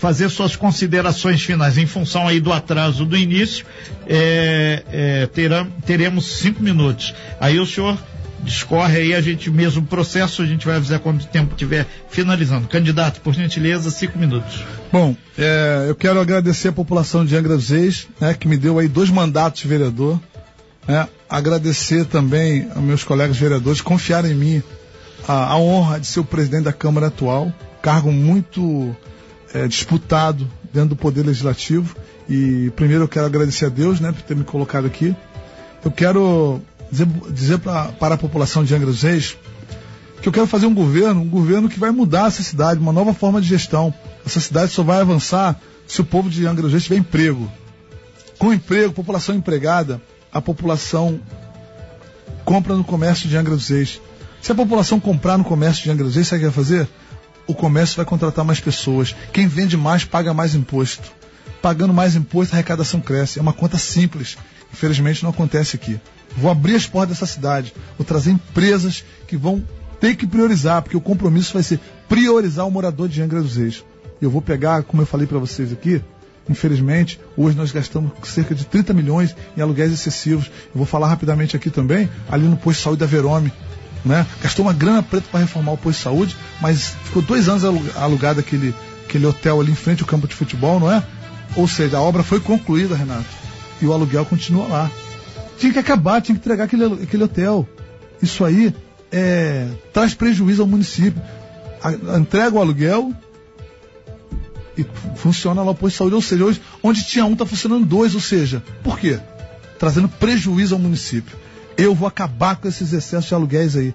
fazer 0.00 0.30
suas 0.30 0.56
considerações 0.56 1.42
finais 1.42 1.76
em 1.76 1.84
função 1.84 2.26
aí 2.26 2.40
do 2.40 2.50
atraso 2.50 3.04
do 3.04 3.18
início, 3.18 3.66
é, 4.06 4.82
é, 4.90 5.28
teremos 5.84 6.38
cinco 6.38 6.62
minutos. 6.62 7.14
Aí 7.38 7.60
o 7.60 7.66
senhor 7.66 7.98
discorre 8.42 8.96
aí, 8.96 9.14
a 9.14 9.20
gente 9.20 9.50
mesmo 9.50 9.82
processo, 9.82 10.40
a 10.40 10.46
gente 10.46 10.64
vai 10.64 10.76
avisar 10.76 11.00
quando 11.00 11.20
o 11.20 11.26
tempo 11.26 11.52
estiver 11.52 11.86
finalizando. 12.08 12.66
Candidato, 12.66 13.20
por 13.20 13.34
gentileza, 13.34 13.90
cinco 13.90 14.18
minutos. 14.18 14.64
Bom, 14.90 15.14
é, 15.36 15.84
eu 15.86 15.94
quero 15.94 16.18
agradecer 16.18 16.68
a 16.68 16.72
população 16.72 17.22
de 17.22 17.36
Angra 17.36 17.54
dos 17.54 17.68
Reis, 17.68 18.08
né, 18.18 18.32
que 18.32 18.48
me 18.48 18.56
deu 18.56 18.78
aí 18.78 18.88
dois 18.88 19.10
mandatos 19.10 19.60
de 19.60 19.68
vereador. 19.68 20.18
Né, 20.88 21.06
agradecer 21.28 22.06
também 22.06 22.66
aos 22.74 22.82
meus 22.82 23.04
colegas 23.04 23.36
vereadores 23.36 23.82
confiarem 23.82 24.32
em 24.32 24.34
mim 24.34 24.62
a, 25.28 25.52
a 25.52 25.58
honra 25.58 26.00
de 26.00 26.06
ser 26.06 26.20
o 26.20 26.24
presidente 26.24 26.64
da 26.64 26.72
Câmara 26.72 27.08
atual, 27.08 27.52
cargo 27.82 28.10
muito 28.10 28.96
é, 29.54 29.66
disputado 29.66 30.48
dentro 30.72 30.90
do 30.90 30.96
Poder 30.96 31.24
Legislativo. 31.24 31.96
E 32.28 32.70
primeiro 32.76 33.04
eu 33.04 33.08
quero 33.08 33.26
agradecer 33.26 33.66
a 33.66 33.68
Deus 33.68 34.00
né, 34.00 34.12
por 34.12 34.22
ter 34.22 34.36
me 34.36 34.44
colocado 34.44 34.86
aqui. 34.86 35.14
Eu 35.84 35.90
quero 35.90 36.60
dizer, 36.90 37.06
dizer 37.30 37.58
pra, 37.58 37.86
para 37.86 38.14
a 38.14 38.18
população 38.18 38.64
de 38.64 38.74
Angra 38.74 38.86
dos 38.86 39.02
Reis 39.02 39.36
que 40.20 40.28
eu 40.28 40.32
quero 40.32 40.46
fazer 40.46 40.66
um 40.66 40.74
governo, 40.74 41.22
um 41.22 41.28
governo 41.28 41.68
que 41.68 41.78
vai 41.78 41.90
mudar 41.90 42.28
essa 42.28 42.42
cidade, 42.42 42.78
uma 42.78 42.92
nova 42.92 43.14
forma 43.14 43.40
de 43.40 43.48
gestão. 43.48 43.92
Essa 44.24 44.38
cidade 44.38 44.70
só 44.70 44.82
vai 44.82 45.00
avançar 45.00 45.58
se 45.86 46.00
o 46.00 46.04
povo 46.04 46.28
de 46.28 46.46
Angra 46.46 46.62
dos 46.62 46.72
Reis 46.72 46.84
tiver 46.84 46.96
emprego. 46.96 47.50
Com 48.38 48.52
emprego, 48.52 48.92
população 48.92 49.34
empregada, 49.34 50.00
a 50.32 50.40
população 50.40 51.20
compra 52.44 52.74
no 52.74 52.84
comércio 52.84 53.28
de 53.28 53.36
Angra 53.36 53.56
dos 53.56 53.68
Reis. 53.68 54.00
Se 54.42 54.52
a 54.52 54.54
população 54.54 55.00
comprar 55.00 55.38
no 55.38 55.44
comércio 55.44 55.84
de 55.84 55.90
Angra 55.90 56.04
dos 56.04 56.14
Reis, 56.14 56.28
sabe 56.28 56.44
o 56.44 56.48
que 56.48 56.54
vai 56.54 56.64
fazer? 56.64 56.88
O 57.50 57.54
comércio 57.54 57.96
vai 57.96 58.04
contratar 58.04 58.44
mais 58.44 58.60
pessoas. 58.60 59.14
Quem 59.32 59.46
vende 59.48 59.76
mais 59.76 60.04
paga 60.04 60.32
mais 60.32 60.54
imposto. 60.54 61.10
Pagando 61.60 61.92
mais 61.92 62.14
imposto, 62.14 62.54
a 62.54 62.56
arrecadação 62.56 63.00
cresce. 63.00 63.38
É 63.38 63.42
uma 63.42 63.52
conta 63.52 63.76
simples. 63.76 64.38
Infelizmente 64.72 65.22
não 65.22 65.30
acontece 65.30 65.76
aqui. 65.76 66.00
Vou 66.36 66.50
abrir 66.50 66.76
as 66.76 66.86
portas 66.86 67.18
dessa 67.18 67.26
cidade. 67.26 67.74
Vou 67.98 68.06
trazer 68.06 68.30
empresas 68.30 69.04
que 69.26 69.36
vão 69.36 69.64
ter 70.00 70.14
que 70.14 70.26
priorizar, 70.26 70.80
porque 70.80 70.96
o 70.96 71.00
compromisso 71.00 71.52
vai 71.52 71.62
ser 71.62 71.80
priorizar 72.08 72.66
o 72.66 72.70
morador 72.70 73.08
de 73.08 73.20
Angra 73.20 73.42
dos 73.42 73.56
Reis. 73.56 73.84
Eu 74.22 74.30
vou 74.30 74.40
pegar, 74.40 74.84
como 74.84 75.02
eu 75.02 75.06
falei 75.06 75.26
para 75.26 75.38
vocês 75.38 75.72
aqui, 75.72 76.00
infelizmente, 76.48 77.20
hoje 77.36 77.56
nós 77.56 77.72
gastamos 77.72 78.12
cerca 78.22 78.54
de 78.54 78.64
30 78.64 78.94
milhões 78.94 79.34
em 79.56 79.60
aluguéis 79.60 79.92
excessivos. 79.92 80.46
Eu 80.46 80.76
vou 80.76 80.86
falar 80.86 81.08
rapidamente 81.08 81.56
aqui 81.56 81.68
também, 81.68 82.08
ali 82.30 82.46
no 82.46 82.56
posto 82.56 82.78
de 82.78 82.84
saúde 82.84 83.00
da 83.00 83.06
Verome 83.06 83.52
né? 84.04 84.26
Gastou 84.42 84.64
uma 84.64 84.72
grana 84.72 85.02
preta 85.02 85.26
para 85.30 85.40
reformar 85.40 85.72
o 85.72 85.76
posto 85.76 85.98
de 85.98 86.04
saúde, 86.04 86.36
mas 86.60 86.94
ficou 87.04 87.22
dois 87.22 87.48
anos 87.48 87.64
alugado 87.96 88.40
aquele, 88.40 88.74
aquele 89.04 89.26
hotel 89.26 89.60
ali 89.60 89.72
em 89.72 89.76
frente 89.76 90.02
ao 90.02 90.08
campo 90.08 90.26
de 90.26 90.34
futebol, 90.34 90.80
não 90.80 90.90
é? 90.90 91.02
Ou 91.56 91.66
seja, 91.66 91.98
a 91.98 92.00
obra 92.00 92.22
foi 92.22 92.40
concluída, 92.40 92.94
Renato, 92.94 93.26
e 93.80 93.86
o 93.86 93.92
aluguel 93.92 94.24
continua 94.24 94.66
lá. 94.66 94.90
Tinha 95.58 95.72
que 95.72 95.78
acabar, 95.78 96.22
tinha 96.22 96.34
que 96.34 96.40
entregar 96.40 96.64
aquele, 96.64 96.84
aquele 97.02 97.24
hotel. 97.24 97.68
Isso 98.22 98.44
aí 98.44 98.74
é, 99.12 99.68
traz 99.92 100.14
prejuízo 100.14 100.62
ao 100.62 100.68
município. 100.68 101.20
A, 101.82 102.18
entrega 102.18 102.56
o 102.56 102.60
aluguel 102.60 103.12
e 104.76 104.86
funciona 105.16 105.62
lá 105.62 105.70
o 105.70 105.74
posto 105.74 105.92
de 105.92 105.98
saúde. 105.98 106.14
Ou 106.14 106.22
seja, 106.22 106.44
hoje, 106.44 106.62
onde 106.82 107.04
tinha 107.04 107.26
um, 107.26 107.32
está 107.32 107.44
funcionando 107.44 107.84
dois. 107.84 108.14
Ou 108.14 108.20
seja, 108.20 108.62
por 108.82 108.98
quê? 108.98 109.18
Trazendo 109.78 110.08
prejuízo 110.08 110.74
ao 110.74 110.80
município. 110.80 111.36
Eu 111.80 111.94
vou 111.94 112.06
acabar 112.06 112.56
com 112.56 112.68
esses 112.68 112.92
excessos 112.92 113.26
de 113.26 113.34
aluguéis 113.34 113.74
aí. 113.74 113.94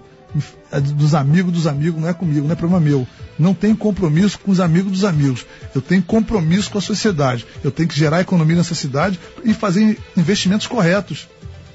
É 0.72 0.80
dos 0.80 1.14
amigos 1.14 1.52
dos 1.52 1.66
amigos, 1.68 2.00
não 2.00 2.08
é 2.08 2.12
comigo, 2.12 2.44
não 2.44 2.52
é 2.52 2.56
problema 2.56 2.80
meu. 2.80 3.06
Não 3.38 3.54
tenho 3.54 3.76
compromisso 3.76 4.40
com 4.40 4.50
os 4.50 4.58
amigos 4.58 4.90
dos 4.90 5.04
amigos. 5.04 5.46
Eu 5.72 5.80
tenho 5.80 6.02
compromisso 6.02 6.68
com 6.68 6.78
a 6.78 6.80
sociedade. 6.80 7.46
Eu 7.62 7.70
tenho 7.70 7.88
que 7.88 7.96
gerar 7.96 8.20
economia 8.20 8.56
nessa 8.56 8.74
cidade 8.74 9.20
e 9.44 9.54
fazer 9.54 9.98
investimentos 10.16 10.66
corretos. 10.66 11.28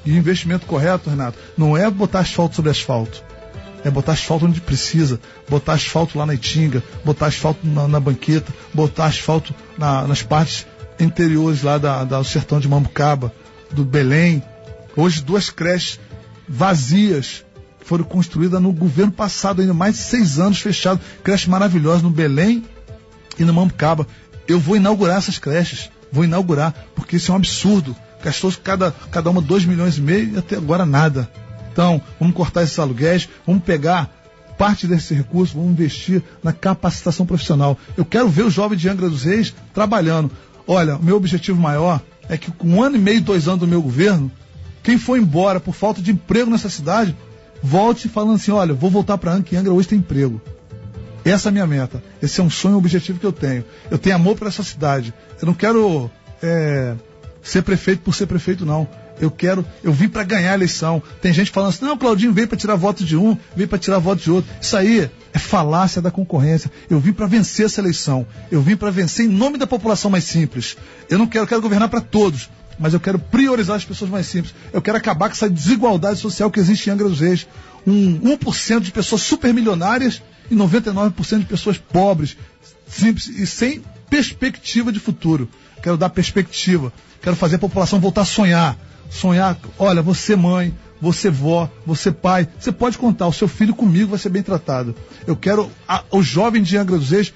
E 0.05 0.15
investimento 0.15 0.65
correto, 0.65 1.09
Renato, 1.09 1.37
não 1.57 1.77
é 1.77 1.89
botar 1.89 2.19
asfalto 2.19 2.55
sobre 2.55 2.71
asfalto. 2.71 3.23
É 3.83 3.89
botar 3.89 4.11
asfalto 4.11 4.45
onde 4.45 4.59
precisa, 4.59 5.19
botar 5.49 5.73
asfalto 5.73 6.17
lá 6.17 6.25
na 6.25 6.33
Itinga, 6.33 6.83
botar 7.05 7.27
asfalto 7.27 7.65
na, 7.65 7.87
na 7.87 7.99
banqueta, 7.99 8.51
botar 8.73 9.05
asfalto 9.05 9.55
na, 9.77 10.07
nas 10.07 10.21
partes 10.21 10.67
interiores 10.99 11.63
lá 11.63 11.77
da, 11.77 12.03
da, 12.03 12.19
do 12.19 12.25
sertão 12.25 12.59
de 12.59 12.67
Mambucaba, 12.67 13.33
do 13.71 13.85
Belém, 13.85 14.43
Hoje, 14.95 15.21
duas 15.21 15.49
creches 15.49 15.99
vazias 16.47 17.45
foram 17.79 18.03
construídas 18.03 18.61
no 18.61 18.71
governo 18.71 19.11
passado, 19.11 19.61
ainda 19.61 19.73
mais 19.73 19.95
de 19.95 20.01
seis 20.01 20.39
anos 20.39 20.59
fechado. 20.59 20.99
Creche 21.23 21.49
maravilhosa 21.49 22.03
no 22.03 22.09
Belém 22.09 22.63
e 23.39 23.43
no 23.43 23.53
Mambucaba. 23.53 24.07
Eu 24.47 24.59
vou 24.59 24.75
inaugurar 24.75 25.17
essas 25.17 25.39
creches. 25.39 25.89
Vou 26.11 26.25
inaugurar, 26.25 26.73
porque 26.95 27.15
isso 27.15 27.31
é 27.31 27.33
um 27.33 27.37
absurdo. 27.37 27.95
Gastou 28.23 28.51
cada, 28.63 28.91
cada 29.09 29.29
uma 29.29 29.41
dois 29.41 29.65
milhões 29.65 29.97
e 29.97 30.01
meio 30.01 30.35
e 30.35 30.37
até 30.37 30.57
agora 30.57 30.85
nada. 30.85 31.29
Então, 31.71 32.01
vamos 32.19 32.35
cortar 32.35 32.63
esses 32.63 32.77
aluguéis, 32.77 33.29
vamos 33.47 33.63
pegar 33.63 34.09
parte 34.57 34.85
desse 34.85 35.13
recurso, 35.13 35.55
vamos 35.55 35.71
investir 35.71 36.21
na 36.43 36.51
capacitação 36.51 37.25
profissional. 37.25 37.77
Eu 37.95 38.05
quero 38.05 38.27
ver 38.27 38.43
o 38.43 38.49
jovem 38.49 38.77
de 38.77 38.89
Angra 38.89 39.09
dos 39.09 39.23
Reis 39.23 39.53
trabalhando. 39.73 40.29
Olha, 40.67 40.97
o 40.97 41.03
meu 41.03 41.15
objetivo 41.15 41.59
maior 41.59 42.01
é 42.29 42.37
que 42.37 42.51
com 42.51 42.67
um 42.67 42.83
ano 42.83 42.97
e 42.97 42.99
meio, 42.99 43.21
dois 43.21 43.47
anos 43.47 43.61
do 43.61 43.67
meu 43.67 43.81
governo, 43.81 44.29
quem 44.83 44.97
foi 44.97 45.19
embora 45.19 45.59
por 45.59 45.73
falta 45.73 46.01
de 46.01 46.11
emprego 46.11 46.49
nessa 46.49 46.69
cidade, 46.69 47.15
volte 47.61 48.09
falando 48.09 48.35
assim: 48.35 48.51
olha, 48.51 48.73
vou 48.73 48.89
voltar 48.89 49.17
para 49.17 49.33
Angra, 49.33 49.59
Angra 49.59 49.73
hoje 49.73 49.87
tem 49.87 49.99
emprego. 49.99 50.41
Essa 51.23 51.49
é 51.49 51.49
a 51.49 51.53
minha 51.53 51.67
meta. 51.67 52.03
Esse 52.21 52.41
é 52.41 52.43
um 52.43 52.49
sonho, 52.49 52.75
um 52.75 52.79
objetivo 52.79 53.19
que 53.19 53.25
eu 53.25 53.31
tenho. 53.31 53.63
Eu 53.91 53.97
tenho 53.97 54.15
amor 54.15 54.35
para 54.35 54.47
essa 54.47 54.63
cidade. 54.63 55.13
Eu 55.39 55.45
não 55.45 55.53
quero 55.53 56.09
é, 56.41 56.95
ser 57.43 57.61
prefeito 57.61 58.01
por 58.01 58.15
ser 58.15 58.25
prefeito, 58.25 58.65
não. 58.65 58.87
Eu 59.19 59.29
quero, 59.29 59.63
eu 59.83 59.93
vim 59.93 60.09
para 60.09 60.23
ganhar 60.23 60.51
a 60.51 60.55
eleição. 60.55 61.01
Tem 61.21 61.31
gente 61.31 61.51
falando 61.51 61.69
assim: 61.69 61.85
"Não, 61.85 61.95
Claudinho 61.95 62.33
veio 62.33 62.47
para 62.47 62.57
tirar 62.57 62.75
voto 62.75 63.03
de 63.03 63.15
um, 63.15 63.37
veio 63.55 63.69
para 63.69 63.77
tirar 63.77 63.99
voto 63.99 64.23
de 64.23 64.31
outro". 64.31 64.49
Isso 64.59 64.75
aí 64.75 65.11
é 65.31 65.37
falácia 65.37 66.01
da 66.01 66.09
concorrência. 66.09 66.71
Eu 66.89 66.99
vim 66.99 67.13
para 67.13 67.27
vencer 67.27 67.67
essa 67.67 67.79
eleição. 67.79 68.25
Eu 68.51 68.61
vim 68.61 68.75
para 68.75 68.89
vencer 68.89 69.27
em 69.27 69.29
nome 69.29 69.59
da 69.59 69.67
população 69.67 70.09
mais 70.09 70.23
simples. 70.23 70.75
Eu 71.07 71.19
não 71.19 71.27
quero, 71.27 71.43
eu 71.43 71.47
quero 71.47 71.61
governar 71.61 71.87
para 71.87 72.01
todos, 72.01 72.49
mas 72.79 72.93
eu 72.93 72.99
quero 72.99 73.19
priorizar 73.19 73.75
as 73.75 73.85
pessoas 73.85 74.09
mais 74.09 74.25
simples. 74.25 74.53
Eu 74.73 74.81
quero 74.81 74.97
acabar 74.97 75.27
com 75.27 75.33
essa 75.33 75.49
desigualdade 75.49 76.19
social 76.19 76.49
que 76.49 76.59
existe 76.59 76.89
em 76.89 76.93
Angra 76.93 77.07
dos 77.07 77.19
Reis. 77.19 77.47
Um 77.85 78.19
1% 78.37 78.79
de 78.81 78.91
pessoas 78.91 79.21
supermilionárias 79.21 80.21
e 80.49 80.55
99% 80.55 81.39
de 81.39 81.45
pessoas 81.45 81.77
pobres, 81.77 82.37
simples 82.87 83.27
e 83.27 83.45
sem 83.47 83.83
perspectiva 84.09 84.91
de 84.91 84.99
futuro. 84.99 85.49
Quero 85.81 85.97
dar 85.97 86.09
perspectiva. 86.09 86.91
Quero 87.21 87.35
fazer 87.35 87.55
a 87.55 87.59
população 87.59 87.99
voltar 87.99 88.21
a 88.21 88.25
sonhar. 88.25 88.77
Sonhar, 89.09 89.57
olha, 89.77 90.01
você 90.01 90.35
mãe, 90.35 90.73
você 91.01 91.29
vó, 91.29 91.69
você 91.85 92.11
pai, 92.11 92.47
você 92.59 92.71
pode 92.71 92.97
contar, 92.97 93.27
o 93.27 93.33
seu 93.33 93.47
filho 93.47 93.73
comigo 93.73 94.11
vai 94.11 94.19
ser 94.19 94.29
bem 94.29 94.43
tratado. 94.43 94.95
Eu 95.25 95.35
quero 95.35 95.69
a, 95.87 96.03
o 96.11 96.21
jovem 96.21 96.61
de 96.61 96.77
Angra 96.77 96.97
dos 96.97 97.09
Reis 97.09 97.33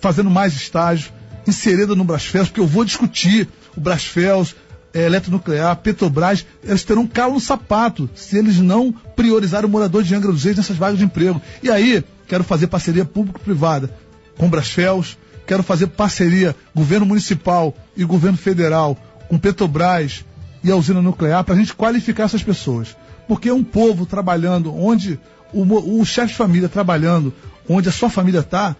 fazendo 0.00 0.30
mais 0.30 0.54
estágios, 0.54 1.12
inserido 1.46 1.96
no 1.96 2.04
Brasfels, 2.04 2.48
porque 2.48 2.60
eu 2.60 2.66
vou 2.66 2.84
discutir 2.84 3.48
o 3.76 3.80
Brasfels, 3.80 4.54
é, 4.92 5.06
eletronuclear, 5.06 5.76
Petrobras, 5.76 6.44
eles 6.64 6.82
terão 6.84 7.02
um 7.02 7.06
calo 7.06 7.34
no 7.34 7.40
sapato 7.40 8.10
se 8.14 8.36
eles 8.36 8.58
não 8.58 8.92
priorizarem 8.92 9.68
o 9.68 9.72
morador 9.72 10.02
de 10.02 10.14
Angra 10.14 10.32
dos 10.32 10.42
Reis 10.42 10.56
nessas 10.56 10.76
vagas 10.76 10.98
de 10.98 11.04
emprego. 11.04 11.40
E 11.62 11.70
aí, 11.70 12.04
quero 12.26 12.44
fazer 12.44 12.66
parceria 12.66 13.04
público-privada 13.04 13.90
com 14.36 14.48
Brasfels, 14.48 15.16
quero 15.46 15.62
fazer 15.62 15.88
parceria 15.88 16.54
governo 16.74 17.06
municipal 17.06 17.74
e 17.96 18.04
governo 18.04 18.38
federal 18.38 18.96
com 19.28 19.38
Petrobras 19.38 20.24
e 20.62 20.70
a 20.70 20.76
usina 20.76 21.00
nuclear 21.00 21.44
para 21.44 21.54
a 21.54 21.58
gente 21.58 21.74
qualificar 21.74 22.24
essas 22.24 22.42
pessoas. 22.42 22.96
Porque 23.28 23.48
é 23.48 23.54
um 23.54 23.62
povo 23.62 24.06
trabalhando 24.06 24.74
onde 24.74 25.18
o, 25.52 26.00
o 26.00 26.04
chefe 26.04 26.28
de 26.28 26.34
família 26.34 26.68
trabalhando 26.68 27.32
onde 27.68 27.88
a 27.88 27.92
sua 27.92 28.10
família 28.10 28.40
está, 28.40 28.74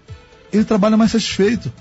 ele 0.53 0.65
trabalha 0.65 0.97
mais 0.97 1.13
satisfeito. 1.13 1.73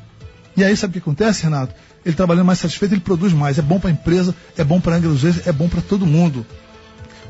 E 0.56 0.64
aí 0.64 0.76
sabe 0.76 0.92
o 0.92 0.94
que 0.94 1.00
acontece, 1.00 1.44
Renato? 1.44 1.74
Ele 2.06 2.16
trabalhando 2.16 2.46
mais 2.46 2.60
satisfeito, 2.60 2.94
ele 2.94 3.02
produz 3.02 3.34
mais. 3.34 3.58
É 3.58 3.62
bom 3.62 3.80
para 3.80 3.90
a 3.90 3.94
empresa, 3.94 4.36
é 4.58 4.64
bom 4.64 4.80
para 4.80 4.96
a 4.96 4.98
Angra 4.98 5.10
dos 5.10 5.24
Reis, 5.24 5.48
é 5.48 5.52
bom 5.52 5.68
para 5.68 5.82
todo 5.82 6.06
mundo. 6.06 6.46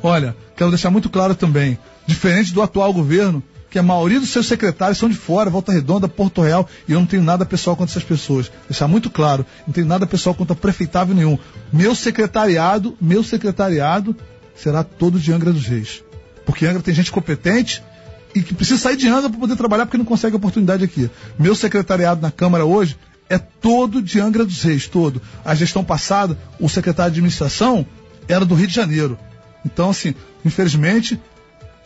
Olha, 0.01 0.35
quero 0.55 0.69
deixar 0.69 0.89
muito 0.89 1.09
claro 1.09 1.35
também, 1.35 1.77
diferente 2.05 2.53
do 2.53 2.61
atual 2.61 2.93
governo, 2.93 3.43
que 3.69 3.77
a 3.77 3.83
maioria 3.83 4.19
dos 4.19 4.29
seus 4.29 4.47
secretários 4.47 4.97
são 4.97 5.09
de 5.09 5.15
fora, 5.15 5.49
Volta 5.49 5.71
Redonda, 5.71 6.07
Porto 6.07 6.41
Real, 6.41 6.67
e 6.87 6.93
eu 6.93 6.99
não 6.99 7.05
tenho 7.05 7.21
nada 7.21 7.45
pessoal 7.45 7.75
contra 7.75 7.91
essas 7.91 8.03
pessoas. 8.03 8.51
Deixar 8.67 8.87
muito 8.87 9.09
claro, 9.09 9.45
não 9.67 9.73
tenho 9.73 9.85
nada 9.85 10.07
pessoal 10.07 10.33
contra 10.33 10.55
prefeitável 10.55 11.13
nenhum. 11.13 11.37
Meu 11.71 11.93
secretariado, 11.93 12.97
meu 12.99 13.23
secretariado 13.23 14.15
será 14.55 14.83
todo 14.83 15.19
de 15.19 15.31
Angra 15.31 15.53
dos 15.53 15.65
Reis. 15.67 16.03
Porque 16.45 16.65
Angra 16.65 16.81
tem 16.81 16.93
gente 16.93 17.11
competente 17.11 17.83
e 18.33 18.41
que 18.41 18.53
precisa 18.53 18.79
sair 18.79 18.97
de 18.97 19.07
Angra 19.07 19.29
para 19.29 19.39
poder 19.39 19.55
trabalhar 19.55 19.85
porque 19.85 19.97
não 19.97 20.05
consegue 20.05 20.35
oportunidade 20.35 20.83
aqui. 20.83 21.09
Meu 21.37 21.53
secretariado 21.53 22.21
na 22.21 22.31
Câmara 22.31 22.65
hoje 22.65 22.97
é 23.29 23.37
todo 23.37 24.01
de 24.01 24.19
Angra 24.19 24.43
dos 24.43 24.63
Reis, 24.63 24.87
todo. 24.87 25.21
A 25.45 25.53
gestão 25.53 25.83
passada, 25.83 26.37
o 26.59 26.67
secretário 26.67 27.13
de 27.13 27.19
administração 27.19 27.85
era 28.27 28.43
do 28.43 28.55
Rio 28.55 28.67
de 28.67 28.73
Janeiro. 28.73 29.17
Então, 29.63 29.91
assim, 29.91 30.15
infelizmente, 30.43 31.19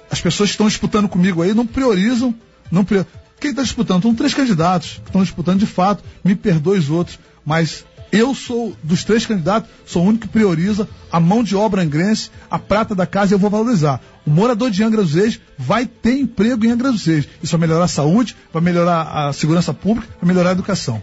as 0.10 0.22
pessoas 0.22 0.50
que 0.50 0.54
estão 0.54 0.68
disputando 0.68 1.10
comigo 1.10 1.42
aí 1.42 1.54
não 1.54 1.68
priorizam, 1.68 2.34
não 2.72 2.86
prior... 2.86 3.06
Quem 3.40 3.52
está 3.52 3.62
disputando? 3.62 4.04
São 4.04 4.16
três 4.16 4.34
candidatos 4.34 5.02
que 5.04 5.10
estão 5.10 5.22
disputando 5.22 5.60
de 5.60 5.66
fato, 5.66 6.02
me 6.24 6.34
perdoe 6.34 6.80
os 6.80 6.90
outros, 6.90 7.20
mas 7.46 7.84
eu 8.10 8.34
sou, 8.34 8.78
dos 8.84 9.04
três 9.04 9.26
candidatos, 9.26 9.70
sou 9.86 10.04
o 10.04 10.08
único 10.08 10.28
que 10.28 10.32
prioriza 10.32 10.88
a 11.12 11.20
mão 11.20 11.44
de 11.44 11.56
obra 11.56 11.82
angrense, 11.82 12.30
a 12.50 12.60
prata 12.60 12.94
da 12.94 13.06
casa 13.06 13.34
e 13.34 13.36
eu 13.36 13.40
vou 13.40 13.50
valorizar. 13.50 14.00
O 14.26 14.30
morador 14.30 14.70
de 14.70 14.84
Angra 14.84 15.02
dos 15.02 15.16
Reis 15.16 15.42
vai 15.58 15.86
ter 15.86 16.20
emprego 16.20 16.64
em 16.64 16.70
Angra 16.70 16.92
dos 16.92 17.04
Reis. 17.06 17.28
Isso 17.42 17.58
vai 17.58 17.68
melhorar 17.68 17.86
a 17.86 17.90
saúde, 17.90 18.36
vai 18.54 18.62
melhorar 18.62 19.02
a 19.02 19.34
segurança 19.34 19.74
pública, 19.74 20.08
vai 20.22 20.28
melhorar 20.28 20.50
a 20.50 20.54
educação. 20.54 21.02